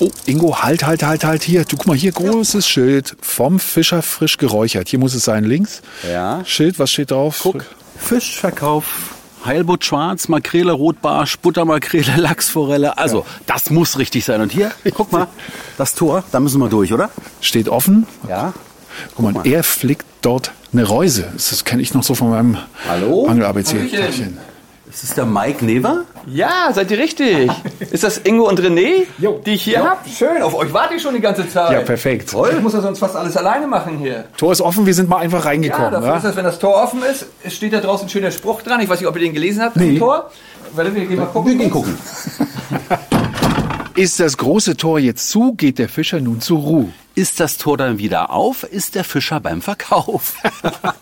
Oh, 0.00 0.10
Ingo, 0.26 0.62
halt, 0.62 0.84
halt, 0.84 1.04
halt, 1.04 1.24
halt 1.24 1.42
hier. 1.44 1.64
Du 1.64 1.76
guck 1.76 1.86
mal 1.86 1.96
hier, 1.96 2.12
großes 2.12 2.66
Schild 2.68 3.16
vom 3.20 3.60
Fischer 3.60 4.02
frisch 4.02 4.38
geräuchert. 4.38 4.88
Hier 4.88 4.98
muss 4.98 5.14
es 5.14 5.24
sein, 5.24 5.44
links. 5.44 5.82
Ja. 6.10 6.44
Schild, 6.44 6.78
was 6.78 6.90
steht 6.90 7.12
drauf? 7.12 7.40
Guck, 7.42 7.64
Fischverkauf, 7.96 9.14
Heilbutt 9.44 9.84
Schwarz, 9.84 10.28
Makrele, 10.28 10.72
Rotbarsch, 10.72 11.38
Buttermakrele, 11.38 12.16
Lachsforelle. 12.16 12.98
Also, 12.98 13.24
das 13.46 13.70
muss 13.70 13.98
richtig 13.98 14.24
sein. 14.24 14.40
Und 14.40 14.50
hier, 14.52 14.72
guck 14.94 15.12
mal, 15.12 15.28
das 15.78 15.94
Tor, 15.94 16.24
da 16.32 16.40
müssen 16.40 16.60
wir 16.60 16.68
durch, 16.68 16.92
oder? 16.92 17.10
Steht 17.40 17.68
offen. 17.68 18.06
Ja. 18.28 18.52
Guck 19.14 19.32
mal, 19.32 19.46
er 19.46 19.62
flickt 19.62 20.06
dort 20.22 20.52
eine 20.72 20.84
Reuse. 20.84 21.28
Das 21.32 21.64
kenne 21.64 21.82
ich 21.82 21.94
noch 21.94 22.02
so 22.02 22.14
von 22.14 22.30
meinem 22.30 22.58
Hallo? 22.88 23.26
Angel-ABC. 23.26 23.90
Hallöchen. 23.92 24.38
Ist 24.94 25.02
das 25.02 25.14
der 25.16 25.26
Mike 25.26 25.64
Never? 25.64 26.04
Ja, 26.26 26.70
seid 26.72 26.88
ihr 26.92 26.98
richtig? 26.98 27.50
Ist 27.90 28.04
das 28.04 28.18
Ingo 28.18 28.48
und 28.48 28.60
René, 28.60 29.02
die 29.44 29.50
ich 29.50 29.62
hier 29.64 29.82
hab? 29.82 30.06
Schön, 30.08 30.40
auf 30.40 30.54
euch 30.54 30.72
warte 30.72 30.94
ich 30.94 31.02
schon 31.02 31.14
die 31.14 31.20
ganze 31.20 31.48
Zeit. 31.48 31.72
Ja, 31.72 31.80
perfekt. 31.80 32.30
Toll, 32.30 32.52
ich 32.56 32.62
muss 32.62 32.74
ja 32.74 32.80
sonst 32.80 33.00
fast 33.00 33.16
alles 33.16 33.36
alleine 33.36 33.66
machen 33.66 33.98
hier. 33.98 34.26
Tor 34.36 34.52
ist 34.52 34.60
offen, 34.60 34.86
wir 34.86 34.94
sind 34.94 35.08
mal 35.08 35.18
einfach 35.18 35.40
Ja, 35.44 35.50
reingekommen. 35.50 35.90
dafür 35.92 36.08
Ja, 36.08 36.16
ist 36.16 36.24
das, 36.24 36.36
wenn 36.36 36.44
das 36.44 36.58
Tor 36.60 36.76
offen 36.80 37.00
ist, 37.02 37.26
steht 37.52 37.72
da 37.72 37.80
draußen 37.80 38.06
ein 38.06 38.08
schöner 38.08 38.30
Spruch 38.30 38.62
dran. 38.62 38.80
Ich 38.80 38.88
weiß 38.88 39.00
nicht, 39.00 39.08
ob 39.08 39.16
ihr 39.16 39.22
den 39.22 39.34
gelesen 39.34 39.62
habt, 39.62 39.76
Nee. 39.76 39.98
Tor. 39.98 40.30
Warte, 40.74 40.94
wir 40.94 41.04
gehen 41.06 41.18
mal 41.18 41.26
gucken. 41.26 41.50
Wir 41.52 41.58
gehen 41.58 41.70
gucken. 41.70 41.98
Ist 43.96 44.18
das 44.20 44.36
große 44.36 44.76
Tor 44.76 44.98
jetzt 44.98 45.28
zu, 45.28 45.54
geht 45.54 45.78
der 45.78 45.88
Fischer 45.88 46.20
nun 46.20 46.40
zur 46.40 46.58
Ruhe. 46.60 46.88
Ist 47.16 47.38
das 47.38 47.58
Tor 47.58 47.76
dann 47.76 47.98
wieder 47.98 48.30
auf, 48.30 48.64
ist 48.64 48.96
der 48.96 49.04
Fischer 49.04 49.38
beim 49.40 49.62
Verkauf. 49.62 50.34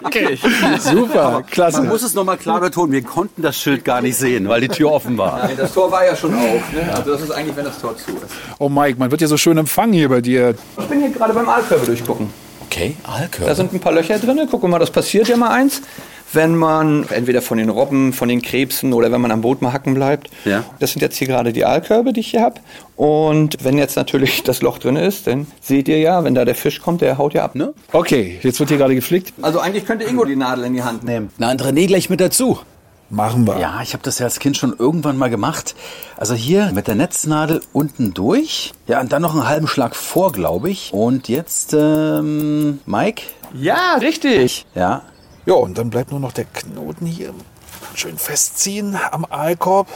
Okay. 0.05 0.38
Super, 0.79 1.42
klasse. 1.51 1.79
Man 1.79 1.88
muss 1.88 2.03
es 2.03 2.12
nochmal 2.12 2.37
klar 2.37 2.61
betonen, 2.61 2.92
wir 2.92 3.03
konnten 3.03 3.40
das 3.40 3.57
Schild 3.59 3.83
gar 3.83 4.03
nicht 4.03 4.16
sehen, 4.18 4.46
weil 4.46 4.61
die 4.61 4.68
Tür 4.68 4.92
offen 4.92 5.16
war. 5.16 5.38
Nein, 5.38 5.57
das 5.57 5.72
Tor 5.72 5.90
war 5.90 6.05
ja 6.05 6.14
schon 6.14 6.35
auf. 6.35 6.72
Ne? 6.72 6.87
Also 6.94 7.12
das 7.12 7.22
ist 7.22 7.31
eigentlich, 7.31 7.57
wenn 7.57 7.64
das 7.64 7.79
Tor 7.81 7.96
zu 7.96 8.11
ist. 8.11 8.27
Oh 8.59 8.68
Mike, 8.68 8.98
man 8.98 9.11
wird 9.11 9.22
ja 9.22 9.27
so 9.27 9.38
schön 9.38 9.57
empfangen 9.57 9.94
hier 9.94 10.11
bei 10.11 10.20
dir. 10.20 10.55
Ich 10.79 10.85
bin 10.87 11.01
hier 11.01 11.11
gerade 11.11 11.33
beim 11.33 11.48
Aalkörbe 11.48 11.87
durchgucken. 11.87 12.29
Okay, 12.66 12.96
Da 13.05 13.12
Alkör. 13.12 13.55
sind 13.55 13.72
ein 13.72 13.81
paar 13.81 13.92
Löcher 13.92 14.18
drin. 14.18 14.37
Wir 14.51 14.68
mal, 14.68 14.79
das 14.79 14.90
passiert 14.90 15.29
ja 15.29 15.37
mal 15.37 15.51
eins. 15.51 15.81
Wenn 16.32 16.56
man 16.56 17.06
entweder 17.10 17.42
von 17.42 17.58
den 17.58 17.68
Robben, 17.68 18.12
von 18.12 18.28
den 18.28 18.42
Krebsen 18.42 18.92
oder 18.92 19.12
wenn 19.12 19.20
man 19.20 19.30
am 19.30 19.42
Boot 19.42 19.62
mal 19.62 19.72
hacken 19.72 19.94
bleibt. 19.94 20.30
Ja. 20.44 20.64
Das 20.78 20.92
sind 20.92 21.02
jetzt 21.02 21.16
hier 21.16 21.26
gerade 21.26 21.52
die 21.52 21.64
Aalkörbe, 21.64 22.12
die 22.12 22.20
ich 22.20 22.30
hier 22.30 22.42
habe. 22.42 22.60
Und 22.96 23.62
wenn 23.62 23.78
jetzt 23.78 23.96
natürlich 23.96 24.42
das 24.42 24.62
Loch 24.62 24.78
drin 24.78 24.96
ist, 24.96 25.26
dann 25.26 25.46
seht 25.60 25.88
ihr 25.88 25.98
ja, 25.98 26.24
wenn 26.24 26.35
da 26.35 26.44
der 26.44 26.54
Fisch 26.54 26.80
kommt, 26.80 27.00
der 27.00 27.18
haut 27.18 27.35
ja 27.35 27.44
ab, 27.44 27.54
ne? 27.54 27.74
Okay, 27.92 28.38
jetzt 28.42 28.60
wird 28.60 28.70
hier 28.70 28.78
gerade 28.78 28.94
geflickt. 28.94 29.33
Also 29.42 29.60
eigentlich 29.60 29.85
könnte 29.87 30.04
Ingo 30.04 30.24
die 30.24 30.37
Nadel 30.37 30.64
in 30.64 30.74
die 30.74 30.83
Hand 30.83 31.04
nehmen. 31.04 31.30
Na, 31.38 31.50
und 31.50 31.62
René 31.62 31.87
gleich 31.87 32.08
mit 32.08 32.20
dazu. 32.20 32.58
Machen 33.12 33.46
wir. 33.46 33.58
Ja, 33.58 33.80
ich 33.83 33.92
habe 33.92 34.02
das 34.02 34.18
ja 34.20 34.24
als 34.24 34.38
Kind 34.38 34.56
schon 34.56 34.74
irgendwann 34.78 35.18
mal 35.18 35.28
gemacht. 35.28 35.74
Also 36.16 36.33
hier 36.33 36.72
mit 36.72 36.87
der 36.88 36.94
Netznadel 36.94 37.60
unten 37.74 38.14
durch. 38.14 38.72
Ja, 38.87 39.02
und 39.02 39.12
dann 39.12 39.20
noch 39.20 39.35
einen 39.35 39.46
halben 39.46 39.68
Schlag 39.68 39.94
vor, 39.94 40.33
glaube 40.33 40.70
ich. 40.70 40.94
Und 40.94 41.28
jetzt, 41.28 41.74
ähm, 41.78 42.80
Mike? 42.87 43.24
Ja, 43.52 43.96
richtig. 44.00 44.64
Ja. 44.74 45.02
Ja, 45.44 45.54
und 45.54 45.76
dann 45.76 45.90
bleibt 45.90 46.12
nur 46.12 46.20
noch 46.20 46.32
der 46.32 46.44
Knoten 46.44 47.06
hier. 47.06 47.34
Schön 47.94 48.16
festziehen 48.16 48.96
am 49.10 49.24
Aalkorb. 49.28 49.88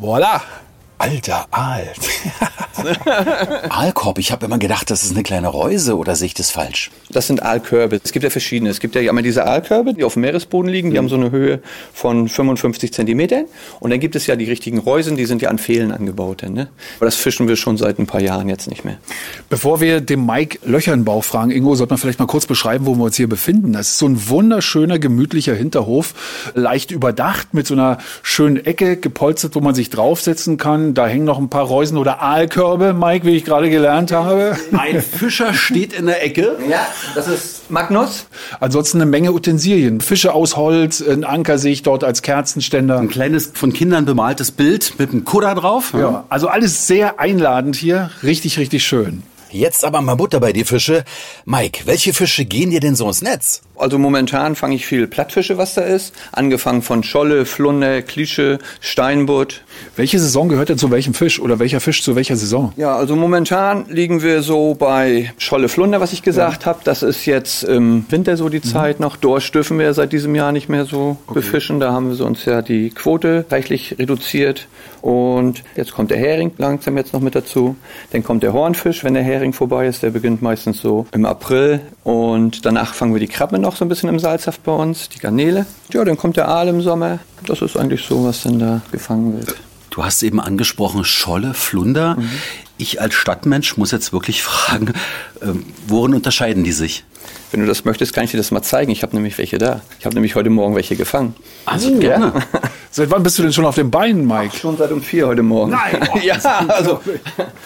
Voilà. 0.00 0.40
Alter 1.00 1.46
Aal. 1.50 1.94
Aalkorb, 3.70 4.18
ich 4.18 4.32
habe 4.32 4.44
immer 4.44 4.58
gedacht, 4.58 4.90
das 4.90 5.02
ist 5.02 5.12
eine 5.12 5.22
kleine 5.22 5.48
Reuse 5.48 5.96
oder 5.96 6.14
sehe 6.14 6.26
ich 6.26 6.34
das 6.34 6.50
falsch? 6.50 6.90
Das 7.10 7.26
sind 7.26 7.42
Aalkörbe. 7.42 8.00
Es 8.02 8.12
gibt 8.12 8.22
ja 8.22 8.28
verschiedene. 8.30 8.70
Es 8.70 8.80
gibt 8.80 8.94
ja 8.94 9.00
einmal 9.08 9.22
diese 9.22 9.46
Aalkörbe, 9.46 9.94
die 9.94 10.04
auf 10.04 10.12
dem 10.14 10.22
Meeresboden 10.22 10.70
liegen. 10.70 10.90
Die 10.90 10.98
haben 10.98 11.08
so 11.08 11.16
eine 11.16 11.30
Höhe 11.30 11.60
von 11.94 12.28
55 12.28 12.92
Zentimetern. 12.92 13.46
Und 13.80 13.90
dann 13.90 14.00
gibt 14.00 14.14
es 14.14 14.26
ja 14.26 14.36
die 14.36 14.44
richtigen 14.44 14.78
Reusen, 14.78 15.16
die 15.16 15.24
sind 15.24 15.40
ja 15.40 15.48
an 15.48 15.58
Pfählen 15.58 15.90
angebaut. 15.90 16.42
Ne? 16.42 16.68
Aber 16.98 17.06
das 17.06 17.16
fischen 17.16 17.48
wir 17.48 17.56
schon 17.56 17.78
seit 17.78 17.98
ein 17.98 18.06
paar 18.06 18.20
Jahren 18.20 18.48
jetzt 18.48 18.68
nicht 18.68 18.84
mehr. 18.84 18.98
Bevor 19.48 19.80
wir 19.80 20.02
dem 20.02 20.26
Mike 20.26 20.58
Löcher 20.64 20.92
in 20.92 21.00
den 21.00 21.04
Bauch 21.06 21.24
fragen, 21.24 21.50
Ingo, 21.50 21.74
sollte 21.74 21.92
man 21.92 21.98
vielleicht 21.98 22.18
mal 22.18 22.26
kurz 22.26 22.44
beschreiben, 22.44 22.84
wo 22.86 22.94
wir 22.94 23.04
uns 23.04 23.16
hier 23.16 23.28
befinden. 23.28 23.72
Das 23.72 23.88
ist 23.88 23.98
so 23.98 24.06
ein 24.06 24.28
wunderschöner, 24.28 24.98
gemütlicher 24.98 25.54
Hinterhof, 25.54 26.14
leicht 26.54 26.90
überdacht, 26.90 27.54
mit 27.54 27.66
so 27.66 27.74
einer 27.74 27.98
schönen 28.22 28.64
Ecke 28.64 28.96
gepolstert, 28.98 29.54
wo 29.54 29.60
man 29.60 29.74
sich 29.74 29.88
draufsetzen 29.88 30.58
kann. 30.58 30.89
Da 30.94 31.06
hängen 31.06 31.24
noch 31.24 31.38
ein 31.38 31.48
paar 31.48 31.64
Reusen 31.64 31.96
oder 31.96 32.22
Aalkörbe, 32.22 32.92
Mike, 32.92 33.26
wie 33.26 33.36
ich 33.36 33.44
gerade 33.44 33.70
gelernt 33.70 34.12
habe. 34.12 34.56
Ein 34.76 35.00
Fischer 35.02 35.54
steht 35.54 35.92
in 35.92 36.06
der 36.06 36.24
Ecke. 36.24 36.56
Ja, 36.68 36.86
das 37.14 37.28
ist 37.28 37.70
Magnus. 37.70 38.26
Ansonsten 38.60 38.98
eine 38.98 39.10
Menge 39.10 39.32
Utensilien. 39.32 40.00
Fische 40.00 40.32
aus 40.34 40.56
Holz, 40.56 41.00
ein 41.00 41.24
Anker 41.24 41.58
sehe 41.58 41.72
ich 41.72 41.82
dort 41.82 42.04
als 42.04 42.22
Kerzenständer. 42.22 42.98
Ein 42.98 43.08
kleines 43.08 43.50
von 43.54 43.72
Kindern 43.72 44.04
bemaltes 44.04 44.50
Bild 44.50 44.94
mit 44.98 45.12
einem 45.12 45.24
Kudder 45.24 45.54
drauf. 45.54 45.92
Ja, 45.96 46.24
also 46.28 46.48
alles 46.48 46.86
sehr 46.86 47.20
einladend 47.20 47.76
hier. 47.76 48.10
Richtig, 48.22 48.58
richtig 48.58 48.84
schön. 48.84 49.22
Jetzt 49.52 49.84
aber 49.84 50.00
mal 50.00 50.14
Butter 50.14 50.38
bei 50.38 50.52
die 50.52 50.64
Fische. 50.64 51.04
Mike, 51.44 51.82
welche 51.86 52.12
Fische 52.12 52.44
gehen 52.44 52.70
dir 52.70 52.78
denn 52.78 52.94
so 52.94 53.08
ins 53.08 53.20
Netz? 53.20 53.62
Also 53.76 53.98
momentan 53.98 54.54
fange 54.54 54.76
ich 54.76 54.86
viel 54.86 55.06
Plattfische, 55.06 55.58
was 55.58 55.74
da 55.74 55.80
ist. 55.80 56.14
Angefangen 56.32 56.82
von 56.82 57.02
Scholle, 57.02 57.46
Flunder, 57.46 58.02
Klische, 58.02 58.58
Steinbutt. 58.80 59.62
Welche 59.96 60.18
Saison 60.20 60.48
gehört 60.48 60.68
denn 60.68 60.78
zu 60.78 60.90
welchem 60.90 61.14
Fisch 61.14 61.40
oder 61.40 61.58
welcher 61.58 61.80
Fisch 61.80 62.02
zu 62.02 62.14
welcher 62.14 62.36
Saison? 62.36 62.72
Ja, 62.76 62.94
also 62.94 63.16
momentan 63.16 63.86
liegen 63.88 64.22
wir 64.22 64.42
so 64.42 64.74
bei 64.74 65.32
Scholle, 65.38 65.68
Flunder, 65.68 66.00
was 66.00 66.12
ich 66.12 66.22
gesagt 66.22 66.66
habe. 66.66 66.80
Das 66.84 67.02
ist 67.02 67.24
jetzt 67.26 67.64
im 67.64 68.04
Winter 68.10 68.36
so 68.36 68.50
die 68.50 68.60
Zeit 68.60 69.00
noch. 69.00 69.16
Dorsch 69.16 69.50
dürfen 69.50 69.78
wir 69.78 69.94
seit 69.94 70.12
diesem 70.12 70.34
Jahr 70.34 70.52
nicht 70.52 70.68
mehr 70.68 70.84
so 70.84 71.16
befischen. 71.32 71.80
Da 71.80 71.92
haben 71.92 72.16
wir 72.16 72.24
uns 72.24 72.44
ja 72.44 72.62
die 72.62 72.90
Quote 72.90 73.46
reichlich 73.50 73.96
reduziert. 73.98 74.68
Und 75.02 75.62
jetzt 75.76 75.92
kommt 75.92 76.10
der 76.10 76.18
Hering 76.18 76.52
langsam 76.58 76.96
jetzt 76.96 77.12
noch 77.12 77.20
mit 77.20 77.34
dazu. 77.34 77.76
Dann 78.10 78.22
kommt 78.22 78.42
der 78.42 78.52
Hornfisch, 78.52 79.04
wenn 79.04 79.14
der 79.14 79.22
Hering 79.22 79.52
vorbei 79.52 79.86
ist. 79.86 80.02
Der 80.02 80.10
beginnt 80.10 80.42
meistens 80.42 80.80
so 80.80 81.06
im 81.12 81.24
April. 81.24 81.80
Und 82.04 82.64
danach 82.66 82.94
fangen 82.94 83.12
wir 83.12 83.20
die 83.20 83.28
Krabbe 83.28 83.58
noch 83.58 83.76
so 83.76 83.84
ein 83.84 83.88
bisschen 83.88 84.08
im 84.08 84.18
Salzhaft 84.18 84.62
bei 84.62 84.72
uns, 84.72 85.08
die 85.08 85.18
Garnele. 85.18 85.66
Ja, 85.92 86.04
dann 86.04 86.16
kommt 86.16 86.36
der 86.36 86.48
Aal 86.48 86.68
im 86.68 86.82
Sommer. 86.82 87.18
Das 87.46 87.62
ist 87.62 87.76
eigentlich 87.76 88.04
so, 88.04 88.24
was 88.24 88.42
dann 88.42 88.58
da 88.58 88.82
gefangen 88.92 89.38
wird. 89.38 89.56
Du 89.90 90.04
hast 90.04 90.22
eben 90.22 90.40
angesprochen 90.40 91.04
Scholle, 91.04 91.52
Flunder. 91.52 92.16
Ich 92.78 93.00
als 93.00 93.14
Stadtmensch 93.14 93.76
muss 93.76 93.90
jetzt 93.90 94.12
wirklich 94.12 94.42
fragen, 94.44 94.94
ähm, 95.42 95.66
worin 95.88 96.14
unterscheiden 96.14 96.64
die 96.64 96.72
sich? 96.72 97.04
Wenn 97.50 97.60
du 97.60 97.66
das 97.66 97.84
möchtest, 97.84 98.14
kann 98.14 98.24
ich 98.24 98.30
dir 98.30 98.36
das 98.36 98.52
mal 98.52 98.62
zeigen. 98.62 98.92
Ich 98.92 99.02
habe 99.02 99.14
nämlich 99.14 99.36
welche 99.36 99.58
da. 99.58 99.82
Ich 99.98 100.06
habe 100.06 100.14
nämlich 100.14 100.36
heute 100.36 100.50
Morgen 100.50 100.76
welche 100.76 100.94
gefangen. 100.96 101.34
Also 101.66 101.96
gerne. 101.98 102.32
Seit 102.92 103.10
wann 103.10 103.22
bist 103.22 103.38
du 103.38 103.42
denn 103.42 103.52
schon 103.52 103.64
auf 103.66 103.76
den 103.76 103.90
Beinen, 103.90 104.26
Mike? 104.26 104.56
Schon 104.56 104.76
seit 104.76 104.90
um 104.90 105.00
vier 105.00 105.28
heute 105.28 105.42
Morgen. 105.42 105.70
Nein. 105.72 106.08
ja, 106.24 106.36
also 106.68 107.00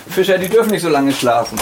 Fischer, 0.09 0.37
die 0.37 0.49
dürfen 0.49 0.71
nicht 0.71 0.83
so 0.83 0.91
lange 0.91 1.13
schlafen. 1.13 1.59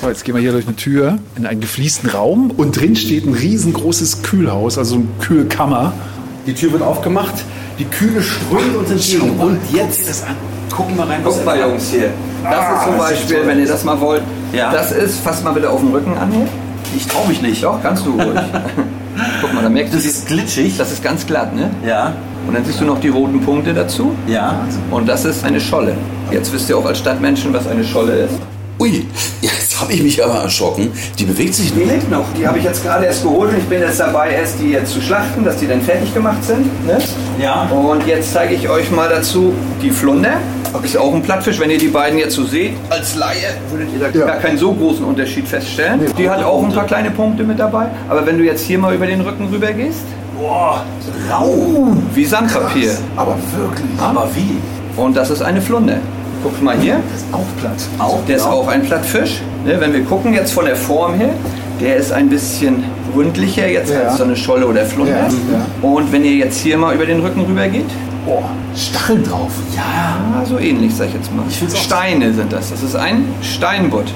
So, 0.00 0.08
jetzt 0.08 0.24
gehen 0.24 0.34
wir 0.34 0.42
hier 0.42 0.52
durch 0.52 0.66
eine 0.66 0.74
Tür 0.76 1.18
in 1.36 1.46
einen 1.46 1.60
gefliesten 1.60 2.10
Raum 2.10 2.50
und 2.50 2.78
drin 2.78 2.96
steht 2.96 3.24
ein 3.24 3.32
riesengroßes 3.32 4.22
Kühlhaus, 4.22 4.76
also 4.76 4.96
eine 4.96 5.04
Kühlkammer. 5.20 5.92
Die 6.46 6.54
Tür 6.54 6.72
wird 6.72 6.82
aufgemacht, 6.82 7.34
die 7.78 7.84
Kühle 7.84 8.22
strömt 8.22 8.76
uns 8.76 8.90
entgegen. 8.90 9.38
Und 9.40 9.58
jetzt 9.72 10.08
das 10.08 10.24
an. 10.24 10.34
Gucken 10.70 10.96
wir 10.96 11.08
rein, 11.08 11.20
was 11.22 11.36
Guck 11.36 11.44
mal, 11.46 11.58
Jungs, 11.58 11.90
hier. 11.90 12.10
Das 12.42 12.54
Ah, 12.54 12.76
ist 12.78 12.84
zum 12.84 12.98
Beispiel, 12.98 13.46
wenn 13.46 13.58
ihr 13.60 13.66
das 13.66 13.84
mal 13.84 13.98
wollt. 14.00 14.22
Ja. 14.52 14.72
Das 14.72 14.90
ist, 14.92 15.20
fass 15.20 15.42
mal 15.42 15.52
bitte 15.52 15.70
auf 15.70 15.80
den 15.80 15.90
Rücken 15.92 16.16
an 16.18 16.30
hier. 16.32 16.46
Ich 16.96 17.06
traue 17.06 17.26
mich 17.28 17.40
nicht. 17.40 17.62
Doch, 17.62 17.80
kannst 17.82 18.04
du 18.04 18.10
ruhig. 18.20 18.38
Guck 19.40 19.54
mal, 19.54 19.62
da 19.62 19.68
merkst 19.68 19.94
Das 19.94 20.02
du, 20.02 20.08
ist 20.08 20.26
glitschig. 20.26 20.76
das 20.76 20.92
ist 20.92 21.02
ganz 21.02 21.26
glatt, 21.26 21.54
ne? 21.54 21.70
Ja. 21.86 22.12
Und 22.46 22.54
dann 22.54 22.64
siehst 22.64 22.80
du 22.80 22.84
noch 22.84 23.00
die 23.00 23.08
roten 23.08 23.40
Punkte 23.40 23.74
dazu. 23.74 24.14
Ja. 24.26 24.60
Und 24.90 25.08
das 25.08 25.24
ist 25.24 25.44
eine 25.44 25.60
Scholle. 25.60 25.94
Jetzt 26.30 26.52
wisst 26.52 26.68
ihr 26.68 26.78
auch 26.78 26.84
als 26.86 26.98
Stadtmenschen, 26.98 27.52
was 27.52 27.66
eine 27.66 27.84
Scholle 27.84 28.12
ist. 28.12 28.34
Ui, 28.78 29.06
jetzt 29.40 29.80
habe 29.80 29.92
ich 29.94 30.02
mich 30.02 30.22
aber 30.22 30.34
erschrocken. 30.42 30.92
Die 31.18 31.24
bewegt 31.24 31.54
sich 31.54 31.72
Die 31.72 31.78
nicht. 31.78 31.90
lebt 31.92 32.10
noch. 32.10 32.26
Die 32.38 32.46
habe 32.46 32.58
ich 32.58 32.64
jetzt 32.64 32.82
gerade 32.84 33.06
erst 33.06 33.22
geholt 33.22 33.50
und 33.52 33.58
ich 33.58 33.64
bin 33.64 33.80
jetzt 33.80 33.98
dabei, 33.98 34.30
erst 34.32 34.60
die 34.60 34.70
jetzt 34.72 34.92
zu 34.92 35.00
schlachten, 35.00 35.44
dass 35.44 35.56
die 35.56 35.66
dann 35.66 35.80
fertig 35.80 36.12
gemacht 36.12 36.44
sind. 36.44 36.66
Ne? 36.86 36.98
Ja. 37.42 37.62
Und 37.70 38.06
jetzt 38.06 38.34
zeige 38.34 38.54
ich 38.54 38.68
euch 38.68 38.90
mal 38.90 39.08
dazu 39.08 39.54
die 39.82 39.90
Flunder. 39.90 40.34
Ist 40.82 40.98
auch 40.98 41.14
ein 41.14 41.22
Plattfisch. 41.22 41.58
Wenn 41.58 41.70
ihr 41.70 41.78
die 41.78 41.88
beiden 41.88 42.18
jetzt 42.18 42.34
so 42.34 42.44
seht, 42.44 42.72
als 42.90 43.14
Laie 43.14 43.56
würdet 43.70 43.88
ihr 43.94 43.98
da 44.20 44.26
gar 44.26 44.36
keinen 44.36 44.58
so 44.58 44.72
großen 44.74 45.06
Unterschied 45.06 45.48
feststellen. 45.48 46.00
Die 46.18 46.28
hat 46.28 46.44
auch 46.44 46.62
ein 46.62 46.70
paar 46.72 46.84
kleine 46.84 47.10
Punkte 47.10 47.44
mit 47.44 47.58
dabei. 47.58 47.86
Aber 48.10 48.26
wenn 48.26 48.36
du 48.36 48.44
jetzt 48.44 48.66
hier 48.66 48.78
mal 48.78 48.94
über 48.94 49.06
den 49.06 49.22
Rücken 49.22 49.48
rüber 49.50 49.72
gehst, 49.72 50.02
Boah, 50.38 50.84
rau. 51.32 51.88
wie 52.14 52.26
Sandpapier. 52.26 52.94
Aber 53.16 53.38
wirklich. 53.56 53.86
Aber 53.98 54.28
wie? 54.34 54.58
Und 55.00 55.16
das 55.16 55.30
ist 55.30 55.40
eine 55.40 55.62
Flunder. 55.62 55.96
Guck 56.42 56.62
mal 56.62 56.76
hier. 56.78 56.96
Das 57.12 57.22
ist 57.22 57.26
auch 57.32 57.46
platt. 57.60 57.76
Auch, 57.98 58.24
der 58.26 58.36
ist 58.36 58.46
auch 58.46 58.68
ein 58.68 58.82
Plattfisch. 58.82 59.40
Ne, 59.64 59.76
wenn 59.80 59.92
wir 59.92 60.04
gucken 60.04 60.32
jetzt 60.34 60.52
von 60.52 60.64
der 60.64 60.76
Form 60.76 61.14
her, 61.14 61.30
der 61.80 61.96
ist 61.96 62.12
ein 62.12 62.28
bisschen 62.28 62.84
rundlicher 63.14 63.66
jetzt 63.68 63.92
Ja. 63.92 64.02
als 64.08 64.18
so 64.18 64.24
eine 64.24 64.36
Scholle 64.36 64.66
oder 64.66 64.84
Flunder. 64.84 65.12
Ja, 65.12 65.28
ja. 65.28 65.88
Und 65.88 66.12
wenn 66.12 66.24
ihr 66.24 66.32
jetzt 66.36 66.58
hier 66.58 66.76
mal 66.78 66.94
über 66.94 67.06
den 67.06 67.20
Rücken 67.20 67.40
rüber 67.42 67.66
geht, 67.68 67.86
Boah, 68.26 68.42
Stacheln 68.74 69.22
drauf. 69.22 69.52
ja, 69.76 70.44
so 70.44 70.58
ähnlich 70.58 70.92
sag 70.94 71.06
ich 71.08 71.14
jetzt 71.14 71.32
mal. 71.34 71.44
find's 71.48 71.74
auch- 71.76 71.78
Steine 71.78 72.32
sind 72.34 72.52
das. 72.52 72.70
Das 72.70 72.82
ist 72.82 72.96
ein 72.96 73.24
Steinbutt. 73.40 74.06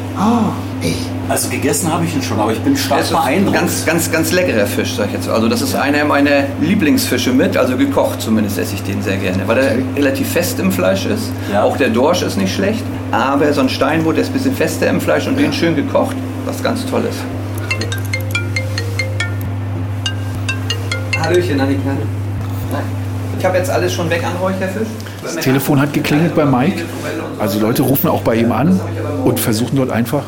Also 1.29 1.49
gegessen 1.49 1.93
habe 1.93 2.05
ich 2.05 2.15
ihn 2.17 2.21
schon, 2.23 2.41
aber 2.41 2.53
ich 2.53 2.59
bin 2.59 2.73
Das 2.75 2.83
stark 2.83 3.01
ist 3.03 3.15
ein 3.15 3.23
beeindruckt. 3.23 3.55
ganz, 3.57 3.87
ganz, 3.87 4.11
ganz 4.11 4.33
leckerer 4.33 4.67
Fisch, 4.67 4.95
sag 4.97 5.07
ich 5.07 5.13
jetzt. 5.13 5.29
Also 5.29 5.49
das 5.49 5.63
ist 5.63 5.77
einer 5.77 6.05
meiner 6.05 6.43
Lieblingsfische 6.61 7.33
mit, 7.33 7.57
also 7.57 7.77
gekocht 7.77 8.21
zumindest 8.21 8.59
esse 8.59 8.75
ich 8.75 8.83
den 8.83 9.01
sehr 9.01 9.17
gerne, 9.17 9.47
weil 9.47 9.59
er 9.59 9.75
relativ 9.97 10.29
fest 10.29 10.59
im 10.59 10.73
Fleisch 10.73 11.07
ist. 11.07 11.31
Ja. 11.53 11.63
Auch 11.63 11.77
der 11.77 11.91
Dorsch 11.91 12.23
ist 12.23 12.37
nicht 12.37 12.53
schlecht, 12.53 12.83
aber 13.13 13.53
so 13.53 13.61
ein 13.61 13.69
Steinbutt, 13.69 14.17
der 14.17 14.25
ist 14.25 14.31
ein 14.31 14.33
bisschen 14.33 14.57
fester 14.57 14.89
im 14.89 15.01
Fleisch 15.01 15.29
und 15.29 15.39
den 15.39 15.53
schön 15.53 15.77
gekocht, 15.77 16.17
was 16.47 16.61
ganz 16.65 16.85
Tolles. 16.87 17.15
Hallöchen, 21.23 21.61
Annika. 21.61 21.91
Ich 23.41 23.47
habe 23.47 23.57
jetzt 23.57 23.71
alles 23.71 23.95
schon 23.95 24.11
weg 24.11 24.23
an 24.23 24.37
Räucherfisch. 24.37 24.89
Das 25.23 25.37
Telefon 25.37 25.81
hat 25.81 25.95
geklingelt 25.95 26.35
bei 26.35 26.45
Mike. 26.45 26.83
Also 27.39 27.59
Leute 27.59 27.81
rufen 27.83 28.11
auch 28.11 28.21
bei 28.21 28.35
ihm 28.35 28.53
an 28.53 28.79
und 29.25 29.41
versuchen 29.41 29.77
dort 29.77 29.91
einfach 29.91 30.25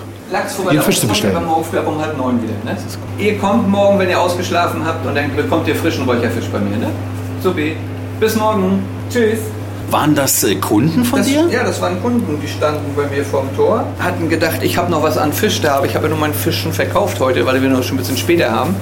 Ihren 0.70 0.82
Fisch 0.82 0.98
zu 0.98 1.08
bestellen. 1.08 1.44
morgen 1.44 1.62
früh 1.62 1.76
ab 1.76 1.86
um 1.88 2.00
halb 2.00 2.16
neun 2.16 2.42
wieder. 2.42 2.54
Ne? 2.64 2.74
Ihr 3.18 3.36
kommt 3.36 3.68
morgen, 3.68 3.98
wenn 3.98 4.08
ihr 4.08 4.18
ausgeschlafen 4.18 4.82
habt, 4.86 5.04
und 5.04 5.14
dann 5.14 5.36
bekommt 5.36 5.68
ihr 5.68 5.76
frischen 5.76 6.06
Räucherfisch 6.06 6.46
bei 6.46 6.58
mir. 6.58 6.78
Ne? 6.78 6.86
So 7.42 7.52
B. 7.52 7.74
Bis 8.18 8.34
morgen. 8.34 8.82
Tschüss. 9.10 9.40
Waren 9.92 10.14
das 10.14 10.42
äh, 10.42 10.54
Kunden 10.54 11.04
von 11.04 11.18
Das, 11.18 11.28
dir? 11.28 11.46
ja, 11.50 11.62
das 11.64 11.80
waren 11.82 12.00
Kunden, 12.02 12.40
die 12.42 12.48
standen 12.48 12.94
bei 12.96 13.06
mir 13.14 13.22
vorm 13.24 13.46
Tor. 13.54 13.84
Hatten 14.00 14.28
gedacht, 14.30 14.60
ich 14.62 14.78
habe 14.78 14.90
noch 14.90 15.02
was 15.02 15.18
an 15.18 15.32
Fisch 15.34 15.60
da, 15.60 15.74
aber 15.76 15.86
ich 15.86 15.94
habe 15.94 16.06
ja 16.06 16.10
nur 16.10 16.18
meinen 16.18 16.32
Fisch 16.34 16.62
schon 16.62 16.72
verkauft 16.72 17.20
heute, 17.20 17.44
weil 17.44 17.60
wir 17.62 17.68
noch 17.68 17.82
schon 17.82 17.96
ein 17.96 17.98
bisschen 17.98 18.16
später 18.16 18.50
haben. 18.50 18.74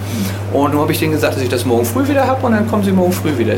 Und 0.53 0.73
nun 0.73 0.81
habe 0.83 0.93
ich 0.93 0.99
denen 1.01 1.13
gesagt, 1.13 1.35
dass 1.35 1.43
ich 1.43 1.49
das 1.49 1.65
morgen 1.65 1.85
früh 1.85 2.07
wieder 2.09 2.27
habe 2.27 2.45
und 2.47 2.53
dann 2.53 2.67
kommen 2.69 2.83
sie 2.85 2.93
morgen 2.93 3.13
früh 3.13 3.37
wieder. 3.37 3.55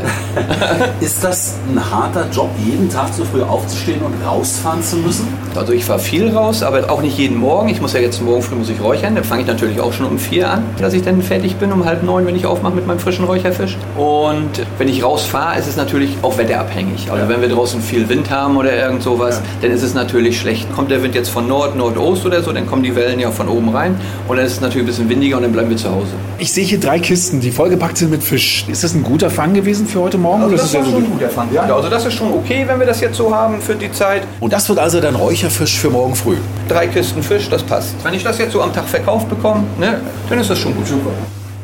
Ist 0.99 1.23
das 1.23 1.55
ein 1.71 1.79
harter 1.91 2.25
Job, 2.31 2.49
jeden 2.63 2.89
Tag 2.89 3.09
so 3.15 3.23
früh 3.25 3.41
aufzustehen 3.41 4.01
und 4.01 4.13
rausfahren 4.25 4.81
zu 4.83 4.97
müssen? 4.97 5.27
Also 5.55 5.73
ich 5.73 5.85
fahre 5.85 5.99
viel 5.99 6.29
raus, 6.35 6.63
aber 6.63 6.89
auch 6.91 7.01
nicht 7.01 7.17
jeden 7.17 7.37
Morgen. 7.37 7.69
Ich 7.69 7.81
muss 7.81 7.93
ja 7.93 7.99
jetzt 7.99 8.21
morgen 8.21 8.41
früh 8.41 8.55
muss 8.55 8.69
ich 8.69 8.81
räuchern. 8.81 9.15
Dann 9.15 9.23
fange 9.23 9.41
ich 9.41 9.47
natürlich 9.47 9.79
auch 9.79 9.93
schon 9.93 10.05
um 10.07 10.17
vier 10.19 10.49
an, 10.49 10.63
dass 10.79 10.93
ich 10.93 11.03
dann 11.03 11.21
fertig 11.21 11.55
bin 11.57 11.71
um 11.71 11.85
halb 11.85 12.01
neun, 12.03 12.25
wenn 12.25 12.35
ich 12.35 12.45
aufmache 12.47 12.73
mit 12.73 12.85
meinem 12.87 12.99
frischen 12.99 13.25
Räucherfisch. 13.25 13.77
Und 13.97 14.49
wenn 14.77 14.87
ich 14.87 15.03
rausfahre, 15.03 15.59
ist 15.59 15.67
es 15.67 15.75
natürlich 15.75 16.15
auch 16.23 16.37
wetterabhängig. 16.37 17.11
Also 17.11 17.27
wenn 17.27 17.41
wir 17.43 17.49
draußen 17.49 17.81
viel 17.81 18.07
Wind 18.09 18.31
haben 18.31 18.57
oder 18.57 18.73
irgend 18.73 19.03
sowas, 19.03 19.41
dann 19.61 19.71
ist 19.71 19.83
es 19.83 19.93
natürlich 19.93 20.39
schlecht. 20.39 20.73
Kommt 20.73 20.89
der 20.89 21.03
Wind 21.03 21.13
jetzt 21.13 21.29
von 21.29 21.47
Nord, 21.47 21.75
Nordost 21.75 22.25
oder 22.25 22.41
so, 22.41 22.51
dann 22.53 22.65
kommen 22.65 22.83
die 22.83 22.95
Wellen 22.95 23.19
ja 23.19 23.31
von 23.31 23.49
oben 23.49 23.69
rein. 23.69 23.99
Und 24.27 24.37
dann 24.37 24.45
ist 24.45 24.53
es 24.53 24.61
natürlich 24.61 24.83
ein 24.83 24.87
bisschen 24.87 25.09
windiger 25.09 25.37
und 25.37 25.43
dann 25.43 25.51
bleiben 25.51 25.69
wir 25.69 25.77
zu 25.77 25.91
Hause. 25.91 26.13
Ich 26.39 26.53
sehe 26.53 26.63
hier 26.63 26.79
drei 26.79 26.99
Kisten, 26.99 27.41
die 27.41 27.51
vollgepackt 27.51 27.97
sind 27.97 28.11
mit 28.11 28.23
Fisch. 28.23 28.65
Ist 28.69 28.83
das 28.83 28.93
ein 28.93 29.03
guter 29.03 29.29
Fang 29.29 29.53
gewesen 29.53 29.85
für 29.85 29.99
heute 29.99 30.17
Morgen? 30.17 30.43
Also 30.43 30.53
oder 30.53 30.57
das 30.57 30.67
ist 30.67 30.73
ja 30.73 30.83
schon 30.85 31.03
ein 31.03 31.11
guter 31.11 31.29
Fang. 31.29 31.53
Ja. 31.53 31.63
Also 31.63 31.89
das 31.89 32.05
ist 32.05 32.13
schon 32.13 32.31
okay, 32.31 32.63
wenn 32.65 32.79
wir 32.79 32.87
das 32.87 33.01
jetzt 33.01 33.17
so 33.17 33.35
haben 33.35 33.61
für 33.61 33.75
die 33.75 33.91
Zeit. 33.91 34.23
Und 34.39 34.53
das 34.53 34.69
wird 34.69 34.79
also 34.79 35.01
dein 35.01 35.15
Räucherfisch 35.15 35.77
für 35.77 35.89
morgen 35.89 36.15
früh. 36.15 36.37
Drei 36.69 36.87
Kisten 36.87 37.21
Fisch, 37.21 37.49
das 37.49 37.61
passt. 37.61 37.93
Wenn 38.03 38.13
ich 38.13 38.23
das 38.23 38.37
jetzt 38.37 38.53
so 38.53 38.61
am 38.61 38.73
Tag 38.73 38.87
verkauft 38.87 39.29
bekomme, 39.29 39.63
ne, 39.79 39.99
dann 40.29 40.39
ist 40.39 40.49
das 40.49 40.57
schon 40.57 40.73
gut. 40.75 40.87
Super. 40.87 41.11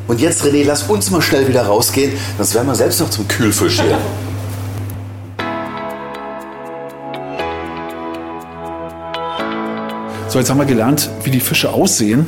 Und 0.08 0.20
jetzt, 0.20 0.44
René, 0.44 0.66
lass 0.66 0.84
uns 0.84 1.12
mal 1.12 1.22
schnell 1.22 1.48
wieder 1.48 1.62
rausgehen, 1.62 2.14
sonst 2.38 2.56
werden 2.56 2.68
wir 2.68 2.76
selbst 2.76 3.00
noch 3.00 3.10
zum 3.10 3.28
Kühlfisch 3.28 3.80
hier. 3.80 3.98
So, 10.30 10.38
jetzt 10.38 10.52
haben 10.52 10.60
wir 10.60 10.66
gelernt, 10.66 11.10
wie 11.24 11.32
die 11.32 11.40
Fische 11.40 11.74
aussehen 11.74 12.28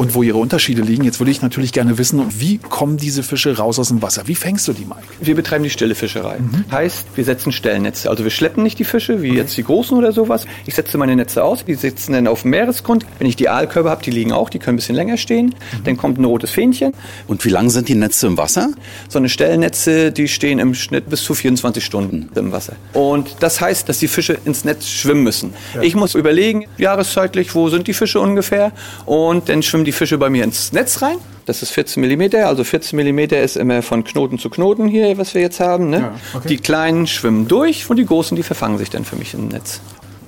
und 0.00 0.14
wo 0.14 0.22
ihre 0.22 0.38
Unterschiede 0.38 0.80
liegen. 0.80 1.04
Jetzt 1.04 1.20
würde 1.20 1.30
ich 1.30 1.42
natürlich 1.42 1.72
gerne 1.72 1.98
wissen, 1.98 2.24
wie 2.38 2.56
kommen 2.56 2.96
diese 2.96 3.22
Fische 3.22 3.58
raus 3.58 3.78
aus 3.78 3.88
dem 3.88 4.00
Wasser? 4.00 4.22
Wie 4.24 4.34
fängst 4.34 4.66
du 4.66 4.72
die, 4.72 4.86
Mike? 4.86 5.02
Wir 5.20 5.34
betreiben 5.34 5.62
die 5.62 5.68
stille 5.68 5.94
Fischerei. 5.94 6.38
Mhm. 6.38 6.64
Heißt, 6.72 7.04
wir 7.16 7.24
setzen 7.24 7.52
Stellnetze. 7.52 8.08
Also 8.08 8.24
wir 8.24 8.30
schleppen 8.30 8.62
nicht 8.62 8.78
die 8.78 8.84
Fische, 8.84 9.20
wie 9.20 9.34
jetzt 9.34 9.58
die 9.58 9.62
großen 9.62 9.98
oder 9.98 10.12
sowas. 10.12 10.46
Ich 10.64 10.74
setze 10.74 10.96
meine 10.96 11.14
Netze 11.16 11.44
aus, 11.44 11.66
die 11.66 11.74
sitzen 11.74 12.14
dann 12.14 12.28
auf 12.28 12.42
dem 12.42 12.52
Meeresgrund. 12.52 13.04
Wenn 13.18 13.28
ich 13.28 13.36
die 13.36 13.50
Aalkörbe 13.50 13.90
habe, 13.90 14.02
die 14.02 14.10
liegen 14.10 14.32
auch, 14.32 14.48
die 14.48 14.58
können 14.58 14.76
ein 14.76 14.76
bisschen 14.76 14.96
länger 14.96 15.18
stehen. 15.18 15.48
Mhm. 15.48 15.84
Dann 15.84 15.98
kommt 15.98 16.18
ein 16.18 16.24
rotes 16.24 16.50
Fähnchen. 16.50 16.94
Und 17.28 17.44
wie 17.44 17.50
lang 17.50 17.68
sind 17.68 17.90
die 17.90 17.94
Netze 17.94 18.26
im 18.26 18.38
Wasser? 18.38 18.70
So 19.10 19.18
eine 19.18 19.28
Stellnetze, 19.28 20.12
die 20.12 20.28
stehen 20.28 20.60
im 20.60 20.72
Schnitt 20.72 21.10
bis 21.10 21.22
zu 21.22 21.34
24 21.34 21.84
Stunden 21.84 22.30
im 22.36 22.52
Wasser. 22.52 22.72
Und 22.94 23.36
das 23.40 23.60
heißt, 23.60 23.86
dass 23.86 23.98
die 23.98 24.08
Fische 24.08 24.38
ins 24.46 24.64
Netz 24.64 24.88
schwimmen 24.88 25.24
müssen. 25.24 25.52
Ja. 25.74 25.82
Ich 25.82 25.94
muss 25.94 26.14
überlegen, 26.14 26.64
jahreszeitlich, 26.78 27.54
wo 27.54 27.68
sind 27.68 27.86
die 27.86 27.92
Fische 27.92 28.18
ungefähr? 28.18 28.72
Und 29.04 29.50
dann 29.50 29.62
schwimmen 29.62 29.84
die 29.84 29.89
Fische 29.92 30.18
bei 30.18 30.30
mir 30.30 30.44
ins 30.44 30.72
Netz 30.72 31.02
rein. 31.02 31.16
Das 31.46 31.62
ist 31.62 31.70
14 31.70 32.02
mm, 32.02 32.36
also 32.44 32.64
14 32.64 32.98
mm 32.98 33.18
ist 33.34 33.56
immer 33.56 33.82
von 33.82 34.04
Knoten 34.04 34.38
zu 34.38 34.50
Knoten 34.50 34.86
hier, 34.88 35.18
was 35.18 35.34
wir 35.34 35.42
jetzt 35.42 35.60
haben. 35.60 35.90
Ne? 35.90 35.98
Ja, 35.98 36.14
okay. 36.34 36.48
Die 36.48 36.56
kleinen 36.58 37.06
schwimmen 37.06 37.48
durch 37.48 37.88
und 37.90 37.96
die 37.96 38.06
großen, 38.06 38.36
die 38.36 38.42
verfangen 38.42 38.78
sich 38.78 38.90
dann 38.90 39.04
für 39.04 39.16
mich 39.16 39.34
im 39.34 39.48
Netz. 39.48 39.80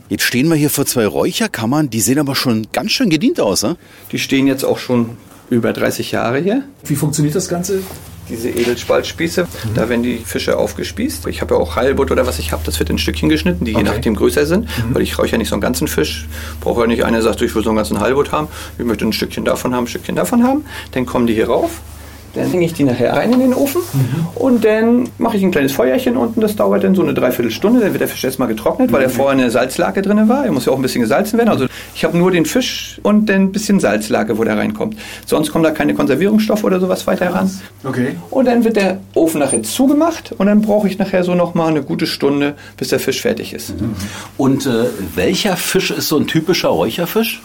Jetzt 0.08 0.24
stehen 0.24 0.48
wir 0.48 0.56
hier 0.56 0.70
vor 0.70 0.84
zwei 0.84 1.06
Räucherkammern, 1.06 1.88
die 1.88 2.00
sehen 2.00 2.18
aber 2.18 2.34
schon 2.34 2.66
ganz 2.72 2.90
schön 2.90 3.08
gedient 3.08 3.40
aus, 3.40 3.62
ne? 3.62 3.76
Die 4.10 4.18
stehen 4.18 4.46
jetzt 4.46 4.64
auch 4.64 4.78
schon 4.78 5.16
über 5.48 5.72
30 5.72 6.12
Jahre 6.12 6.38
hier. 6.38 6.64
Wie 6.84 6.96
funktioniert 6.96 7.34
das 7.34 7.48
Ganze? 7.48 7.82
Diese 8.28 8.48
Edelspaltspieße, 8.48 9.46
da 9.74 9.88
werden 9.88 10.02
die 10.02 10.18
Fische 10.18 10.56
aufgespießt. 10.56 11.26
Ich 11.26 11.40
habe 11.40 11.54
ja 11.54 11.60
auch 11.60 11.76
Heilbutt 11.76 12.10
oder 12.10 12.26
was 12.26 12.38
ich 12.38 12.52
habe, 12.52 12.62
das 12.64 12.78
wird 12.78 12.88
in 12.88 12.98
Stückchen 12.98 13.28
geschnitten, 13.28 13.64
die 13.64 13.72
je 13.72 13.78
Okay. 13.78 13.84
nachdem 13.86 14.14
größer 14.14 14.46
sind, 14.46 14.68
weil 14.92 15.02
ich 15.02 15.18
räuche 15.18 15.32
ja 15.32 15.38
nicht 15.38 15.48
so 15.48 15.54
einen 15.54 15.60
ganzen 15.62 15.88
Fisch. 15.88 16.26
Brauche 16.60 16.82
ja 16.82 16.86
nicht 16.86 17.04
einer, 17.04 17.18
der 17.18 17.22
sagt, 17.22 17.42
ich 17.42 17.54
will 17.54 17.62
so 17.62 17.70
einen 17.70 17.76
ganzen 17.76 18.00
Heilbutt 18.00 18.32
haben, 18.32 18.48
ich 18.78 18.84
möchte 18.84 19.04
ein 19.04 19.12
Stückchen 19.12 19.44
davon 19.44 19.74
haben, 19.74 19.84
ein 19.84 19.88
Stückchen 19.88 20.14
davon 20.16 20.42
haben. 20.44 20.64
Dann 20.92 21.04
kommen 21.04 21.26
die 21.26 21.34
hier 21.34 21.48
rauf. 21.48 21.80
Dann 22.34 22.50
hänge 22.50 22.64
ich 22.64 22.72
die 22.72 22.84
nachher 22.84 23.12
rein 23.12 23.32
in 23.32 23.40
den 23.40 23.54
Ofen 23.54 23.82
und 24.34 24.64
dann 24.64 25.08
mache 25.18 25.36
ich 25.36 25.42
ein 25.42 25.50
kleines 25.50 25.72
Feuerchen 25.72 26.16
unten. 26.16 26.40
Das 26.40 26.56
dauert 26.56 26.82
dann 26.82 26.94
so 26.94 27.02
eine 27.02 27.14
Dreiviertelstunde. 27.14 27.80
Dann 27.80 27.92
wird 27.92 28.00
der 28.00 28.08
Fisch 28.08 28.24
erstmal 28.24 28.48
getrocknet, 28.48 28.90
weil 28.92 29.02
er 29.02 29.10
vorher 29.10 29.32
eine 29.32 29.50
Salzlake 29.50 30.02
drin 30.02 30.28
war. 30.28 30.44
Er 30.44 30.52
muss 30.52 30.66
ja 30.66 30.72
auch 30.72 30.76
ein 30.76 30.82
bisschen 30.82 31.02
gesalzen 31.02 31.38
werden. 31.38 31.50
Also 31.50 31.66
ich 31.94 32.04
habe 32.04 32.16
nur 32.16 32.30
den 32.30 32.46
Fisch 32.46 33.00
und 33.02 33.28
dann 33.28 33.42
ein 33.42 33.52
bisschen 33.52 33.80
Salzlake, 33.80 34.38
wo 34.38 34.44
der 34.44 34.56
reinkommt. 34.56 34.96
Sonst 35.26 35.52
kommen 35.52 35.64
da 35.64 35.70
keine 35.70 35.94
Konservierungsstoffe 35.94 36.64
oder 36.64 36.80
sowas 36.80 37.06
weiter 37.06 37.34
ran. 37.34 37.50
Okay. 37.84 38.16
Und 38.30 38.46
dann 38.46 38.64
wird 38.64 38.76
der 38.76 39.00
Ofen 39.14 39.40
nachher 39.40 39.62
zugemacht 39.62 40.32
und 40.36 40.46
dann 40.46 40.62
brauche 40.62 40.88
ich 40.88 40.98
nachher 40.98 41.24
so 41.24 41.34
noch 41.34 41.54
mal 41.54 41.68
eine 41.68 41.82
gute 41.82 42.06
Stunde, 42.06 42.54
bis 42.76 42.88
der 42.88 43.00
Fisch 43.00 43.20
fertig 43.20 43.52
ist. 43.52 43.74
Und 44.36 44.66
äh, 44.66 44.84
welcher 45.14 45.56
Fisch 45.56 45.90
ist 45.90 46.08
so 46.08 46.18
ein 46.18 46.26
typischer 46.26 46.68
Räucherfisch? 46.68 47.42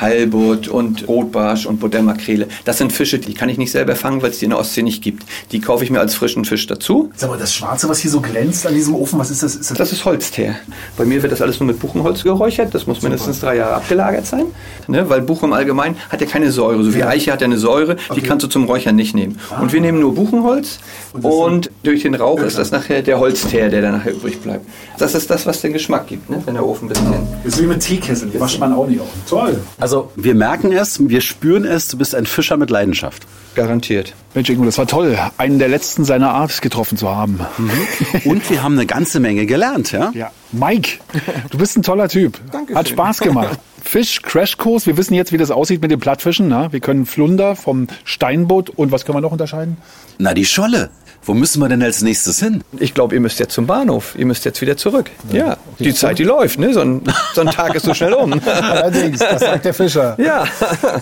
Heilbutt 0.00 0.68
und 0.68 1.06
Rotbarsch 1.08 1.66
und 1.66 1.80
Buddellmakrele. 1.80 2.48
Das 2.64 2.78
sind 2.78 2.92
Fische, 2.92 3.18
die 3.18 3.34
kann 3.34 3.48
ich 3.48 3.58
nicht 3.58 3.72
selber 3.72 3.96
fangen, 3.96 4.22
weil 4.22 4.30
es 4.30 4.38
die 4.38 4.44
in 4.44 4.50
der 4.50 4.58
Ostsee 4.58 4.82
nicht 4.82 5.02
gibt. 5.02 5.24
Die 5.52 5.60
kaufe 5.60 5.84
ich 5.84 5.90
mir 5.90 6.00
als 6.00 6.14
frischen 6.14 6.44
Fisch 6.44 6.66
dazu. 6.66 7.10
Sag 7.16 7.30
mal, 7.30 7.38
das 7.38 7.54
Schwarze, 7.54 7.88
was 7.88 7.98
hier 7.98 8.10
so 8.10 8.20
glänzt 8.20 8.66
an 8.66 8.74
diesem 8.74 8.94
Ofen, 8.94 9.18
was 9.18 9.30
ist 9.30 9.42
das? 9.42 9.54
Ist 9.56 9.70
das, 9.70 9.78
Das 9.78 9.92
ist 9.92 10.04
Holzteer. 10.04 10.56
Bei 10.96 11.04
mir 11.04 11.22
wird 11.22 11.32
das 11.32 11.42
alles 11.42 11.60
nur 11.60 11.66
mit 11.66 11.78
Buchenholz 11.78 12.22
geräuchert. 12.22 12.74
Das 12.74 12.86
muss 12.86 13.02
mindestens 13.02 13.40
drei 13.40 13.56
Jahre 13.56 13.74
abgelagert 13.74 14.26
sein. 14.26 14.46
Ne? 14.88 15.08
Weil 15.08 15.22
Buche 15.22 15.46
im 15.46 15.52
Allgemeinen 15.52 15.96
hat 16.08 16.20
ja 16.20 16.26
keine 16.26 16.50
Säure. 16.50 16.82
So 16.84 16.94
wie 16.94 16.98
Ja. 17.00 17.08
Eiche 17.08 17.32
hat 17.32 17.40
ja 17.40 17.46
eine 17.46 17.58
Säure, 17.58 17.96
die 18.14 18.20
kannst 18.20 18.44
du 18.44 18.48
zum 18.48 18.64
Räuchern 18.64 18.96
nicht 18.96 19.14
nehmen. 19.14 19.38
Und 19.60 19.72
wir 19.72 19.80
nehmen 19.80 20.00
nur 20.00 20.14
Buchenholz 20.14 20.78
und, 21.20 21.70
durch 21.82 22.02
den 22.02 22.14
Rauch 22.14 22.40
ist 22.40 22.58
das 22.58 22.70
nachher 22.70 23.02
der 23.02 23.18
Holzteer, 23.18 23.68
der 23.68 23.82
dann 23.82 23.92
nachher 23.92 24.12
übrig 24.12 24.40
bleibt. 24.40 24.66
Das 24.98 25.14
ist 25.14 25.30
das, 25.30 25.46
was 25.46 25.60
den 25.60 25.72
Geschmack 25.72 26.06
gibt, 26.06 26.30
ne? 26.30 26.42
wenn 26.44 26.54
der 26.54 26.66
Ofen 26.66 26.86
ein 26.86 26.88
bisschen... 26.88 27.14
ist 27.44 27.60
wie 27.60 27.66
mit 27.66 27.80
Teekessel, 27.80 28.28
die 28.28 28.40
wascht 28.40 28.58
man 28.58 28.72
auch 28.72 28.86
nicht 28.86 29.00
auf. 29.00 29.08
Toll. 29.28 29.60
Also 29.80 30.12
wir 30.14 30.34
merken 30.34 30.72
es, 30.72 31.08
wir 31.08 31.20
spüren 31.22 31.64
es, 31.64 31.88
du 31.88 31.98
bist 31.98 32.14
ein 32.14 32.26
Fischer 32.26 32.56
mit 32.56 32.70
Leidenschaft. 32.70 33.26
Garantiert. 33.54 34.14
Mensch, 34.34 34.48
Ingo, 34.50 34.64
das 34.64 34.78
war 34.78 34.86
toll, 34.86 35.18
einen 35.38 35.58
der 35.58 35.68
letzten 35.68 36.04
seiner 36.04 36.30
Art 36.30 36.62
getroffen 36.62 36.96
zu 36.96 37.08
haben. 37.08 37.40
Und 38.24 38.48
wir 38.50 38.62
haben 38.62 38.74
eine 38.74 38.86
ganze 38.86 39.20
Menge 39.20 39.46
gelernt, 39.46 39.90
ja? 39.90 40.12
Ja. 40.14 40.30
Mike, 40.52 40.98
du 41.50 41.58
bist 41.58 41.76
ein 41.76 41.82
toller 41.82 42.08
Typ. 42.08 42.38
Dankeschön. 42.52 42.76
Hat 42.76 42.88
Spaß 42.88 43.18
gemacht. 43.20 43.58
Fisch, 43.82 44.22
Crashkurs. 44.22 44.86
Wir 44.86 44.96
wissen 44.96 45.14
jetzt, 45.14 45.32
wie 45.32 45.38
das 45.38 45.50
aussieht 45.50 45.80
mit 45.82 45.90
den 45.90 45.98
Plattfischen. 45.98 46.48
Na? 46.48 46.72
Wir 46.72 46.80
können 46.80 47.06
Flunder 47.06 47.56
vom 47.56 47.88
Steinbutt 48.04 48.70
und 48.70 48.92
was 48.92 49.04
können 49.04 49.16
wir 49.16 49.22
noch 49.22 49.32
unterscheiden? 49.32 49.78
Na, 50.18 50.34
die 50.34 50.44
Scholle. 50.44 50.90
Wo 51.22 51.34
müssen 51.34 51.60
wir 51.60 51.68
denn 51.68 51.82
als 51.82 52.00
nächstes 52.02 52.40
hin? 52.40 52.64
Ich 52.78 52.94
glaube, 52.94 53.14
ihr 53.14 53.20
müsst 53.20 53.38
jetzt 53.38 53.52
zum 53.52 53.66
Bahnhof. 53.66 54.14
Ihr 54.16 54.24
müsst 54.26 54.44
jetzt 54.46 54.60
wieder 54.62 54.76
zurück. 54.76 55.10
Ja, 55.30 55.58
die 55.78 55.92
Zeit, 55.94 56.18
die 56.18 56.24
läuft. 56.24 56.58
Ne? 56.58 56.72
So, 56.72 56.80
ein, 56.80 57.02
so 57.34 57.42
ein 57.42 57.48
Tag 57.48 57.74
ist 57.74 57.84
so 57.84 57.92
schnell 57.92 58.14
um. 58.14 58.32
Allerdings, 58.46 59.18
das 59.18 59.40
sagt 59.40 59.64
der 59.66 59.74
Fischer. 59.74 60.16
Ja. 60.18 60.44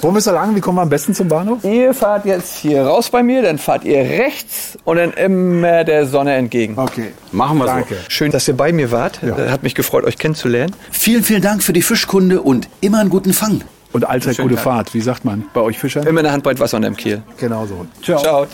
Wo 0.01 0.11
müssen 0.11 0.31
wir 0.31 0.33
lang? 0.35 0.57
Wie 0.57 0.61
kommen 0.61 0.77
wir 0.79 0.83
am 0.83 0.89
besten 0.89 1.15
zum 1.15 1.29
Bahnhof? 1.29 1.63
Ihr 1.65 1.95
fahrt 1.95 2.25
jetzt 2.27 2.57
hier 2.57 2.83
raus 2.83 3.11
bei 3.11 3.23
mir, 3.23 3.43
dann 3.43 3.59
fahrt 3.59 3.85
ihr 3.85 3.99
rechts 4.01 4.77
und 4.85 4.97
dann 4.97 5.13
immer 5.13 5.85
der 5.85 6.07
Sonne 6.07 6.35
entgegen. 6.35 6.75
Okay. 6.77 7.13
Machen 7.31 7.59
wir 7.59 7.67
Danke. 7.67 7.95
so. 7.95 8.01
Schön, 8.09 8.33
dass 8.33 8.49
ihr 8.49 8.57
bei 8.57 8.73
mir 8.73 8.91
wart. 8.91 9.23
Äh, 9.23 9.51
Hat 9.51 9.63
mich 9.63 9.75
gefreut, 9.77 10.05
euch 10.05 10.19
kennenzulernen. 10.19 10.75
Vielen, 10.91 11.23
vielen 11.23 11.43
Dank 11.43 11.63
für 11.63 11.73
die 11.73 11.83
Fischkunde 11.83 12.43
und 12.43 12.69
immer 12.81 12.99
einen 12.99 13.11
guten 13.11 13.33
Fang. 13.33 13.63
Und 13.93 14.07
allzeit 14.07 14.37
gute 14.37 14.57
Tag. 14.57 14.65
Fahrt. 14.65 14.95
Wie 14.95 15.01
sagt 15.01 15.25
man 15.25 15.45
bei 15.55 15.61
euch 15.61 15.79
Fischern? 15.79 16.07
Immer 16.07 16.21
eine 16.21 16.33
Handbreit 16.33 16.61
Wasser 16.61 16.77
unterm 16.77 16.97
Kiel. 16.97 17.23
Genau 17.39 17.67
so. 17.67 17.87
Ciao. 18.03 18.47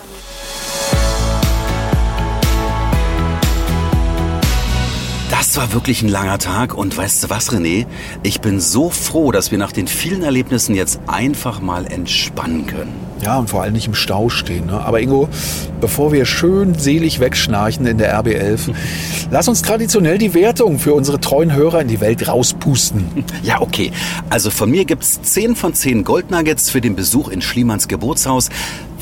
Das 5.54 5.62
war 5.62 5.72
wirklich 5.72 6.02
ein 6.02 6.08
langer 6.08 6.38
Tag 6.38 6.74
und 6.74 6.96
weißt 6.96 7.22
du 7.22 7.30
was, 7.30 7.52
René? 7.52 7.86
Ich 8.24 8.40
bin 8.40 8.58
so 8.58 8.90
froh, 8.90 9.30
dass 9.30 9.52
wir 9.52 9.58
nach 9.58 9.70
den 9.70 9.86
vielen 9.86 10.24
Erlebnissen 10.24 10.74
jetzt 10.74 10.98
einfach 11.06 11.60
mal 11.60 11.86
entspannen 11.86 12.66
können. 12.66 12.92
Ja, 13.24 13.38
und 13.38 13.48
vor 13.48 13.62
allem 13.62 13.72
nicht 13.72 13.86
im 13.86 13.94
Stau 13.94 14.28
stehen. 14.28 14.66
Ne? 14.66 14.78
Aber 14.78 15.00
Ingo, 15.00 15.30
bevor 15.80 16.12
wir 16.12 16.26
schön 16.26 16.78
selig 16.78 17.20
wegschnarchen 17.20 17.86
in 17.86 17.96
der 17.96 18.20
RB11, 18.20 18.74
lass 19.30 19.48
uns 19.48 19.62
traditionell 19.62 20.18
die 20.18 20.34
Wertung 20.34 20.78
für 20.78 20.92
unsere 20.92 21.18
treuen 21.18 21.54
Hörer 21.54 21.80
in 21.80 21.88
die 21.88 22.00
Welt 22.00 22.28
rauspusten. 22.28 23.24
Ja, 23.42 23.60
okay. 23.60 23.90
Also 24.30 24.50
von 24.50 24.70
mir 24.70 24.86
gibt's 24.86 25.20
10 25.20 25.54
von 25.54 25.74
10 25.74 26.04
Goldnuggets 26.04 26.70
für 26.70 26.80
den 26.80 26.96
Besuch 26.96 27.28
in 27.28 27.42
Schliemanns 27.42 27.88
Geburtshaus. 27.88 28.48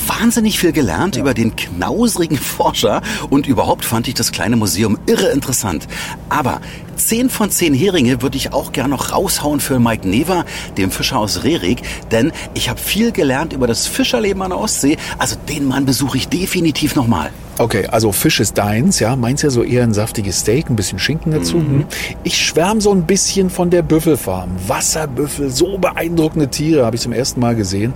Wahnsinnig 0.06 0.58
viel 0.58 0.72
gelernt 0.72 1.16
über 1.16 1.32
den 1.32 1.54
knausrigen 1.54 2.36
Forscher 2.38 3.02
und 3.30 3.46
überhaupt 3.46 3.84
fand 3.84 4.08
ich 4.08 4.14
das 4.14 4.32
kleine 4.32 4.56
Museum 4.56 4.98
irre 5.06 5.28
interessant. 5.28 5.86
Aber 6.28 6.60
10 6.96 7.30
von 7.30 7.50
10 7.50 7.74
Heringe 7.74 8.22
würde 8.22 8.36
ich 8.36 8.52
auch 8.52 8.72
gern 8.72 8.90
noch 8.90 9.12
raushauen 9.12 9.60
für 9.60 9.78
Mike 9.78 10.08
Never, 10.08 10.44
dem 10.76 10.90
Fischer 10.90 11.18
aus 11.18 11.44
Rerik, 11.44 11.82
denn 12.10 12.32
ich 12.54 12.68
habe 12.68 12.80
viel 12.80 13.12
gelernt 13.12 13.52
über 13.52 13.66
das 13.66 13.86
Fischerleben 14.12 14.42
an 14.42 14.50
der 14.50 14.58
Ostsee. 14.58 14.98
Also 15.18 15.36
den 15.48 15.66
Mann 15.66 15.86
besuche 15.86 16.18
ich 16.18 16.28
definitiv 16.28 16.96
nochmal. 16.96 17.30
Okay, 17.58 17.86
also 17.86 18.12
Fisch 18.12 18.40
ist 18.40 18.56
deins, 18.56 18.98
ja. 18.98 19.14
Meins 19.14 19.42
ja 19.42 19.50
so 19.50 19.62
eher 19.62 19.82
ein 19.82 19.92
saftiges 19.92 20.40
Steak, 20.40 20.70
ein 20.70 20.76
bisschen 20.76 20.98
Schinken 20.98 21.32
dazu. 21.32 21.58
Mhm. 21.58 21.84
Ich 22.24 22.38
schwärme 22.38 22.80
so 22.80 22.92
ein 22.92 23.02
bisschen 23.02 23.50
von 23.50 23.68
der 23.68 23.82
Büffelfarm. 23.82 24.50
Wasserbüffel, 24.66 25.50
so 25.50 25.76
beeindruckende 25.76 26.48
Tiere 26.48 26.86
habe 26.86 26.96
ich 26.96 27.02
zum 27.02 27.12
ersten 27.12 27.40
Mal 27.40 27.54
gesehen. 27.54 27.92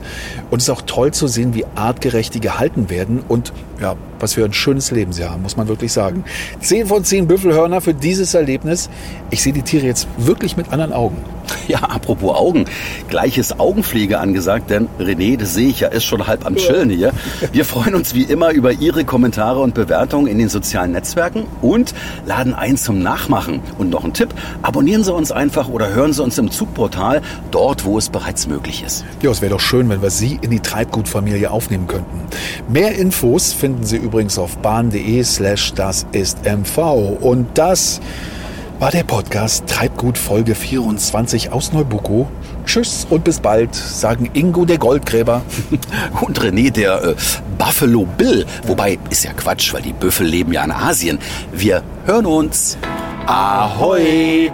Und 0.51 0.59
es 0.59 0.65
ist 0.65 0.71
auch 0.71 0.83
toll 0.83 1.13
zu 1.13 1.27
sehen, 1.27 1.55
wie 1.55 1.65
artgerecht 1.75 2.35
die 2.35 2.41
gehalten 2.41 2.91
werden. 2.91 3.23
Und 3.29 3.53
ja, 3.81 3.97
was 4.21 4.35
für 4.35 4.45
ein 4.45 4.53
schönes 4.53 4.91
Leben 4.91 5.13
sie 5.13 5.25
haben, 5.25 5.43
muss 5.43 5.57
man 5.57 5.69
wirklich 5.69 5.93
sagen. 5.93 6.25
Zehn 6.61 6.87
von 6.87 7.05
zehn 7.05 7.27
Büffelhörner 7.27 7.81
für 7.81 7.95
dieses 7.95 8.35
Erlebnis. 8.35 8.89
Ich 9.31 9.43
sehe 9.43 9.53
die 9.53 9.63
Tiere 9.63 9.87
jetzt 9.87 10.07
wirklich 10.19 10.57
mit 10.57 10.73
anderen 10.73 10.93
Augen. 10.93 11.17
Ja, 11.69 11.79
apropos 11.81 12.37
Augen. 12.37 12.65
Gleiches 13.09 13.59
Augenpflege 13.59 14.19
angesagt, 14.19 14.71
denn 14.71 14.89
René, 15.01 15.37
das 15.37 15.55
sehe 15.55 15.69
ich 15.69 15.81
ja, 15.81 15.89
ist 15.89 16.05
schon 16.05 16.27
halb 16.27 16.47
am 16.47 16.55
Chillen 16.55 16.91
hier. 16.91 17.13
Wir 17.53 17.65
freuen 17.65 17.97
uns 17.97 18.15
wie 18.15 18.23
immer 18.23 18.53
über 18.53 18.73
Ihre 18.73 19.05
Kommentare 19.47 19.61
und 19.61 19.75
Bewertungen 19.75 20.27
in 20.27 20.39
den 20.39 20.49
sozialen 20.49 20.91
Netzwerken 20.91 21.45
und 21.63 21.95
laden 22.27 22.53
ein 22.53 22.77
zum 22.77 22.99
Nachmachen. 22.99 23.61
Und 23.79 23.91
noch 23.91 24.05
ein 24.05 24.13
Tipp, 24.13 24.35
abonnieren 24.63 25.05
Sie 25.05 25.13
uns 25.13 25.31
einfach 25.31 25.69
oder 25.69 25.95
hören 25.95 26.13
Sie 26.13 26.23
uns 26.23 26.37
im 26.39 26.51
Zugportal, 26.51 27.23
dort, 27.53 27.85
wo 27.85 27.97
es 27.97 28.09
bereits 28.09 28.49
möglich 28.49 28.83
ist. 28.85 29.05
Ja, 29.23 29.31
es 29.31 29.41
wäre 29.41 29.53
doch 29.53 29.61
schön, 29.61 29.89
wenn 29.89 30.03
wir 30.03 30.11
Sie 30.11 30.41
in 30.43 30.51
die 30.51 30.59
Treibgutfamilie 30.59 31.49
aufnehmen 31.49 31.87
könnten. 31.87 32.27
Mehr 32.69 32.97
Infos 32.97 33.53
finden 33.53 33.85
Sie 33.85 33.97
übrigens 33.97 34.37
auf 34.37 34.59
bahn.de 34.59 35.23
slash 35.23 35.75
das 35.75 36.07
ist 36.11 36.39
MV. 36.45 36.79
Und 37.21 37.47
das 37.55 38.01
war 38.81 38.91
der 38.91 39.05
Podcast 39.05 39.69
Treibgut 39.69 40.19
Folge 40.19 40.57
24 40.57 41.53
aus 41.53 41.73
Neubuko. 41.73 42.29
Tschüss 42.67 43.07
und 43.09 43.25
bis 43.25 43.41
bald, 43.41 43.75
sagen 43.75 44.29
Ingo 44.35 44.65
der 44.65 44.79
Goldgräber. 44.79 45.43
Und 46.21 46.41
René, 46.41 46.71
der 46.71 47.03
äh, 47.03 47.15
Buffalo 47.59 48.07
Bill. 48.19 48.45
Wobei, 48.65 48.99
ist 49.09 49.25
ja 49.25 49.33
Quatsch, 49.33 49.73
weil 49.73 49.83
die 49.83 49.93
Büffel 49.93 50.27
leben 50.27 50.53
ja 50.53 50.65
in 50.65 50.73
Asien. 50.73 51.19
Wir 51.53 51.83
hören 52.05 52.27
uns. 52.27 52.77
Ahoi! 53.27 54.53